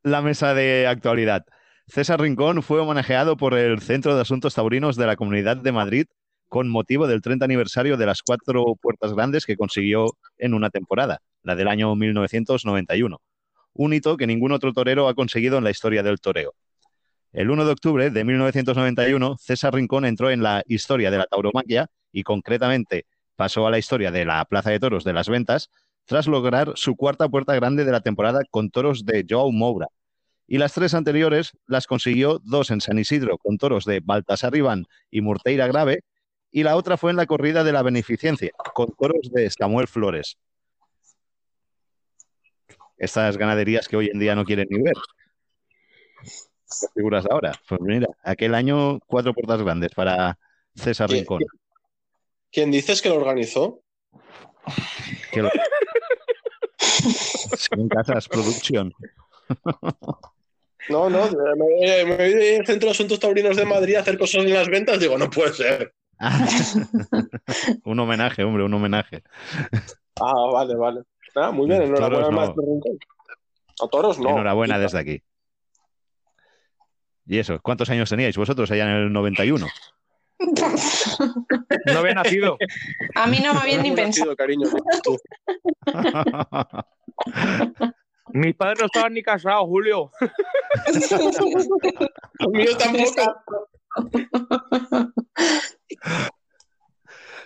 la 0.03 0.21
mesa 0.21 0.53
de 0.53 0.87
actualidad. 0.87 1.45
César 1.87 2.19
Rincón 2.19 2.63
fue 2.63 2.79
homenajeado 2.79 3.37
por 3.37 3.53
el 3.53 3.81
Centro 3.81 4.15
de 4.15 4.21
Asuntos 4.21 4.55
Taurinos 4.55 4.95
de 4.95 5.07
la 5.07 5.15
Comunidad 5.15 5.57
de 5.57 5.71
Madrid 5.71 6.05
con 6.53 6.69
motivo 6.69 7.07
del 7.07 7.21
30 7.21 7.45
aniversario 7.45 7.97
de 7.97 8.05
las 8.05 8.21
cuatro 8.21 8.75
puertas 8.79 9.13
grandes 9.13 9.45
que 9.45 9.57
consiguió 9.57 10.05
en 10.37 10.53
una 10.53 10.69
temporada, 10.69 11.19
la 11.41 11.55
del 11.55 11.67
año 11.67 11.95
1991. 11.95 13.19
Un 13.73 13.93
hito 13.93 14.17
que 14.17 14.27
ningún 14.27 14.51
otro 14.51 14.71
torero 14.71 15.07
ha 15.07 15.15
conseguido 15.15 15.57
en 15.57 15.63
la 15.63 15.71
historia 15.71 16.03
del 16.03 16.19
toreo. 16.19 16.53
El 17.33 17.49
1 17.49 17.65
de 17.65 17.71
octubre 17.71 18.11
de 18.11 18.23
1991, 18.23 19.37
César 19.39 19.73
Rincón 19.73 20.05
entró 20.05 20.29
en 20.29 20.43
la 20.43 20.61
historia 20.67 21.09
de 21.09 21.17
la 21.17 21.25
tauromaquia 21.25 21.89
y 22.11 22.21
concretamente 22.21 23.07
pasó 23.35 23.65
a 23.65 23.71
la 23.71 23.79
historia 23.79 24.11
de 24.11 24.23
la 24.23 24.45
Plaza 24.45 24.69
de 24.69 24.79
Toros 24.79 25.03
de 25.03 25.13
las 25.13 25.29
Ventas 25.29 25.71
tras 26.05 26.27
lograr 26.27 26.73
su 26.75 26.95
cuarta 26.95 27.27
puerta 27.27 27.55
grande 27.55 27.85
de 27.85 27.91
la 27.91 28.01
temporada 28.01 28.41
con 28.51 28.69
toros 28.69 29.03
de 29.03 29.25
Joao 29.27 29.51
Moura. 29.51 29.87
Y 30.45 30.59
las 30.59 30.73
tres 30.73 30.93
anteriores 30.93 31.53
las 31.65 31.87
consiguió 31.87 32.39
dos 32.43 32.69
en 32.69 32.81
San 32.81 32.99
Isidro 32.99 33.39
con 33.39 33.57
toros 33.57 33.85
de 33.85 33.99
Baltasar 33.99 34.55
Iván 34.55 34.85
y 35.09 35.21
Murteira 35.21 35.65
Grave 35.65 36.01
y 36.51 36.61
la 36.61 36.75
otra 36.75 36.97
fue 36.97 37.09
en 37.09 37.17
la 37.17 37.25
corrida 37.25 37.63
de 37.63 37.71
la 37.71 37.81
Beneficencia 37.81 38.51
con 38.75 38.93
toros 38.95 39.31
de 39.31 39.49
Samuel 39.49 39.87
Flores. 39.87 40.37
Estas 42.99 43.37
ganaderías 43.37 43.87
que 43.87 43.97
hoy 43.97 44.11
en 44.13 44.19
día 44.19 44.35
no 44.35 44.45
quieren 44.45 44.67
ni 44.69 44.83
ver. 44.83 44.93
Figuras 46.93 47.25
ahora. 47.29 47.53
Pues 47.67 47.81
mira, 47.81 48.07
aquel 48.23 48.55
año 48.55 48.99
cuatro 49.07 49.33
puertas 49.33 49.61
grandes 49.61 49.91
para 49.93 50.37
César 50.75 51.09
Rincón. 51.09 51.41
¿Quién 52.51 52.71
dices 52.71 53.01
que 53.01 53.09
lo 53.09 53.15
organizó? 53.15 53.81
Que 55.31 55.41
lo... 55.41 55.49
Casas 57.89 58.29
Producción. 58.29 58.93
No, 60.89 61.09
no, 61.09 61.29
me, 61.31 62.05
me 62.05 62.15
voy 62.15 62.55
al 62.57 62.65
Centro 62.65 62.87
de 62.87 62.91
Asuntos 62.91 63.19
Taurinos 63.19 63.55
de 63.55 63.65
Madrid 63.65 63.95
a 63.95 64.01
hacer 64.01 64.17
cosas 64.17 64.43
en 64.43 64.53
las 64.53 64.67
ventas, 64.67 64.99
digo, 64.99 65.17
no 65.17 65.29
puede 65.29 65.53
ser. 65.53 65.93
un 67.85 67.99
homenaje, 67.99 68.43
hombre, 68.43 68.63
un 68.63 68.73
homenaje. 68.73 69.23
Ah, 70.19 70.49
vale, 70.51 70.75
vale. 70.75 71.01
Ah, 71.35 71.51
muy 71.51 71.67
bien, 71.67 71.83
enhorabuena 71.83 72.29
no. 72.29 72.53
A 73.81 73.87
toros 73.87 74.19
no. 74.19 74.29
Enhorabuena 74.29 74.77
desde 74.77 74.99
aquí. 74.99 75.23
¿Y 77.25 77.39
eso? 77.39 77.59
¿Cuántos 77.61 77.89
años 77.89 78.09
teníais 78.09 78.37
vosotros 78.37 78.69
allá 78.71 78.83
en 78.83 78.89
el 78.89 79.13
91? 79.13 79.67
No 81.85 81.99
había 81.99 82.15
nacido. 82.15 82.57
A 83.15 83.27
mí 83.27 83.39
no 83.41 83.53
me 83.53 83.61
habían 83.61 83.81
ni 83.81 83.91
pensado. 83.91 84.35
cariño. 84.35 84.67
Mis 88.33 88.53
padres 88.55 88.79
no 88.79 88.87
estaban 88.87 89.13
ni 89.13 89.21
casados, 89.21 89.65
Julio. 89.67 90.11
Míos 92.51 92.77
tampoco. 92.77 93.69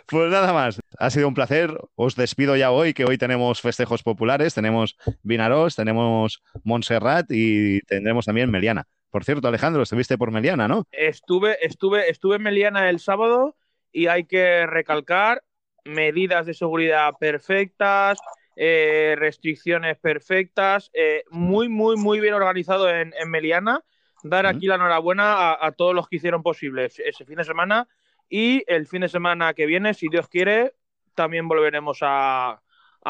Pues 0.07 0.31
nada 0.31 0.53
más, 0.53 0.79
ha 0.97 1.09
sido 1.09 1.27
un 1.27 1.33
placer. 1.33 1.77
Os 1.95 2.15
despido 2.15 2.55
ya 2.55 2.71
hoy, 2.71 2.93
que 2.93 3.03
hoy 3.03 3.17
tenemos 3.17 3.59
festejos 3.61 4.03
populares, 4.03 4.53
tenemos 4.53 4.97
Vinaros, 5.23 5.75
tenemos 5.75 6.41
Montserrat 6.63 7.25
y 7.29 7.81
tendremos 7.81 8.25
también 8.25 8.49
Meliana. 8.49 8.87
Por 9.17 9.25
cierto, 9.25 9.47
Alejandro, 9.47 9.81
estuviste 9.81 10.15
por 10.15 10.29
Meliana, 10.29 10.67
¿no? 10.67 10.83
Estuve, 10.91 11.57
estuve, 11.65 12.07
estuve 12.07 12.35
en 12.35 12.43
Meliana 12.43 12.87
el 12.87 12.99
sábado 12.99 13.55
y 13.91 14.05
hay 14.05 14.25
que 14.25 14.67
recalcar 14.67 15.43
medidas 15.85 16.45
de 16.45 16.53
seguridad 16.53 17.15
perfectas, 17.19 18.19
eh, 18.55 19.15
restricciones 19.17 19.97
perfectas, 19.97 20.91
eh, 20.93 21.23
muy, 21.31 21.67
muy, 21.67 21.97
muy 21.97 22.19
bien 22.19 22.35
organizado 22.35 22.91
en, 22.91 23.11
Meliana. 23.25 23.83
Dar 24.21 24.45
aquí 24.45 24.67
la 24.67 24.75
enhorabuena 24.75 25.57
a, 25.59 25.71
todos 25.71 25.95
los 25.95 26.07
que 26.07 26.17
hicieron 26.17 26.43
posible 26.43 26.85
ese 26.85 27.25
fin 27.25 27.37
de 27.37 27.43
semana 27.43 27.87
y 28.29 28.63
el 28.67 28.85
fin 28.85 29.01
de 29.01 29.09
semana 29.09 29.55
que 29.55 29.65
viene, 29.65 29.95
si 29.95 30.09
Dios 30.09 30.27
quiere, 30.27 30.75
también 31.15 31.47
volveremos 31.47 31.97
a, 32.01 32.61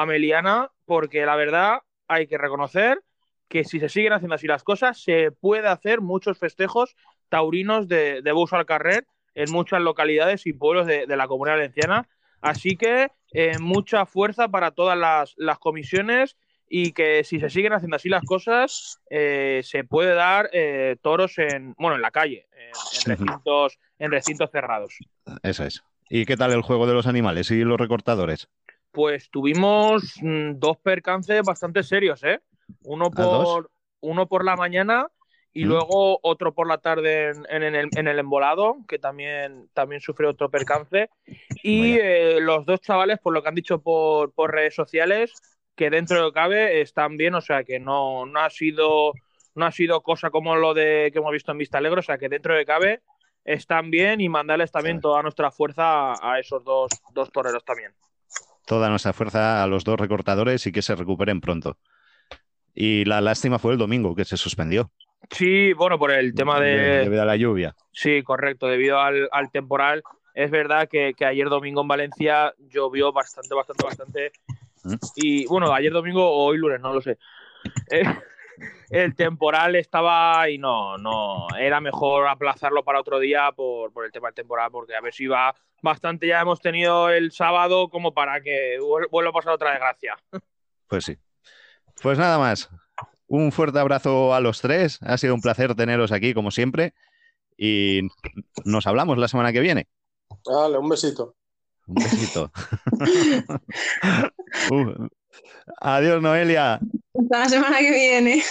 Meliana, 0.07 0.71
porque 0.85 1.25
la 1.25 1.35
verdad 1.35 1.79
hay 2.07 2.27
que 2.27 2.37
reconocer 2.37 3.03
que 3.47 3.63
si 3.63 3.79
se 3.79 3.89
siguen 3.89 4.13
haciendo 4.13 4.35
así 4.35 4.47
las 4.47 4.63
cosas, 4.63 5.01
se 5.01 5.31
puede 5.31 5.67
hacer 5.67 6.01
muchos 6.01 6.37
festejos 6.37 6.95
taurinos 7.29 7.87
de, 7.87 8.21
de 8.21 8.31
bus 8.31 8.53
al 8.53 8.65
carrer 8.65 9.05
en 9.35 9.51
muchas 9.51 9.81
localidades 9.81 10.47
y 10.47 10.53
pueblos 10.53 10.87
de, 10.87 11.05
de 11.05 11.17
la 11.17 11.27
comunidad 11.27 11.57
valenciana 11.57 12.07
Así 12.41 12.77
que 12.77 13.09
eh, 13.33 13.57
mucha 13.59 14.05
fuerza 14.05 14.47
para 14.47 14.71
todas 14.71 14.97
las, 14.97 15.59
comisiones 15.59 16.37
y 16.69 16.91
que 16.91 17.23
si 17.23 17.39
se 17.39 17.49
siguen 17.49 17.73
haciendo 17.73 17.95
así 17.95 18.09
las 18.09 18.23
cosas, 18.23 18.99
eh, 19.09 19.61
se 19.63 19.83
puede 19.83 20.13
dar 20.13 20.49
eh, 20.53 20.97
toros 21.01 21.37
en, 21.37 21.73
bueno, 21.77 21.95
en 21.95 22.01
la 22.01 22.11
calle, 22.11 22.47
en, 22.51 23.17
recintos, 23.17 23.79
en 23.99 24.11
recintos 24.11 24.51
cerrados. 24.51 24.97
Eso 25.43 25.63
es. 25.63 25.81
¿Y 26.09 26.25
qué 26.25 26.37
tal 26.37 26.51
el 26.51 26.61
juego 26.61 26.87
de 26.87 26.93
los 26.93 27.07
animales 27.07 27.51
y 27.51 27.63
los 27.63 27.79
recortadores? 27.79 28.49
Pues 28.91 29.29
tuvimos 29.29 30.19
mm, 30.21 30.53
dos 30.55 30.77
percances 30.77 31.41
bastante 31.43 31.83
serios, 31.83 32.23
¿eh? 32.23 32.39
Uno 32.83 33.11
por, 33.11 33.69
uno 34.01 34.27
por 34.27 34.43
la 34.43 34.55
mañana 34.55 35.07
y 35.53 35.65
mm. 35.65 35.67
luego 35.69 36.19
otro 36.21 36.53
por 36.53 36.67
la 36.67 36.77
tarde 36.77 37.31
en, 37.49 37.63
el, 37.63 37.89
en, 37.95 38.07
el, 38.07 38.19
embolado, 38.19 38.77
que 38.87 38.99
también, 38.99 39.69
también 39.73 40.01
sufrió 40.01 40.29
otro 40.29 40.51
percance. 40.51 41.09
Y 41.63 41.97
eh, 41.97 42.39
los 42.39 42.65
dos 42.67 42.79
chavales, 42.81 43.17
por 43.19 43.33
lo 43.33 43.41
que 43.41 43.49
han 43.49 43.55
dicho 43.55 43.81
por, 43.81 44.31
redes 44.51 44.75
sociales, 44.75 45.33
que 45.75 45.89
dentro 45.89 46.17
de 46.17 46.23
lo 46.23 46.31
cabe 46.31 46.81
están 46.81 47.17
bien, 47.17 47.33
o 47.33 47.41
sea 47.41 47.63
que 47.63 47.79
no, 47.79 48.27
no, 48.27 48.39
ha 48.39 48.49
sido, 48.49 49.13
no 49.55 49.65
ha 49.65 49.71
sido 49.71 50.01
cosa 50.01 50.29
como 50.29 50.55
lo 50.55 50.75
de 50.75 51.09
que 51.11 51.17
hemos 51.17 51.31
visto 51.31 51.51
en 51.51 51.57
Vista 51.57 51.79
Alegre, 51.79 52.01
o 52.01 52.03
sea 52.03 52.19
que 52.19 52.29
dentro 52.29 52.53
de 52.53 52.65
cabe 52.65 53.01
están 53.43 53.89
bien 53.89 54.21
y 54.21 54.29
mandarles 54.29 54.71
también 54.71 55.01
toda 55.01 55.23
nuestra 55.23 55.49
fuerza 55.49 56.13
a 56.21 56.39
esos 56.39 56.63
dos, 56.63 56.91
dos 57.13 57.31
toreros 57.31 57.63
también. 57.65 57.93
Toda 58.67 58.89
nuestra 58.89 59.13
fuerza 59.13 59.63
a 59.63 59.67
los 59.67 59.83
dos 59.83 59.99
recortadores 59.99 60.67
y 60.67 60.71
que 60.71 60.81
se 60.81 60.95
recuperen 60.95 61.41
pronto. 61.41 61.77
Y 62.79 63.05
la 63.05 63.21
lástima 63.21 63.57
fue 63.57 63.71
el 63.71 63.79
domingo, 63.79 64.13
que 64.13 64.23
se 64.23 64.37
suspendió. 64.37 64.91
Sí, 65.31 65.73
bueno, 65.73 65.97
por 65.97 66.11
el 66.11 66.35
tema 66.35 66.59
de... 66.59 66.99
Debido 66.99 67.23
a 67.23 67.25
la 67.25 67.35
lluvia. 67.35 67.75
Sí, 67.91 68.21
correcto, 68.21 68.67
debido 68.67 68.99
al, 69.01 69.51
temporal. 69.51 70.03
Es 70.35 70.51
verdad 70.51 70.87
que, 70.87 71.15
ayer 71.25 71.49
domingo 71.49 71.81
en 71.81 71.87
Valencia 71.87 72.53
llovió 72.59 73.11
bastante, 73.11 73.55
bastante, 73.55 73.83
bastante. 73.83 74.31
Mm. 74.83 74.93
Y 75.15 75.47
bueno, 75.47 75.73
ayer 75.73 75.91
domingo 75.91 76.23
o 76.23 76.45
hoy 76.45 76.59
lunes, 76.59 76.79
no 76.79 76.93
lo 76.93 77.01
sé. 77.01 77.17
Eh, 77.89 78.03
el 78.91 79.15
temporal 79.15 79.75
estaba 79.75 80.47
y 80.47 80.59
no, 80.59 80.99
no, 80.99 81.47
era 81.57 81.81
mejor 81.81 82.27
aplazarlo 82.27 82.83
para 82.83 82.99
otro 82.99 83.17
día 83.17 83.51
por, 83.53 83.91
por, 83.91 84.05
el 84.05 84.11
tema 84.11 84.27
del 84.27 84.35
temporal, 84.35 84.69
porque 84.69 84.95
a 84.95 85.01
ver 85.01 85.15
si 85.15 85.25
va 85.25 85.55
bastante 85.81 86.27
ya 86.27 86.41
hemos 86.41 86.61
tenido 86.61 87.09
el 87.09 87.31
sábado 87.31 87.89
como 87.89 88.13
para 88.13 88.39
que 88.41 88.77
vuelva 89.09 89.31
a 89.31 89.33
pasar 89.33 89.53
otra 89.53 89.71
desgracia. 89.71 90.15
Pues 90.87 91.05
sí. 91.05 91.17
Pues 92.01 92.17
nada 92.17 92.37
más. 92.37 92.69
Un 93.27 93.51
fuerte 93.51 93.79
abrazo 93.79 94.33
a 94.33 94.39
los 94.39 94.61
tres. 94.61 94.99
Ha 95.01 95.17
sido 95.17 95.33
un 95.35 95.41
placer 95.41 95.75
teneros 95.75 96.11
aquí, 96.11 96.33
como 96.33 96.51
siempre. 96.51 96.93
Y 97.57 98.01
nos 98.63 98.87
hablamos 98.87 99.17
la 99.17 99.27
semana 99.27 99.51
que 99.51 99.59
viene. 99.59 99.87
Dale, 100.45 100.77
un 100.77 100.89
besito. 100.89 101.35
Un 101.87 101.95
besito. 101.95 102.51
Uh, 104.71 105.07
adiós, 105.81 106.21
Noelia. 106.21 106.79
Hasta 107.13 107.39
la 107.39 107.49
semana 107.49 107.79
que 107.79 107.91
viene. 107.91 108.41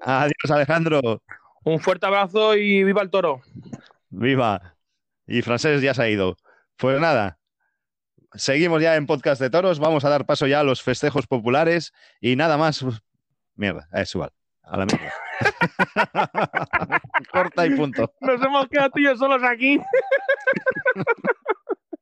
Adiós, 0.00 0.50
Alejandro. 0.50 1.22
Un 1.62 1.78
fuerte 1.78 2.06
abrazo 2.06 2.56
y 2.56 2.84
viva 2.84 3.02
el 3.02 3.10
toro. 3.10 3.42
Viva. 4.08 4.76
Y 5.26 5.42
Francés 5.42 5.82
ya 5.82 5.92
se 5.92 6.02
ha 6.02 6.08
ido. 6.08 6.36
Pues 6.76 7.00
nada, 7.00 7.38
seguimos 8.36 8.82
ya 8.82 8.96
en 8.96 9.06
Podcast 9.06 9.40
de 9.40 9.50
Toros. 9.50 9.78
Vamos 9.78 10.04
a 10.04 10.08
dar 10.08 10.26
paso 10.26 10.46
ya 10.46 10.60
a 10.60 10.64
los 10.64 10.82
festejos 10.82 11.26
populares 11.26 11.92
y 12.20 12.36
nada 12.36 12.56
más 12.56 12.84
Mierda, 13.56 13.88
es 13.92 14.14
igual. 14.14 14.30
A 14.62 14.76
la 14.76 14.86
mierda. 14.86 15.12
Corta 17.32 17.66
y 17.66 17.70
punto. 17.70 18.12
Nos 18.20 18.42
hemos 18.42 18.68
quedado 18.68 18.90
tú 18.90 18.98
y 18.98 19.04
yo 19.04 19.16
solos 19.16 19.42
aquí. 19.42 19.80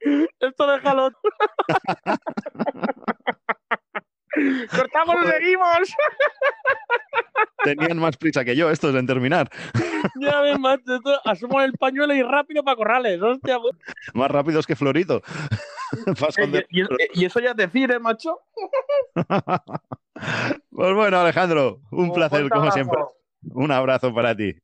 Esto 0.40 0.66
déjalo. 0.66 1.10
Cortamos 4.70 5.16
y 5.24 5.30
seguimos. 5.30 5.94
Tenían 7.62 7.98
más 7.98 8.16
prisa 8.16 8.44
que 8.44 8.56
yo 8.56 8.70
estos 8.70 8.94
en 8.94 9.06
terminar. 9.06 9.48
Ya 10.20 10.42
ves, 10.42 10.58
macho, 10.58 11.00
asumo 11.24 11.62
el 11.62 11.72
pañuelo 11.72 12.12
y 12.14 12.22
rápido 12.22 12.62
para 12.62 12.76
corrales. 12.76 13.22
Hostia, 13.22 13.58
Más 14.12 14.30
rápidos 14.30 14.66
que 14.66 14.76
Florito. 14.76 15.22
Eh, 16.38 16.66
y, 17.14 17.24
eso 17.24 17.40
ya 17.40 17.50
es 17.50 17.56
decir, 17.56 17.90
¿eh, 17.90 17.98
macho? 17.98 18.40
pues 20.70 20.94
bueno, 20.94 21.20
Alejandro, 21.20 21.80
un 21.90 22.12
placer, 22.12 22.48
como 22.48 22.70
siempre. 22.70 22.98
Un 23.50 23.70
abrazo 23.70 24.14
para 24.14 24.36
ti. 24.36 24.54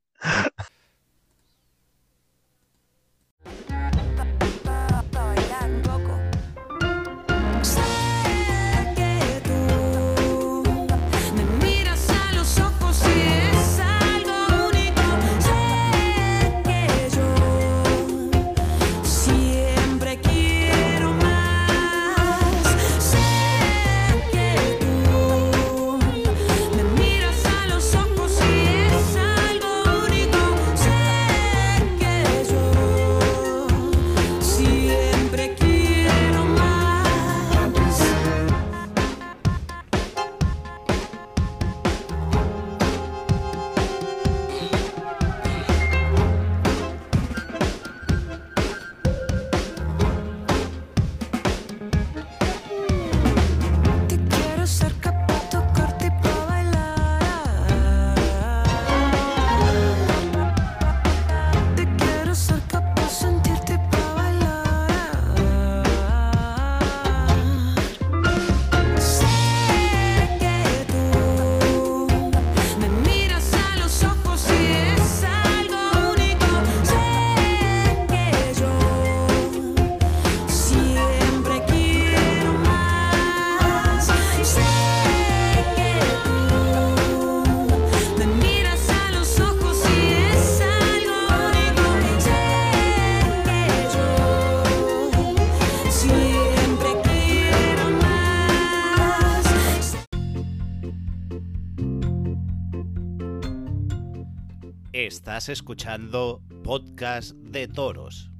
Estás 105.20 105.50
escuchando 105.50 106.40
Podcast 106.64 107.32
de 107.34 107.68
Toros. 107.68 108.30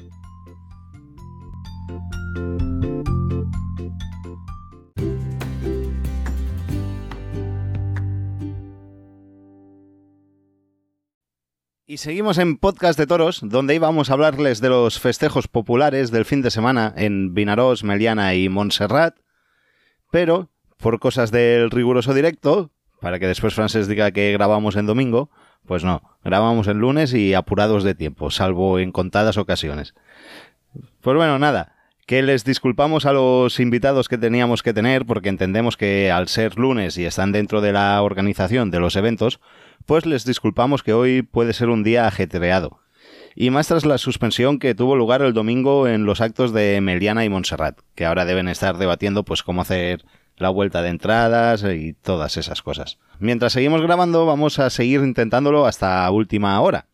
Y 11.87 11.99
seguimos 11.99 12.39
en 12.39 12.57
Podcast 12.57 12.99
de 12.99 13.07
Toros, 13.07 13.41
donde 13.43 13.75
íbamos 13.75 14.09
a 14.09 14.15
hablarles 14.15 14.63
de 14.63 14.71
los 14.71 14.99
festejos 14.99 15.49
populares 15.49 16.11
del 16.11 16.25
fin 16.25 16.41
de 16.41 16.51
semana 16.51 16.95
en 16.97 17.35
Vinarós, 17.35 17.85
Meliana 17.85 18.35
y 18.35 18.49
Montserrat, 18.49 19.19
pero 20.11 20.49
por 20.79 20.99
cosas 20.99 21.31
del 21.31 21.71
riguroso 21.71 22.15
directo, 22.15 22.71
para 23.03 23.19
que 23.19 23.27
después 23.27 23.53
Frances 23.53 23.87
diga 23.87 24.13
que 24.13 24.33
grabamos 24.33 24.77
en 24.77 24.87
domingo, 24.87 25.31
pues 25.71 25.85
no, 25.85 26.03
grabamos 26.25 26.67
en 26.67 26.81
lunes 26.81 27.15
y 27.15 27.33
apurados 27.35 27.85
de 27.85 27.95
tiempo, 27.95 28.33
salvo 28.33 28.81
en 28.81 28.91
contadas 28.91 29.37
ocasiones. 29.37 29.95
Pues 31.01 31.17
bueno, 31.17 31.39
nada, 31.39 31.77
que 32.07 32.23
les 32.23 32.45
disculpamos 32.45 33.07
a 33.07 33.13
los 33.13 33.61
invitados 33.61 34.09
que 34.09 34.19
teníamos 34.19 34.65
que 34.65 34.73
tener 34.75 35.07
porque 35.07 35.29
entendemos 35.29 35.77
que 35.77 36.11
al 36.11 36.27
ser 36.27 36.59
lunes 36.59 36.99
y 36.99 37.05
están 37.05 37.31
dentro 37.31 37.61
de 37.61 37.73
la 37.73 38.03
organización 38.03 38.73
de 38.73 38.81
los 38.81 38.97
eventos, 38.97 39.39
pues 39.87 40.07
les 40.07 40.25
disculpamos 40.25 40.83
que 40.83 40.93
hoy 40.93 41.23
puede 41.23 41.53
ser 41.53 41.69
un 41.69 41.85
día 41.85 42.09
ajetreado. 42.09 42.81
Y 43.37 43.51
más 43.51 43.69
tras 43.69 43.87
la 43.87 43.99
suspensión 43.99 44.59
que 44.59 44.75
tuvo 44.75 44.97
lugar 44.97 45.23
el 45.23 45.35
domingo 45.35 45.87
en 45.87 46.05
los 46.05 46.21
actos 46.21 46.53
de 46.53 46.81
Meliana 46.81 47.25
y 47.25 47.29
Montserrat, 47.29 47.79
que 47.95 48.07
ahora 48.07 48.25
deben 48.25 48.49
estar 48.49 48.77
debatiendo 48.77 49.25
pues 49.25 49.45
cómo 49.45 49.63
hacer 49.63 50.05
la 50.41 50.49
vuelta 50.49 50.83
de 50.83 50.89
entradas 50.89 51.63
y 51.65 51.93
todas 51.93 52.37
esas 52.37 52.63
cosas. 52.63 52.99
Mientras 53.19 53.53
seguimos 53.53 53.83
grabando 53.83 54.25
vamos 54.25 54.59
a 54.59 54.71
seguir 54.71 55.03
intentándolo 55.03 55.67
hasta 55.67 56.11
última 56.11 56.61
hora. 56.61 56.87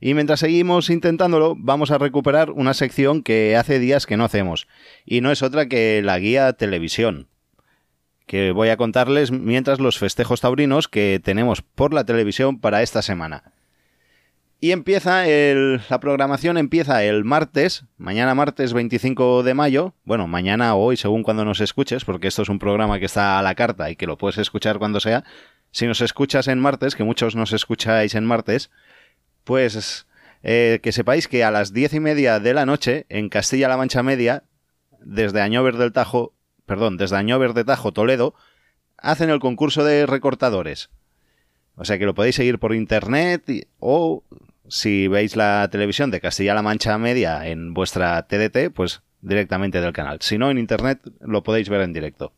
Y 0.00 0.14
mientras 0.14 0.40
seguimos 0.40 0.90
intentándolo, 0.90 1.54
vamos 1.56 1.92
a 1.92 1.98
recuperar 1.98 2.50
una 2.50 2.74
sección 2.74 3.22
que 3.22 3.56
hace 3.56 3.78
días 3.78 4.06
que 4.06 4.16
no 4.16 4.24
hacemos, 4.24 4.66
y 5.06 5.20
no 5.20 5.30
es 5.30 5.42
otra 5.42 5.66
que 5.66 6.02
la 6.02 6.18
guía 6.18 6.52
televisión, 6.52 7.28
que 8.26 8.50
voy 8.50 8.68
a 8.68 8.76
contarles 8.76 9.30
mientras 9.30 9.78
los 9.78 9.98
festejos 9.98 10.40
taurinos 10.40 10.88
que 10.88 11.20
tenemos 11.22 11.62
por 11.62 11.94
la 11.94 12.04
televisión 12.04 12.60
para 12.60 12.82
esta 12.82 13.02
semana. 13.02 13.53
Y 14.64 14.72
empieza 14.72 15.28
el, 15.28 15.82
la 15.90 16.00
programación 16.00 16.56
empieza 16.56 17.04
el 17.04 17.22
martes, 17.22 17.84
mañana 17.98 18.34
martes 18.34 18.72
25 18.72 19.42
de 19.42 19.52
mayo, 19.52 19.92
bueno, 20.06 20.26
mañana 20.26 20.74
o 20.74 20.82
hoy 20.82 20.96
según 20.96 21.22
cuando 21.22 21.44
nos 21.44 21.60
escuches, 21.60 22.06
porque 22.06 22.28
esto 22.28 22.40
es 22.40 22.48
un 22.48 22.58
programa 22.58 22.98
que 22.98 23.04
está 23.04 23.38
a 23.38 23.42
la 23.42 23.54
carta 23.54 23.90
y 23.90 23.96
que 23.96 24.06
lo 24.06 24.16
puedes 24.16 24.38
escuchar 24.38 24.78
cuando 24.78 25.00
sea. 25.00 25.22
Si 25.70 25.86
nos 25.86 26.00
escuchas 26.00 26.48
en 26.48 26.60
martes, 26.60 26.94
que 26.96 27.04
muchos 27.04 27.36
nos 27.36 27.52
escucháis 27.52 28.14
en 28.14 28.24
martes, 28.24 28.70
pues 29.44 30.06
eh, 30.42 30.80
que 30.82 30.92
sepáis 30.92 31.28
que 31.28 31.44
a 31.44 31.50
las 31.50 31.74
diez 31.74 31.92
y 31.92 32.00
media 32.00 32.40
de 32.40 32.54
la 32.54 32.64
noche, 32.64 33.04
en 33.10 33.28
Castilla-La 33.28 33.76
Mancha 33.76 34.02
Media, 34.02 34.44
desde 34.98 35.42
Añover 35.42 35.76
del 35.76 35.92
Tajo, 35.92 36.32
perdón, 36.64 36.96
desde 36.96 37.16
Añover 37.16 37.52
de 37.52 37.64
Tajo, 37.64 37.92
Toledo, 37.92 38.34
hacen 38.96 39.28
el 39.28 39.40
concurso 39.40 39.84
de 39.84 40.06
recortadores. 40.06 40.88
O 41.76 41.84
sea 41.84 41.98
que 41.98 42.06
lo 42.06 42.14
podéis 42.14 42.36
seguir 42.36 42.58
por 42.58 42.74
internet 42.74 43.68
o 43.78 44.22
si 44.74 45.06
veis 45.06 45.36
la 45.36 45.68
televisión 45.70 46.10
de 46.10 46.20
Castilla-La 46.20 46.60
Mancha 46.60 46.98
Media 46.98 47.46
en 47.46 47.74
vuestra 47.74 48.26
TDT, 48.26 48.74
pues 48.74 49.02
directamente 49.20 49.80
del 49.80 49.92
canal. 49.92 50.18
Si 50.20 50.36
no, 50.36 50.50
en 50.50 50.58
internet 50.58 51.00
lo 51.20 51.44
podéis 51.44 51.68
ver 51.68 51.82
en 51.82 51.92
directo. 51.92 52.32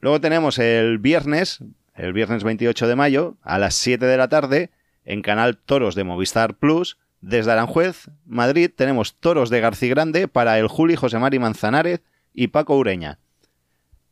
Luego 0.00 0.20
tenemos 0.20 0.58
el 0.58 0.98
viernes, 0.98 1.60
el 1.94 2.12
viernes 2.12 2.42
28 2.42 2.88
de 2.88 2.96
mayo, 2.96 3.36
a 3.42 3.60
las 3.60 3.76
7 3.76 4.04
de 4.04 4.16
la 4.16 4.28
tarde, 4.28 4.70
en 5.04 5.22
canal 5.22 5.58
Toros 5.58 5.94
de 5.94 6.02
Movistar 6.02 6.54
Plus, 6.56 6.98
desde 7.20 7.52
Aranjuez, 7.52 8.10
Madrid, 8.26 8.68
tenemos 8.74 9.14
Toros 9.14 9.48
de 9.48 9.60
García 9.60 9.90
Grande 9.90 10.26
para 10.26 10.58
el 10.58 10.66
Juli 10.66 10.96
José 10.96 11.20
Mari 11.20 11.38
Manzanares 11.38 12.00
y 12.34 12.48
Paco 12.48 12.76
Ureña. 12.76 13.20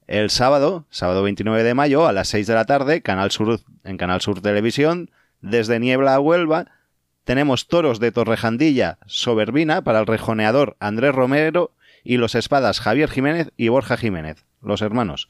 El 0.07 0.31
sábado, 0.31 0.87
sábado 0.91 1.25
29 1.25 1.65
de 1.65 1.75
mayo, 1.75 2.07
a 2.07 2.13
las 2.13 2.29
6 2.29 2.47
de 2.47 2.55
la 2.55 2.67
tarde, 2.67 3.03
Canal 3.03 3.33
Sur, 3.33 3.59
en 3.83 3.97
Canal 3.97 4.21
Sur 4.21 4.41
Televisión, 4.41 5.11
desde 5.41 5.81
Niebla 5.81 6.15
a 6.15 6.21
Huelva, 6.21 6.69
tenemos 7.31 7.69
toros 7.69 8.01
de 8.01 8.11
Torrejandilla 8.11 8.99
Soberbina 9.07 9.85
para 9.85 10.01
el 10.01 10.07
rejoneador 10.09 10.77
Andrés 10.81 11.15
Romero 11.15 11.71
y 12.03 12.17
los 12.17 12.35
espadas 12.35 12.81
Javier 12.81 13.09
Jiménez 13.09 13.53
y 13.57 13.69
Borja 13.69 13.97
Jiménez, 13.97 14.45
los 14.61 14.83
hermanos. 14.83 15.29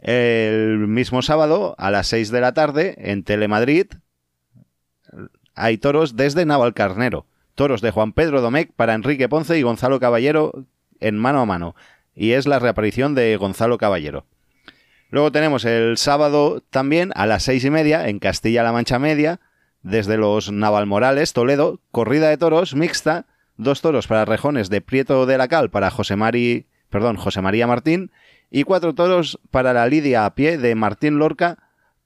El 0.00 0.78
mismo 0.88 1.20
sábado, 1.20 1.74
a 1.76 1.90
las 1.90 2.06
6 2.06 2.30
de 2.30 2.40
la 2.40 2.54
tarde, 2.54 2.94
en 2.96 3.24
Telemadrid, 3.24 3.88
hay 5.54 5.76
toros 5.76 6.16
desde 6.16 6.46
Navalcarnero. 6.46 7.26
Toros 7.54 7.82
de 7.82 7.90
Juan 7.90 8.14
Pedro 8.14 8.40
Domecq 8.40 8.72
para 8.72 8.94
Enrique 8.94 9.28
Ponce 9.28 9.58
y 9.58 9.62
Gonzalo 9.62 10.00
Caballero 10.00 10.64
en 10.98 11.18
mano 11.18 11.42
a 11.42 11.44
mano. 11.44 11.76
Y 12.14 12.30
es 12.30 12.46
la 12.46 12.58
reaparición 12.58 13.14
de 13.14 13.36
Gonzalo 13.36 13.76
Caballero. 13.76 14.24
Luego 15.10 15.30
tenemos 15.30 15.66
el 15.66 15.98
sábado 15.98 16.62
también 16.70 17.12
a 17.16 17.26
las 17.26 17.42
seis 17.42 17.66
y 17.66 17.70
media 17.70 18.08
en 18.08 18.18
Castilla-La 18.18 18.72
Mancha 18.72 18.98
Media, 18.98 19.40
desde 19.82 20.16
los 20.16 20.52
Navalmorales, 20.52 21.32
Toledo, 21.32 21.80
corrida 21.90 22.28
de 22.28 22.36
toros 22.36 22.74
mixta, 22.74 23.26
dos 23.56 23.80
toros 23.80 24.06
para 24.06 24.24
rejones 24.24 24.70
de 24.70 24.80
Prieto 24.80 25.26
de 25.26 25.38
la 25.38 25.48
Cal 25.48 25.70
para 25.70 25.90
José, 25.90 26.16
Mari, 26.16 26.66
perdón, 26.88 27.16
José 27.16 27.40
María 27.42 27.66
Martín 27.66 28.10
y 28.50 28.64
cuatro 28.64 28.94
toros 28.94 29.38
para 29.50 29.72
la 29.72 29.86
Lidia 29.86 30.24
a 30.24 30.34
pie 30.34 30.58
de 30.58 30.74
Martín 30.74 31.18
Lorca 31.18 31.58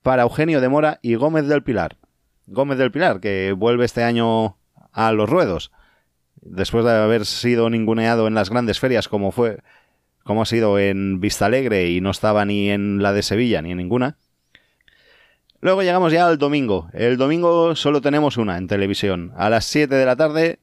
para 0.03 0.23
Eugenio 0.23 0.61
de 0.61 0.69
Mora 0.69 0.99
y 1.03 1.15
Gómez 1.15 1.47
del 1.47 1.63
Pilar. 1.63 1.97
Gómez 2.47 2.79
del 2.79 2.93
Pilar, 2.93 3.21
que 3.21 3.53
vuelve 3.57 3.87
este 3.87 4.05
año 4.05 4.59
a 4.93 5.13
los 5.13 5.31
ruedos, 5.31 5.73
después 6.43 6.85
de 6.85 6.93
haber 6.93 7.25
sido 7.25 7.71
ninguneado 7.71 8.27
en 8.27 8.35
las 8.35 8.51
grandes 8.51 8.79
ferias 8.79 9.09
como 9.09 9.33
fue 9.33 9.61
como 10.25 10.43
ha 10.43 10.47
sido 10.47 10.79
en 10.79 11.21
Vista 11.21 11.47
Alegre 11.47 11.91
y 11.91 12.01
no 12.01 12.11
estaba 12.11 12.45
ni 12.45 12.71
en 12.71 13.03
la 13.03 13.13
de 13.13 13.23
Sevilla 13.23 13.61
ni 13.61 13.73
en 13.73 13.77
ninguna. 13.77 14.17
Luego 15.65 15.83
llegamos 15.83 16.13
ya 16.13 16.27
al 16.27 16.37
domingo. 16.37 16.91
El 16.93 17.17
domingo 17.17 17.75
solo 17.75 18.03
tenemos 18.03 18.37
una 18.37 18.59
en 18.59 18.69
televisión. 18.69 19.33
A 19.35 19.49
las 19.49 19.65
7 19.65 19.95
de 19.95 20.05
la 20.05 20.15
tarde, 20.15 20.59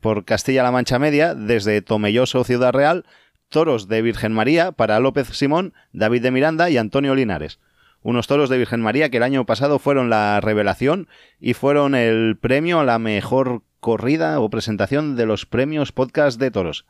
por 0.00 0.24
Castilla-La 0.24 0.72
Mancha 0.72 0.98
Media, 0.98 1.36
desde 1.36 1.82
Tomelloso, 1.82 2.42
Ciudad 2.42 2.72
Real, 2.72 3.04
toros 3.48 3.86
de 3.86 4.02
Virgen 4.02 4.32
María 4.32 4.72
para 4.72 4.98
López 4.98 5.28
Simón, 5.28 5.72
David 5.92 6.22
de 6.22 6.32
Miranda 6.32 6.68
y 6.68 6.78
Antonio 6.78 7.14
Linares. 7.14 7.60
Unos 8.02 8.26
toros 8.26 8.50
de 8.50 8.58
Virgen 8.58 8.80
María 8.80 9.08
que 9.08 9.18
el 9.18 9.22
año 9.22 9.46
pasado 9.46 9.78
fueron 9.78 10.10
la 10.10 10.40
revelación 10.40 11.06
y 11.38 11.54
fueron 11.54 11.94
el 11.94 12.36
premio 12.36 12.80
a 12.80 12.84
la 12.84 12.98
mejor 12.98 13.62
corrida 13.78 14.40
o 14.40 14.50
presentación 14.50 15.14
de 15.14 15.26
los 15.26 15.46
premios 15.46 15.92
podcast 15.92 16.40
de 16.40 16.50
toros. 16.50 16.86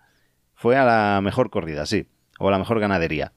Fue 0.55 0.79
a 0.79 0.87
la 0.87 1.21
mejor 1.21 1.51
corrida, 1.51 1.85
sí, 1.85 2.07
o 2.39 2.49
a 2.49 2.53
la 2.53 2.59
mejor 2.59 2.81
ganadería. 2.81 3.35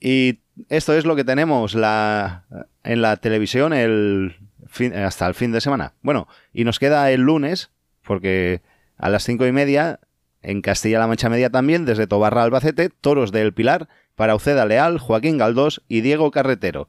Y 0.00 0.40
esto 0.68 0.94
es 0.94 1.04
lo 1.04 1.16
que 1.16 1.24
tenemos 1.24 1.74
en 1.74 1.80
la 1.80 3.16
televisión 3.20 3.72
el 3.72 4.36
hasta 4.94 5.26
el 5.26 5.34
fin 5.34 5.52
de 5.52 5.60
semana. 5.60 5.94
Bueno, 6.02 6.28
y 6.52 6.64
nos 6.64 6.78
queda 6.78 7.10
el 7.10 7.22
lunes, 7.22 7.70
porque 8.02 8.62
a 8.96 9.08
las 9.08 9.24
cinco 9.24 9.46
y 9.46 9.52
media, 9.52 10.00
en 10.42 10.62
Castilla-La 10.62 11.06
Mancha 11.06 11.28
Media 11.28 11.50
también, 11.50 11.84
desde 11.84 12.06
Tobarra 12.06 12.42
Albacete, 12.42 12.88
Toros 12.88 13.32
del 13.32 13.52
Pilar, 13.52 13.88
para 14.14 14.34
Uceda 14.34 14.66
Leal, 14.66 14.98
Joaquín 14.98 15.38
Galdós 15.38 15.82
y 15.88 16.02
Diego 16.02 16.30
Carretero. 16.30 16.88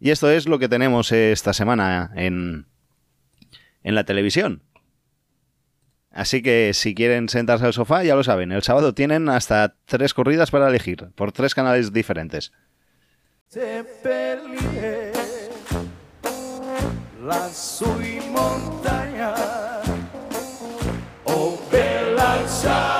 Y 0.00 0.10
esto 0.10 0.30
es 0.30 0.46
lo 0.46 0.58
que 0.58 0.68
tenemos 0.68 1.12
esta 1.12 1.52
semana 1.52 2.10
en, 2.16 2.66
en 3.82 3.94
la 3.94 4.04
televisión. 4.04 4.62
Así 6.10 6.42
que 6.42 6.72
si 6.72 6.94
quieren 6.94 7.28
sentarse 7.28 7.66
al 7.66 7.74
sofá, 7.74 8.02
ya 8.02 8.14
lo 8.16 8.24
saben, 8.24 8.50
el 8.50 8.62
sábado 8.62 8.94
tienen 8.94 9.28
hasta 9.28 9.74
tres 9.84 10.14
corridas 10.14 10.50
para 10.50 10.68
elegir, 10.68 11.10
por 11.14 11.32
tres 11.32 11.54
canales 11.54 11.92
diferentes. 11.92 12.52
La 17.22 17.48
sui 17.52 18.20
montaña, 18.30 19.34
oh 21.24 21.58
bella 21.70 22.95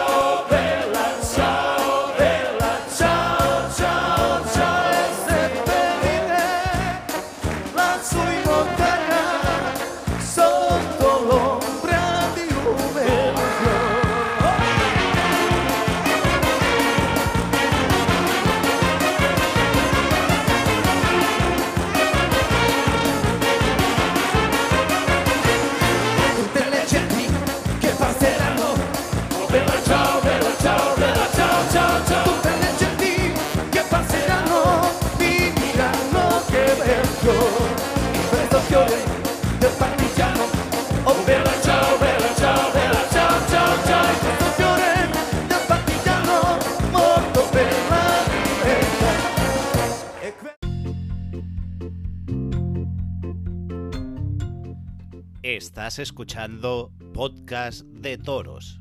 Estás 55.76 55.98
escuchando 55.98 56.90
Podcast 57.12 57.82
de 57.82 58.16
Toros. 58.16 58.80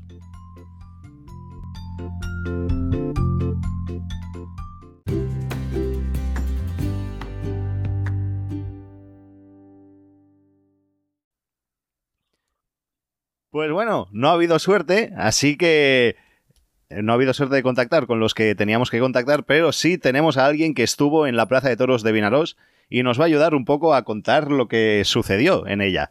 Pues 13.50 13.70
bueno, 13.70 14.08
no 14.12 14.28
ha 14.30 14.32
habido 14.32 14.58
suerte, 14.58 15.12
así 15.18 15.58
que 15.58 16.16
eh, 16.88 17.02
no 17.02 17.12
ha 17.12 17.16
habido 17.16 17.34
suerte 17.34 17.56
de 17.56 17.62
contactar 17.62 18.06
con 18.06 18.20
los 18.20 18.32
que 18.32 18.54
teníamos 18.54 18.90
que 18.90 19.00
contactar, 19.00 19.44
pero 19.44 19.72
sí 19.72 19.98
tenemos 19.98 20.38
a 20.38 20.46
alguien 20.46 20.72
que 20.72 20.82
estuvo 20.82 21.26
en 21.26 21.36
la 21.36 21.46
Plaza 21.46 21.68
de 21.68 21.76
Toros 21.76 22.02
de 22.02 22.12
Vinarós 22.12 22.56
y 22.88 23.02
nos 23.02 23.20
va 23.20 23.24
a 23.24 23.26
ayudar 23.26 23.54
un 23.54 23.66
poco 23.66 23.94
a 23.94 24.04
contar 24.04 24.50
lo 24.50 24.66
que 24.66 25.02
sucedió 25.04 25.66
en 25.66 25.82
ella. 25.82 26.10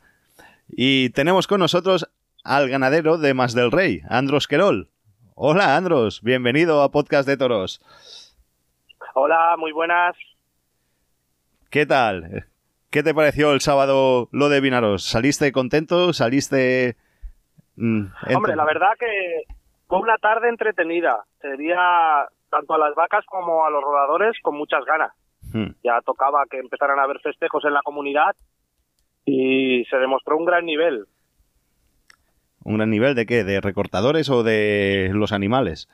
Y 0.68 1.09
tenemos 1.11 1.47
con 1.47 1.59
nosotros 1.59 2.09
al 2.43 2.70
ganadero 2.70 3.18
de 3.18 3.34
Más 3.34 3.53
del 3.53 3.72
Rey, 3.72 4.01
Andros 4.09 4.47
Querol. 4.47 4.89
Hola 5.36 5.76
Andros, 5.76 6.22
bienvenido 6.24 6.82
a 6.82 6.91
Podcast 6.91 7.28
de 7.28 7.38
Toros. 7.38 7.82
Hola, 9.13 9.55
muy 9.57 9.72
buenas. 9.72 10.16
¿Qué 11.70 11.86
tal? 11.86 12.45
¿Qué 12.89 13.03
te 13.03 13.13
pareció 13.13 13.51
el 13.51 13.61
sábado 13.61 14.30
lo 14.32 14.49
de 14.49 14.61
Vinaros? 14.61 15.03
¿Saliste 15.03 15.51
contento? 15.51 16.13
¿Saliste...? 16.13 16.95
Mm, 17.76 18.05
Hombre, 18.34 18.55
la 18.55 18.66
verdad 18.66 18.91
que 18.97 19.43
fue 19.88 19.99
una 19.99 20.18
tarde 20.18 20.49
entretenida. 20.49 21.26
Sería 21.41 22.28
tanto 22.49 22.74
a 22.74 22.78
las 22.78 22.95
vacas 22.95 23.26
como 23.26 23.66
a 23.66 23.70
los 23.70 23.84
rodadores 23.84 24.38
con 24.41 24.55
muchas 24.55 24.84
ganas. 24.86 25.11
Hmm. 25.53 25.72
Ya 25.84 25.99
tocaba 26.01 26.45
que 26.49 26.57
empezaran 26.57 26.99
a 26.99 27.03
haber 27.03 27.20
festejos 27.20 27.66
en 27.66 27.74
la 27.74 27.82
comunidad 27.84 28.36
y 29.26 29.84
se 29.86 29.97
demostró 29.97 30.38
un 30.38 30.45
gran 30.45 30.65
nivel. 30.65 31.05
¿Un 32.63 32.78
gran 32.78 32.89
nivel 32.89 33.15
de 33.15 33.26
qué? 33.26 33.43
¿De 33.43 33.61
recortadores 33.61 34.30
o 34.30 34.43
de 34.43 35.09
los 35.13 35.32
animales? 35.32 35.89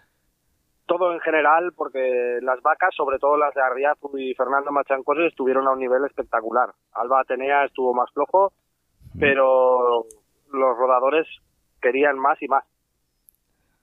Todo 0.85 1.13
en 1.13 1.21
general, 1.21 1.71
porque 1.75 2.39
las 2.41 2.61
vacas, 2.61 2.93
sobre 2.95 3.17
todo 3.17 3.37
las 3.37 3.53
de 3.53 3.61
Arriazu 3.61 4.17
y 4.17 4.33
Fernando 4.35 4.71
Machancos, 4.71 5.17
estuvieron 5.19 5.67
a 5.67 5.71
un 5.71 5.79
nivel 5.79 6.03
espectacular. 6.05 6.69
Alba 6.93 7.21
Atenea 7.21 7.65
estuvo 7.65 7.93
más 7.93 8.11
flojo, 8.13 8.51
pero 9.17 10.05
los 10.51 10.77
rodadores 10.77 11.27
querían 11.81 12.17
más 12.17 12.41
y 12.41 12.47
más. 12.47 12.65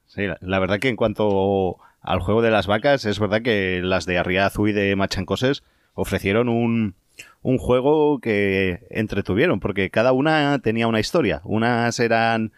Sí, 0.07 0.27
la, 0.41 0.59
verdad 0.59 0.79
que 0.81 0.89
en 0.89 0.97
cuanto 0.97 1.77
al 2.01 2.21
juego 2.21 2.41
de 2.41 2.51
las 2.51 2.67
vacas, 2.67 3.05
es 3.05 3.21
verdad 3.21 3.43
que 3.43 3.81
las 3.83 4.07
de 4.07 4.19
Arriazu 4.19 4.69
y 4.69 4.73
de 4.73 4.97
Machancoses 4.97 5.63
ofrecieron 5.95 6.49
un, 6.49 6.95
un 7.43 7.59
juego 7.59 8.21
que 8.21 8.81
entretuvieron, 8.91 9.61
porque 9.61 9.91
cada 9.91 10.13
una 10.13 10.59
tenía 10.61 10.89
una 10.89 11.01
historia. 11.01 11.41
Unas 11.45 11.99
eran 12.01 12.53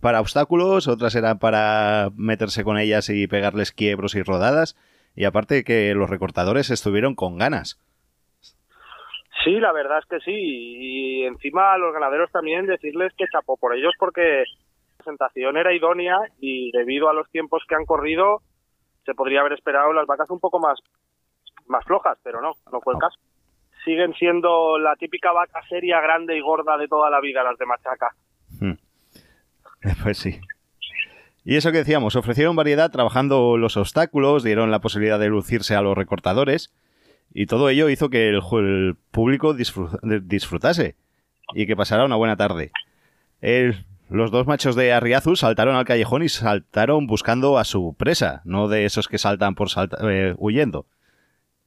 para 0.00 0.20
obstáculos, 0.20 0.88
otras 0.88 1.14
eran 1.14 1.38
para 1.38 2.10
meterse 2.16 2.64
con 2.64 2.78
ellas 2.78 3.08
y 3.08 3.26
pegarles 3.28 3.72
quiebros 3.72 4.14
y 4.14 4.22
rodadas, 4.22 4.76
y 5.14 5.24
aparte 5.24 5.64
que 5.64 5.94
los 5.94 6.10
recortadores 6.10 6.70
estuvieron 6.70 7.14
con 7.14 7.38
ganas. 7.38 7.80
Sí, 9.44 9.52
la 9.60 9.72
verdad 9.72 9.98
es 9.98 10.06
que 10.06 10.20
sí, 10.20 10.32
y 10.34 11.24
encima 11.24 11.72
a 11.72 11.78
los 11.78 11.92
ganaderos 11.92 12.30
también 12.30 12.66
decirles 12.66 13.12
que 13.16 13.26
chapó 13.30 13.56
por 13.56 13.74
ellos 13.76 13.92
porque 13.98 14.44
la 14.44 14.96
presentación 14.96 15.56
era 15.56 15.74
idónea 15.74 16.16
y 16.40 16.70
debido 16.72 17.08
a 17.08 17.14
los 17.14 17.28
tiempos 17.30 17.62
que 17.68 17.74
han 17.74 17.84
corrido 17.84 18.40
se 19.04 19.14
podría 19.14 19.40
haber 19.40 19.54
esperado 19.54 19.92
las 19.92 20.06
vacas 20.06 20.30
un 20.30 20.38
poco 20.38 20.60
más, 20.60 20.78
más 21.66 21.84
flojas, 21.84 22.18
pero 22.22 22.40
no, 22.40 22.52
no 22.70 22.80
fue 22.80 22.94
el 22.94 23.00
caso 23.00 23.18
siguen 23.84 24.14
siendo 24.14 24.78
la 24.78 24.96
típica 24.96 25.32
vaca 25.32 25.60
seria, 25.68 26.00
grande 26.00 26.36
y 26.36 26.40
gorda 26.40 26.76
de 26.76 26.88
toda 26.88 27.10
la 27.10 27.20
vida, 27.20 27.42
las 27.42 27.58
de 27.58 27.66
Machaca. 27.66 28.14
Hmm. 28.60 28.78
Pues 30.02 30.18
sí. 30.18 30.40
Y 31.44 31.56
eso 31.56 31.72
que 31.72 31.78
decíamos, 31.78 32.14
ofrecieron 32.14 32.54
variedad 32.54 32.90
trabajando 32.92 33.56
los 33.56 33.76
obstáculos, 33.76 34.44
dieron 34.44 34.70
la 34.70 34.80
posibilidad 34.80 35.18
de 35.18 35.28
lucirse 35.28 35.74
a 35.74 35.82
los 35.82 35.96
recortadores, 35.96 36.72
y 37.34 37.46
todo 37.46 37.68
ello 37.68 37.88
hizo 37.88 38.10
que 38.10 38.28
el, 38.28 38.96
público 39.10 39.54
disfrutase 39.54 40.96
y 41.54 41.66
que 41.66 41.76
pasara 41.76 42.04
una 42.04 42.16
buena 42.16 42.36
tarde. 42.36 42.70
los 44.08 44.30
dos 44.30 44.46
machos 44.46 44.76
de 44.76 44.92
Arriazu 44.92 45.34
saltaron 45.34 45.74
al 45.74 45.84
callejón 45.84 46.22
y 46.22 46.28
saltaron 46.28 47.06
buscando 47.06 47.58
a 47.58 47.64
su 47.64 47.96
presa, 47.98 48.42
no 48.44 48.68
de 48.68 48.84
esos 48.84 49.08
que 49.08 49.18
saltan 49.18 49.54
por 49.54 49.68
eh, 50.02 50.34
huyendo. 50.38 50.86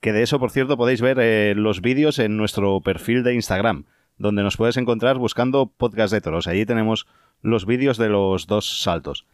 Que 0.05 0.13
de 0.13 0.21
eso, 0.21 0.39
por 0.39 0.51
cierto, 0.51 0.77
podéis 0.77 1.01
ver 1.01 1.17
eh, 1.19 1.55
los 1.55 1.81
vídeos 1.81 2.19
en 2.19 2.37
nuestro 2.37 2.79
perfil 2.79 3.23
de 3.23 3.33
Instagram, 3.33 3.85
donde 4.19 4.43
nos 4.43 4.55
puedes 4.55 4.77
encontrar 4.77 5.17
buscando 5.17 5.65
podcast 5.65 6.13
de 6.13 6.21
toros. 6.21 6.45
Allí 6.45 6.63
tenemos 6.63 7.07
los 7.41 7.65
vídeos 7.65 7.97
de 7.97 8.09
los 8.09 8.45
dos 8.45 8.83
saltos. 8.83 9.25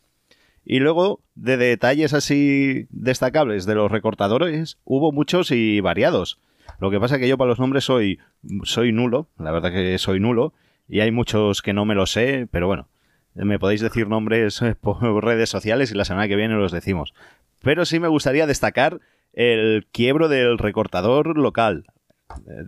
Y 0.63 0.79
luego, 0.79 1.19
de 1.35 1.57
detalles 1.57 2.13
así 2.13 2.87
destacables 2.89 3.65
de 3.65 3.75
los 3.75 3.91
recortadores, 3.91 4.77
hubo 4.85 5.11
muchos 5.11 5.51
y 5.51 5.81
variados. 5.81 6.39
Lo 6.79 6.89
que 6.89 7.01
pasa 7.01 7.19
que 7.19 7.27
yo 7.27 7.37
para 7.37 7.49
los 7.49 7.59
nombres 7.59 7.83
soy, 7.83 8.19
soy 8.63 8.93
nulo, 8.93 9.27
la 9.37 9.51
verdad 9.51 9.73
que 9.73 9.97
soy 9.97 10.21
nulo, 10.21 10.53
y 10.87 11.01
hay 11.01 11.11
muchos 11.11 11.61
que 11.61 11.73
no 11.73 11.83
me 11.83 11.95
lo 11.95 12.05
sé, 12.05 12.47
pero 12.49 12.67
bueno, 12.67 12.87
me 13.35 13.59
podéis 13.59 13.81
decir 13.81 14.07
nombres 14.07 14.61
por 14.79 15.21
redes 15.21 15.49
sociales 15.49 15.91
y 15.91 15.95
la 15.95 16.05
semana 16.05 16.29
que 16.29 16.37
viene 16.37 16.55
los 16.55 16.71
decimos. 16.71 17.13
Pero 17.61 17.83
sí 17.83 17.99
me 17.99 18.07
gustaría 18.07 18.47
destacar 18.47 19.01
el 19.33 19.87
quiebro 19.91 20.27
del 20.27 20.57
recortador 20.57 21.37
local, 21.37 21.85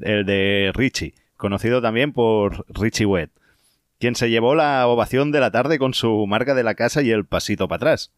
el 0.01 0.25
de 0.25 0.71
Richie, 0.73 1.13
conocido 1.37 1.81
también 1.81 2.13
por 2.13 2.65
Richie 2.69 3.05
Wet, 3.05 3.31
quien 3.99 4.15
se 4.15 4.29
llevó 4.29 4.55
la 4.55 4.87
ovación 4.87 5.31
de 5.31 5.39
la 5.39 5.51
tarde 5.51 5.79
con 5.79 5.93
su 5.93 6.25
marca 6.27 6.53
de 6.53 6.63
la 6.63 6.75
casa 6.75 7.01
y 7.01 7.11
el 7.11 7.25
pasito 7.25 7.67
para 7.67 7.77
atrás. 7.77 8.13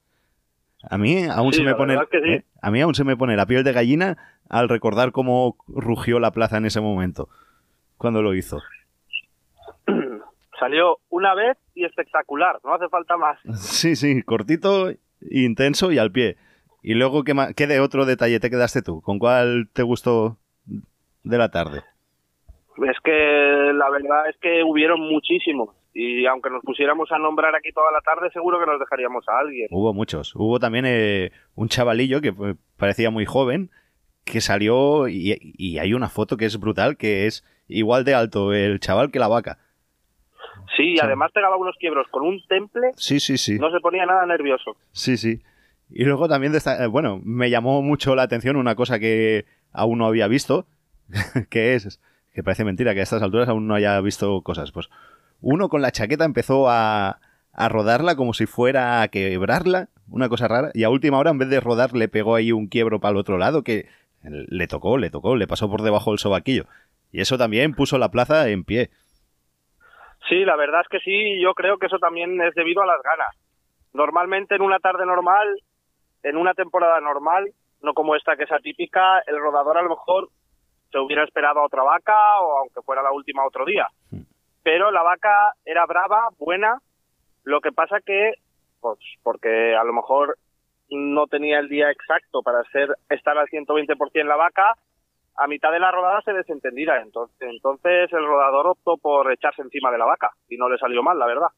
A 0.89 0.98
mí 0.98 1.26
aún 1.26 1.54
se 1.54 1.64
me 1.64 1.74
pone 1.74 1.96
¿eh? 1.96 2.43
a 2.62 2.72
mí 2.72 2.82
aún 2.82 2.93
se 2.93 3.04
me 3.04 3.18
pone 3.18 3.36
la 3.36 3.48
piel 3.48 3.64
de 3.64 3.74
gallina 3.74 4.18
al 4.50 4.70
recordar 4.70 5.12
cómo 5.12 5.58
rugió 5.68 6.20
la 6.20 6.32
plaza 6.32 6.58
en 6.58 6.66
ese 6.66 6.82
momento 6.82 7.30
cuando 7.98 8.22
lo 8.22 8.36
hizo. 8.36 8.62
Salió 10.60 11.00
una 11.10 11.34
vez 11.34 11.58
y 11.74 11.86
espectacular, 11.86 12.60
no 12.64 12.74
hace 12.74 12.88
falta 12.89 13.18
más. 13.18 13.39
Sí, 13.56 13.96
sí, 13.96 14.22
cortito, 14.24 14.91
intenso 15.30 15.91
y 15.91 15.98
al 15.98 16.12
pie. 16.12 16.38
Y 16.88 16.93
luego, 16.93 17.23
¿qué, 17.23 17.33
¿qué 17.57 17.65
de 17.65 17.79
otro 17.79 18.05
detalle 18.05 18.39
te 18.39 18.51
quedaste 18.51 18.83
tú? 18.83 19.01
¿Con 19.01 19.17
cuál 19.17 19.69
te 19.73 19.81
gustó 19.81 20.38
de 21.23 21.38
la 21.39 21.49
tarde? 21.49 21.81
Es 22.77 22.97
que 23.03 23.71
la 23.73 23.89
verdad 23.89 24.29
es 24.29 24.38
que 24.39 24.63
hubieron 24.63 24.99
muchísimos. 24.99 25.69
Y 25.95 26.27
aunque 26.27 26.51
nos 26.51 26.61
pusiéramos 26.61 27.11
a 27.11 27.17
nombrar 27.17 27.55
aquí 27.55 27.71
toda 27.71 27.91
la 27.91 28.01
tarde, 28.01 28.29
seguro 28.31 28.59
que 28.59 28.67
nos 28.67 28.79
dejaríamos 28.79 29.27
a 29.27 29.39
alguien. 29.39 29.67
Hubo 29.71 29.95
muchos. 29.95 30.36
Hubo 30.36 30.59
también 30.59 30.86
eh, 30.86 31.31
un 31.55 31.69
chavalillo 31.69 32.21
que 32.21 32.31
parecía 32.77 33.09
muy 33.09 33.25
joven, 33.25 33.71
que 34.23 34.39
salió 34.39 35.07
y, 35.07 35.36
y, 35.41 35.79
hay 35.79 35.95
una 35.95 36.09
foto 36.09 36.38
que 36.38 36.45
es 36.45 36.59
brutal, 36.59 36.97
que 36.97 37.25
es 37.25 37.43
igual 37.67 38.03
de 38.03 38.13
alto 38.13 38.53
el 38.53 38.79
chaval 38.79 39.09
que 39.09 39.17
la 39.17 39.27
vaca. 39.27 39.57
Sí, 40.77 40.93
y 40.93 40.99
además 40.99 41.31
pegaba 41.31 41.57
unos 41.57 41.77
quiebros 41.79 42.05
con 42.11 42.27
un 42.27 42.39
temple. 42.47 42.91
Sí, 42.95 43.19
sí, 43.19 43.39
sí. 43.39 43.57
No 43.57 43.71
se 43.71 43.79
ponía 43.79 44.05
nada 44.05 44.23
nervioso. 44.27 44.77
Sí, 44.91 45.17
sí. 45.17 45.41
Y 45.89 46.03
luego 46.03 46.27
también, 46.27 46.53
eh, 46.53 46.88
bueno, 46.88 47.21
me 47.23 47.49
llamó 47.49 47.81
mucho 47.81 48.15
la 48.15 48.23
atención 48.23 48.55
una 48.55 48.75
cosa 48.75 48.99
que 48.99 49.45
aún 49.71 49.99
no 49.99 50.05
había 50.05 50.27
visto, 50.27 50.65
que 51.49 51.75
es, 51.75 52.01
que 52.33 52.43
parece 52.43 52.65
mentira 52.65 52.93
que 52.93 53.01
a 53.01 53.03
estas 53.03 53.21
alturas 53.21 53.49
aún 53.49 53.67
no 53.67 53.75
haya 53.75 53.99
visto 54.01 54.41
cosas. 54.41 54.71
Pues 54.71 54.89
uno 55.41 55.69
con 55.69 55.81
la 55.81 55.91
chaqueta 55.91 56.25
empezó 56.25 56.69
a, 56.69 57.19
a 57.53 57.69
rodarla 57.69 58.15
como 58.15 58.33
si 58.33 58.45
fuera 58.45 59.01
a 59.01 59.07
quebrarla, 59.07 59.89
una 60.09 60.29
cosa 60.29 60.47
rara, 60.47 60.71
y 60.73 60.83
a 60.83 60.89
última 60.89 61.17
hora 61.17 61.31
en 61.31 61.38
vez 61.38 61.49
de 61.49 61.59
rodar 61.59 61.93
le 61.93 62.07
pegó 62.07 62.36
ahí 62.36 62.51
un 62.51 62.67
quiebro 62.67 62.99
para 62.99 63.11
el 63.11 63.17
otro 63.17 63.38
lado 63.38 63.63
que 63.63 63.88
le 64.23 64.67
tocó, 64.67 64.97
le 64.97 65.09
tocó, 65.09 65.36
le 65.36 65.47
pasó 65.47 65.69
por 65.69 65.81
debajo 65.81 66.11
del 66.11 66.19
sobaquillo. 66.19 66.65
Y 67.11 67.21
eso 67.21 67.38
también 67.38 67.73
puso 67.73 67.97
la 67.97 68.11
plaza 68.11 68.49
en 68.49 68.63
pie. 68.63 68.89
Sí, 70.27 70.43
la 70.43 70.55
verdad 70.55 70.81
es 70.81 70.88
que 70.89 70.99
sí, 70.99 71.41
yo 71.41 71.53
creo 71.53 71.77
que 71.77 71.86
eso 71.86 71.99
también 71.99 72.41
es 72.41 72.53
debido 72.55 72.81
a 72.81 72.88
las 72.88 73.01
ganas. 73.03 73.36
Normalmente 73.93 74.55
en 74.55 74.61
una 74.61 74.79
tarde 74.79 75.05
normal 75.05 75.47
en 76.26 76.38
una 76.38 76.55
temporada 76.55 76.99
normal, 76.99 77.51
no 77.82 77.93
como 77.93 78.15
esta 78.15 78.36
que 78.36 78.45
es 78.45 78.51
atípica, 78.51 79.19
el 79.28 79.39
rodador 79.39 79.78
a 79.78 79.84
lo 79.84 79.89
mejor 79.89 80.30
se 80.91 80.97
hubiera 80.97 81.23
esperado 81.23 81.59
a 81.59 81.65
otra 81.65 81.84
vaca 81.84 82.41
o 82.41 82.57
aunque 82.59 82.82
fuera 82.82 83.03
la 83.03 83.11
última 83.11 83.45
otro 83.45 83.63
día. 83.63 83.88
Hmm. 84.09 84.23
Pero 84.63 84.89
la 84.89 85.03
vaca 85.03 85.53
era 85.63 85.86
brava, 85.86 86.30
buena, 86.39 86.80
lo 87.43 87.61
que 87.61 87.71
pasa 87.71 87.97
que, 88.03 88.34
pues, 88.82 88.97
porque 89.21 89.76
a 89.76 89.84
lo 89.84 89.93
mejor 89.93 90.38
no 90.89 91.28
tenía 91.28 91.59
el 91.59 91.69
día 91.69 91.91
exacto 91.91 92.41
para 92.41 92.63
ser 92.71 92.89
estar 93.09 93.38
al 93.38 93.47
120% 93.47 94.23
la 94.23 94.36
vaca, 94.36 94.73
a 95.38 95.47
mitad 95.47 95.71
de 95.71 95.80
la 95.80 95.91
rodada 95.91 96.21
se 96.23 96.34
desentendía. 96.34 96.97
Entonces, 97.01 97.38
entonces 97.41 98.11
el 98.11 98.26
rodador 98.26 98.65
optó 98.65 98.97
por 98.97 99.32
echarse 99.32 99.61
encima 99.61 99.91
de 99.91 99.99
la 99.99 100.05
vaca 100.05 100.32
y 100.49 100.57
no 100.57 100.69
le 100.69 100.80
salió 100.80 101.03
mal, 101.03 101.19
la 101.19 101.28
verdad. 101.28 101.49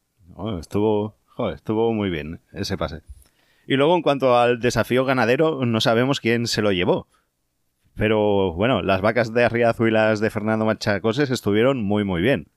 estuvo, 0.60 1.16
estuvo 1.54 1.94
muy 1.94 2.10
bien 2.10 2.42
ese 2.52 2.78
pase. 2.78 3.02
Y 3.68 3.76
luego, 3.76 3.96
en 3.96 4.02
cuanto 4.02 4.38
al 4.38 4.60
desafío 4.60 5.06
ganadero, 5.06 5.66
no 5.66 5.82
sabemos 5.82 6.20
quién 6.22 6.48
se 6.48 6.62
lo 6.62 6.72
llevó. 6.72 7.08
Pero 7.96 8.54
bueno, 8.54 8.82
las 8.82 9.02
vacas 9.02 9.34
de 9.34 9.44
Arriazu 9.44 9.88
y 9.88 9.92
las 9.92 10.20
de 10.20 10.30
Fernando 10.30 10.66
Machacoses 10.66 11.30
estuvieron 11.32 11.84
muy, 11.84 12.04
muy 12.04 12.22
bien. 12.22 12.48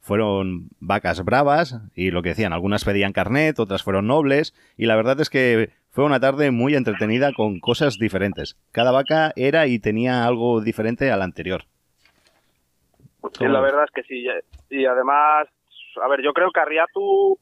fueron 0.00 0.70
vacas 0.80 1.24
bravas 1.24 1.78
y 1.94 2.10
lo 2.10 2.22
que 2.22 2.30
decían, 2.30 2.52
algunas 2.52 2.84
pedían 2.84 3.12
carnet, 3.12 3.58
otras 3.60 3.82
fueron 3.82 4.06
nobles 4.06 4.54
y 4.76 4.86
la 4.86 4.96
verdad 4.96 5.20
es 5.20 5.30
que 5.30 5.70
fue 5.90 6.04
una 6.04 6.20
tarde 6.20 6.50
muy 6.50 6.74
entretenida 6.74 7.32
con 7.32 7.60
cosas 7.60 7.98
diferentes. 7.98 8.56
Cada 8.72 8.92
vaca 8.92 9.32
era 9.36 9.66
y 9.66 9.78
tenía 9.78 10.24
algo 10.24 10.60
diferente 10.60 11.10
a 11.10 11.16
la 11.16 11.24
anterior. 11.24 11.64
Sí, 13.38 13.44
la 13.44 13.60
verdad 13.60 13.84
es 13.84 13.90
que 13.90 14.02
sí. 14.04 14.26
Y 14.70 14.86
además, 14.86 15.48
a 16.02 16.08
ver, 16.08 16.22
yo 16.22 16.32
creo 16.32 16.50
que 16.50 16.60
Arriatu 16.60 17.38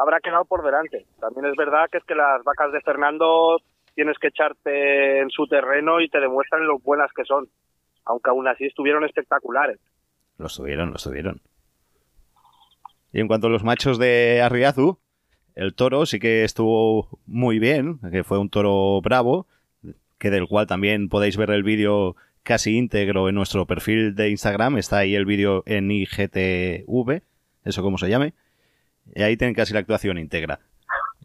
habrá 0.00 0.20
quedado 0.20 0.44
por 0.46 0.64
delante. 0.64 1.06
También 1.20 1.46
es 1.46 1.56
verdad 1.56 1.88
que 1.90 1.98
es 1.98 2.04
que 2.04 2.14
las 2.14 2.42
vacas 2.42 2.72
de 2.72 2.80
Fernando 2.80 3.60
tienes 3.94 4.18
que 4.18 4.28
echarte 4.28 5.20
en 5.20 5.30
su 5.30 5.46
terreno 5.46 6.00
y 6.00 6.08
te 6.08 6.20
demuestran 6.20 6.66
lo 6.66 6.78
buenas 6.78 7.12
que 7.12 7.24
son. 7.24 7.48
Aunque 8.06 8.30
aún 8.30 8.48
así 8.48 8.64
estuvieron 8.64 9.04
espectaculares. 9.04 9.78
Lo 10.38 10.46
estuvieron, 10.46 10.90
lo 10.90 10.96
estuvieron. 10.96 11.42
Y 13.12 13.20
en 13.20 13.28
cuanto 13.28 13.48
a 13.48 13.50
los 13.50 13.62
machos 13.62 13.98
de 13.98 14.40
Arriazu, 14.42 14.98
el 15.54 15.74
toro 15.74 16.06
sí 16.06 16.18
que 16.18 16.44
estuvo 16.44 17.08
muy 17.26 17.58
bien, 17.58 17.98
que 18.10 18.24
fue 18.24 18.38
un 18.38 18.48
toro 18.48 19.00
bravo, 19.02 19.46
que 20.18 20.30
del 20.30 20.48
cual 20.48 20.66
también 20.66 21.10
podéis 21.10 21.36
ver 21.36 21.50
el 21.50 21.62
vídeo 21.62 22.16
casi 22.42 22.78
íntegro 22.78 23.28
en 23.28 23.34
nuestro 23.34 23.66
perfil 23.66 24.14
de 24.14 24.30
Instagram. 24.30 24.78
Está 24.78 24.98
ahí 24.98 25.14
el 25.14 25.26
vídeo 25.26 25.62
en 25.66 25.90
IGTV, 25.90 27.22
eso 27.64 27.82
como 27.82 27.98
se 27.98 28.08
llame. 28.08 28.32
Y 29.14 29.22
ahí 29.22 29.36
tienen 29.36 29.54
casi 29.54 29.72
la 29.72 29.80
actuación 29.80 30.18
íntegra. 30.18 30.60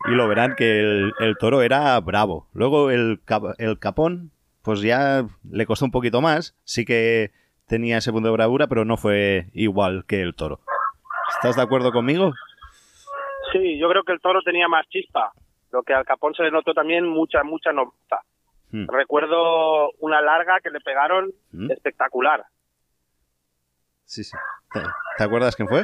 Y 0.08 0.12
lo 0.12 0.28
verán 0.28 0.56
que 0.56 0.80
el, 0.80 1.38
toro 1.40 1.62
era 1.62 2.00
bravo. 2.00 2.48
Luego 2.54 2.92
el, 2.92 3.22
el 3.58 3.80
capón, 3.80 4.32
pues 4.62 4.82
ya 4.82 5.26
le 5.50 5.66
costó 5.66 5.86
un 5.86 5.92
poquito 5.92 6.22
más. 6.22 6.56
Sí 6.64 6.86
que 6.86 7.32
tenía 7.68 7.98
ese 7.98 8.12
punto 8.12 8.28
de 8.30 8.34
bravura, 8.34 8.68
pero 8.68 8.86
no 8.86 8.98
fue 8.98 9.48
igual 9.54 10.06
que 10.08 10.22
el 10.22 10.36
toro. 10.36 10.60
¿Estás 11.38 11.56
de 11.56 11.64
acuerdo 11.64 11.92
conmigo? 11.92 12.34
Sí, 13.52 13.80
yo 13.80 13.90
creo 13.90 14.04
que 14.04 14.14
el 14.14 14.22
toro 14.22 14.42
tenía 14.42 14.68
más 14.68 14.88
chispa. 14.90 15.32
Lo 15.72 15.84
que 15.84 15.94
al 15.94 16.06
capón 16.06 16.34
se 16.34 16.44
le 16.44 16.52
notó 16.52 16.74
también 16.74 17.08
mucha, 17.08 17.44
mucha 17.44 17.72
nota. 17.72 18.22
Hmm. 18.72 18.88
Recuerdo 18.88 19.92
una 20.00 20.22
larga 20.22 20.60
que 20.64 20.70
le 20.70 20.80
pegaron 20.80 21.32
hmm. 21.52 21.72
espectacular. 21.72 22.46
Sí, 24.06 24.24
sí. 24.24 24.38
¿Te, 25.18 25.24
acuerdas 25.24 25.56
quién 25.56 25.68
fue? 25.68 25.84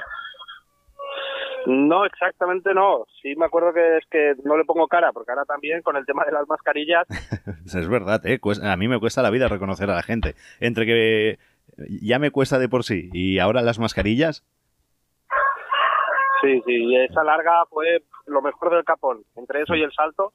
No, 1.65 2.05
exactamente 2.05 2.73
no. 2.73 3.05
Sí 3.21 3.35
me 3.35 3.45
acuerdo 3.45 3.73
que 3.73 3.97
es 3.97 4.05
que 4.09 4.35
no 4.43 4.57
le 4.57 4.65
pongo 4.65 4.87
cara, 4.87 5.11
porque 5.13 5.31
ahora 5.31 5.45
también 5.45 5.81
con 5.81 5.95
el 5.95 6.05
tema 6.05 6.25
de 6.25 6.31
las 6.31 6.47
mascarillas... 6.47 7.07
es 7.65 7.87
verdad, 7.87 8.25
¿eh? 8.25 8.39
a 8.63 8.77
mí 8.77 8.87
me 8.87 8.99
cuesta 8.99 9.21
la 9.21 9.29
vida 9.29 9.47
reconocer 9.47 9.89
a 9.89 9.95
la 9.95 10.03
gente. 10.03 10.35
Entre 10.59 10.85
que 10.85 11.39
ya 12.01 12.19
me 12.19 12.31
cuesta 12.31 12.59
de 12.59 12.69
por 12.69 12.83
sí 12.83 13.09
y 13.13 13.39
ahora 13.39 13.61
las 13.61 13.79
mascarillas... 13.79 14.43
Sí, 16.41 16.59
sí, 16.65 16.73
y 16.73 16.95
esa 16.97 17.23
larga 17.23 17.65
fue 17.69 18.01
lo 18.25 18.41
mejor 18.41 18.71
del 18.73 18.83
capón. 18.83 19.23
Entre 19.35 19.61
eso 19.61 19.75
y 19.75 19.83
el 19.83 19.91
salto, 19.91 20.33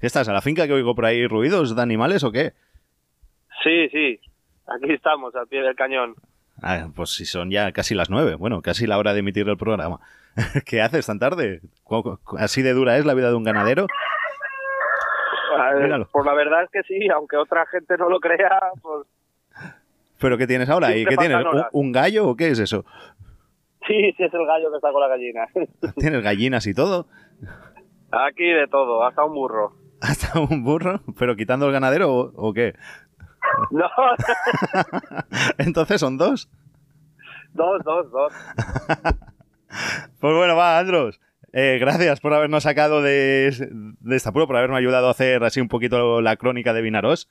¿Qué 0.00 0.06
estás? 0.06 0.28
¿A 0.28 0.32
la 0.32 0.40
finca 0.40 0.66
que 0.66 0.72
oigo 0.72 0.94
por 0.94 1.04
ahí 1.04 1.26
ruidos 1.26 1.74
de 1.74 1.82
animales 1.82 2.22
o 2.22 2.30
qué? 2.30 2.52
Sí, 3.64 3.88
sí. 3.88 4.20
Aquí 4.68 4.92
estamos, 4.92 5.34
al 5.34 5.48
pie 5.48 5.62
del 5.62 5.74
cañón. 5.74 6.14
Ah, 6.62 6.88
pues 6.94 7.10
si 7.10 7.24
son 7.24 7.50
ya 7.50 7.72
casi 7.72 7.94
las 7.94 8.10
nueve, 8.10 8.34
bueno, 8.34 8.62
casi 8.62 8.86
la 8.86 8.98
hora 8.98 9.12
de 9.12 9.20
emitir 9.20 9.48
el 9.48 9.56
programa. 9.56 10.00
¿Qué 10.66 10.82
haces 10.82 11.06
tan 11.06 11.18
tarde? 11.18 11.60
¿Así 12.38 12.62
de 12.62 12.72
dura 12.72 12.96
es 12.98 13.04
la 13.04 13.14
vida 13.14 13.28
de 13.28 13.34
un 13.34 13.44
ganadero? 13.44 13.86
Pues 16.12 16.24
la 16.24 16.34
verdad 16.34 16.64
es 16.64 16.70
que 16.70 16.82
sí, 16.82 17.08
aunque 17.14 17.36
otra 17.36 17.66
gente 17.66 17.96
no 17.98 18.08
lo 18.08 18.20
crea, 18.20 18.58
pues... 18.80 19.06
¿Pero 20.20 20.36
qué 20.36 20.46
tienes 20.46 20.68
ahora? 20.68 20.96
¿Y 20.96 21.04
qué 21.04 21.16
tienes? 21.16 21.44
¿Un, 21.72 21.92
gallo 21.92 22.28
o 22.28 22.36
qué 22.36 22.48
es 22.48 22.58
eso? 22.58 22.84
Sí, 23.86 24.12
sí 24.16 24.24
es 24.24 24.34
el 24.34 24.46
gallo 24.46 24.70
que 24.70 24.76
está 24.76 24.90
con 24.90 25.00
la 25.00 25.08
gallina. 25.08 25.46
¿Tienes 25.96 26.22
gallinas 26.22 26.66
y 26.66 26.74
todo? 26.74 27.06
Aquí 28.10 28.44
de 28.44 28.66
todo, 28.66 29.04
hasta 29.04 29.24
un 29.24 29.34
burro. 29.34 29.72
¿Hasta 30.00 30.40
un 30.40 30.64
burro? 30.64 31.00
¿Pero 31.18 31.36
quitando 31.36 31.66
el 31.66 31.72
ganadero 31.72 32.10
o, 32.12 32.52
qué? 32.52 32.74
No. 33.70 33.88
Entonces 35.58 36.00
son 36.00 36.18
dos. 36.18 36.48
Dos, 37.52 37.82
dos, 37.84 38.10
dos. 38.10 38.32
pues 40.20 40.36
bueno, 40.36 40.56
va, 40.56 40.78
Andros. 40.78 41.20
Eh, 41.52 41.78
gracias 41.80 42.20
por 42.20 42.34
habernos 42.34 42.64
sacado 42.64 43.02
de, 43.02 43.48
esta 44.10 44.32
prueba, 44.32 44.46
por 44.46 44.56
haberme 44.56 44.76
ayudado 44.76 45.08
a 45.08 45.12
hacer 45.12 45.42
así 45.44 45.60
un 45.60 45.68
poquito 45.68 46.20
la 46.20 46.36
crónica 46.36 46.72
de 46.72 46.82
Vinaros. 46.82 47.30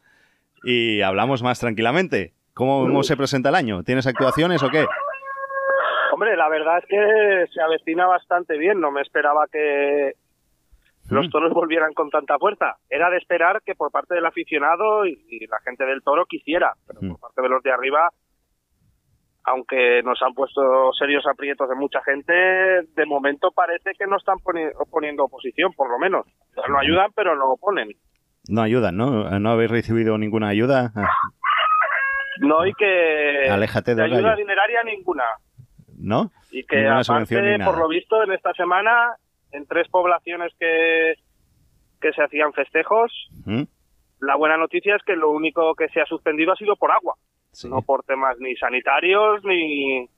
Y 0.64 1.02
hablamos 1.02 1.44
más 1.44 1.60
tranquilamente. 1.60 2.34
¿Cómo 2.54 3.04
se 3.04 3.16
presenta 3.16 3.50
el 3.50 3.56
año? 3.56 3.84
¿Tienes 3.84 4.08
actuaciones 4.08 4.64
o 4.64 4.70
qué? 4.70 4.86
Hombre, 6.12 6.36
la 6.36 6.50
verdad 6.50 6.80
es 6.80 6.86
que 6.86 7.54
se 7.54 7.62
avecina 7.62 8.08
bastante 8.08 8.58
bien. 8.58 8.82
No 8.82 8.90
me 8.90 9.02
esperaba 9.02 9.46
que, 9.52 10.16
los 11.10 11.30
toros 11.30 11.54
volvieran 11.54 11.94
con 11.94 12.10
tanta 12.10 12.38
fuerza. 12.38 12.76
Era 12.90 13.10
de 13.10 13.18
esperar 13.18 13.62
que 13.66 13.76
por 13.76 13.92
parte 13.92 14.16
del 14.16 14.26
aficionado 14.26 15.06
y, 15.06 15.46
la 15.48 15.60
gente 15.64 15.86
del 15.86 16.02
toro 16.02 16.26
quisiera, 16.26 16.74
pero 16.86 17.00
por 17.00 17.20
parte 17.20 17.42
de 17.42 17.50
los 17.50 17.64
de 17.64 17.72
arriba, 17.72 18.10
aunque 19.46 20.02
nos 20.04 20.22
han 20.22 20.34
puesto 20.34 20.92
serios 20.94 21.26
aprietos 21.26 21.70
de 21.70 21.76
mucha 21.76 22.02
gente, 22.04 22.34
de 22.34 23.06
momento 23.06 23.52
parece 23.52 23.92
que 23.98 24.06
no 24.06 24.18
están 24.18 24.38
poniendo 24.92 25.24
oposición, 25.24 25.72
por 25.74 25.90
lo 25.90 25.98
menos. 25.98 26.26
no 26.68 26.80
ayudan, 26.80 27.12
pero 27.16 27.36
no 27.36 27.52
oponen. 27.52 27.90
No 28.50 28.62
ayudan, 28.62 28.98
¿no? 28.98 29.40
¿No 29.40 29.50
habéis 29.52 29.72
recibido 29.72 30.18
ninguna 30.18 30.50
ayuda? 30.50 30.92
No, 32.40 32.66
y 32.66 32.74
que... 32.74 33.50
Aléjate 33.50 33.96
de 33.96 34.04
ayuda 34.04 34.36
dineraria 34.36 34.84
ninguna. 34.84 35.24
¿No? 35.98 36.32
Y 36.52 36.64
que 36.64 36.88
aparte, 36.88 37.58
por 37.64 37.78
lo 37.78 37.88
visto, 37.88 38.24
en 38.24 38.32
esta 38.32 38.54
semana 38.54 39.16
en 39.52 39.66
tres 39.66 39.88
poblaciones 39.90 40.54
que, 40.60 41.16
que 42.02 42.12
se 42.14 42.24
hacían 42.24 42.54
festejos. 42.54 43.12
¿Mm? 43.46 43.64
La 44.20 44.36
buena 44.36 44.58
noticia 44.58 44.96
es 44.96 45.04
que 45.04 45.16
lo 45.16 45.32
único 45.32 45.76
que 45.76 45.90
se 45.90 46.02
ha 46.02 46.06
suspendido 46.06 46.52
ha 46.52 46.56
sido 46.56 46.76
por 46.76 46.92
agua, 46.92 47.16
no 47.70 47.82
por 47.84 48.04
temas 48.04 48.38
ni 48.40 48.56
sanitarios 48.56 49.44
ni, 49.44 50.10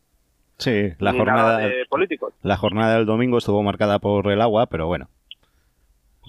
sí, 0.57 0.93
la 0.99 1.11
jornada 1.11 1.69
políticos. 1.89 2.34
La 2.41 2.55
jornada 2.55 2.95
del 2.95 3.05
domingo 3.05 3.38
estuvo 3.38 3.61
marcada 3.61 3.99
por 3.99 4.32
el 4.32 4.41
agua, 4.41 4.67
pero 4.67 4.88
bueno. 4.88 5.09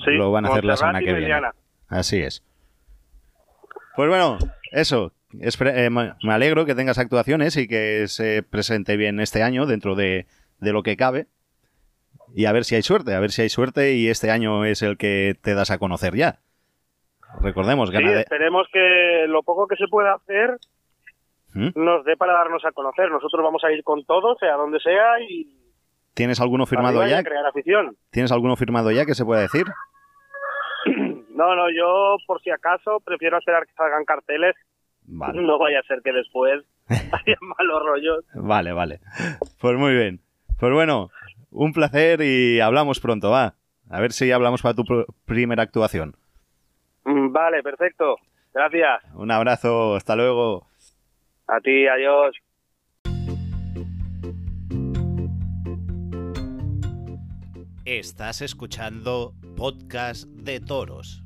Sí, 0.04 0.12
lo 0.12 0.32
van 0.32 0.46
a 0.46 0.48
hacer 0.48 0.64
la 0.64 0.76
semana 0.76 1.00
que 1.00 1.12
viene. 1.12 1.40
Así 1.88 2.20
es. 2.20 2.44
Pues 3.94 4.08
bueno, 4.08 4.38
eso. 4.72 5.12
Eh, 5.32 5.90
me 5.90 6.32
alegro 6.32 6.66
que 6.66 6.74
tengas 6.74 6.98
actuaciones 6.98 7.56
y 7.56 7.68
que 7.68 8.08
se 8.08 8.42
presente 8.42 8.96
bien 8.96 9.20
este 9.20 9.44
año 9.44 9.64
dentro 9.64 9.94
de, 9.94 10.26
de 10.58 10.72
lo 10.72 10.82
que 10.82 10.96
cabe 10.96 11.28
y 12.34 12.44
a 12.46 12.52
ver 12.52 12.64
si 12.64 12.74
hay 12.74 12.82
suerte, 12.82 13.14
a 13.14 13.20
ver 13.20 13.30
si 13.30 13.42
hay 13.42 13.48
suerte 13.48 13.94
y 13.94 14.08
este 14.08 14.30
año 14.30 14.64
es 14.64 14.82
el 14.82 14.96
que 14.96 15.34
te 15.42 15.54
das 15.54 15.70
a 15.70 15.78
conocer 15.78 16.14
ya. 16.14 16.40
Recordemos, 17.40 17.90
sí, 17.90 17.96
esperemos 17.96 18.66
que 18.72 19.26
lo 19.28 19.42
poco 19.42 19.68
que 19.68 19.76
se 19.76 19.86
pueda 19.86 20.14
hacer 20.14 20.58
¿Mm? 21.54 21.70
nos 21.74 22.04
dé 22.04 22.16
para 22.16 22.32
darnos 22.32 22.64
a 22.64 22.72
conocer. 22.72 23.10
Nosotros 23.10 23.42
vamos 23.42 23.62
a 23.64 23.72
ir 23.72 23.82
con 23.84 24.04
todo, 24.04 24.36
sea 24.38 24.54
donde 24.54 24.80
sea 24.80 25.20
y... 25.20 25.56
¿Tienes 26.14 26.40
alguno 26.40 26.66
firmado 26.66 27.06
ya? 27.06 27.22
Crear 27.22 27.46
afición. 27.46 27.96
¿Tienes 28.10 28.32
alguno 28.32 28.56
firmado 28.56 28.90
ya 28.90 29.06
que 29.06 29.14
se 29.14 29.24
pueda 29.24 29.42
decir? 29.42 29.66
No, 31.40 31.56
no, 31.56 31.70
yo 31.70 32.16
por 32.26 32.42
si 32.42 32.50
acaso 32.50 33.00
prefiero 33.02 33.38
esperar 33.38 33.64
que 33.66 33.72
salgan 33.72 34.04
carteles. 34.04 34.54
No 35.06 35.58
vaya 35.58 35.78
a 35.80 35.82
ser 35.84 36.02
que 36.02 36.12
después 36.12 36.62
haya 36.88 37.36
malos 37.40 37.82
rollos. 37.82 38.24
Vale, 38.34 38.74
vale. 38.74 39.00
Pues 39.58 39.78
muy 39.78 39.94
bien. 39.94 40.20
Pues 40.58 40.70
bueno, 40.70 41.08
un 41.50 41.72
placer 41.72 42.20
y 42.22 42.60
hablamos 42.60 43.00
pronto, 43.00 43.30
va. 43.30 43.54
A 43.88 44.00
ver 44.00 44.12
si 44.12 44.30
hablamos 44.30 44.62
para 44.62 44.74
tu 44.74 44.84
primera 45.24 45.62
actuación. 45.62 46.16
Mm, 47.04 47.32
vale, 47.32 47.62
perfecto. 47.62 48.16
Gracias. 48.54 49.02
Un 49.14 49.30
abrazo, 49.30 49.94
hasta 49.94 50.16
luego. 50.16 50.66
A 51.46 51.60
ti, 51.60 51.86
adiós. 51.86 52.36
Estás 57.84 58.40
escuchando 58.40 59.34
Podcast 59.56 60.28
de 60.28 60.60
Toros. 60.60 61.24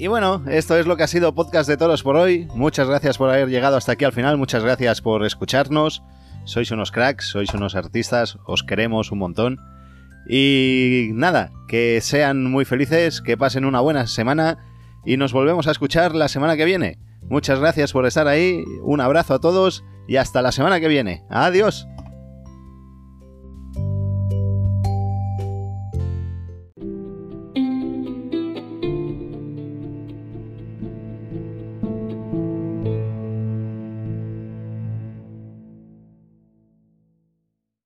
Y 0.00 0.06
bueno, 0.06 0.42
esto 0.48 0.78
es 0.78 0.86
lo 0.86 0.96
que 0.96 1.02
ha 1.02 1.06
sido 1.06 1.34
Podcast 1.34 1.68
de 1.68 1.76
Toros 1.76 2.02
por 2.02 2.16
hoy. 2.16 2.48
Muchas 2.54 2.88
gracias 2.88 3.18
por 3.18 3.28
haber 3.28 3.50
llegado 3.50 3.76
hasta 3.76 3.92
aquí 3.92 4.06
al 4.06 4.14
final, 4.14 4.38
muchas 4.38 4.64
gracias 4.64 5.02
por 5.02 5.26
escucharnos. 5.26 6.02
Sois 6.46 6.70
unos 6.70 6.90
cracks, 6.90 7.26
sois 7.26 7.52
unos 7.52 7.74
artistas, 7.74 8.38
os 8.46 8.62
queremos 8.62 9.12
un 9.12 9.18
montón. 9.18 9.60
Y 10.26 11.10
nada, 11.12 11.52
que 11.68 12.00
sean 12.00 12.50
muy 12.50 12.64
felices, 12.64 13.20
que 13.20 13.36
pasen 13.36 13.66
una 13.66 13.80
buena 13.80 14.06
semana 14.06 14.56
y 15.04 15.18
nos 15.18 15.34
volvemos 15.34 15.66
a 15.66 15.72
escuchar 15.72 16.14
la 16.14 16.28
semana 16.28 16.56
que 16.56 16.64
viene. 16.64 16.98
Muchas 17.28 17.60
gracias 17.60 17.92
por 17.92 18.06
estar 18.06 18.26
ahí, 18.26 18.64
un 18.80 19.02
abrazo 19.02 19.34
a 19.34 19.40
todos 19.40 19.84
y 20.08 20.16
hasta 20.16 20.40
la 20.40 20.52
semana 20.52 20.80
que 20.80 20.88
viene. 20.88 21.24
Adiós. 21.28 21.86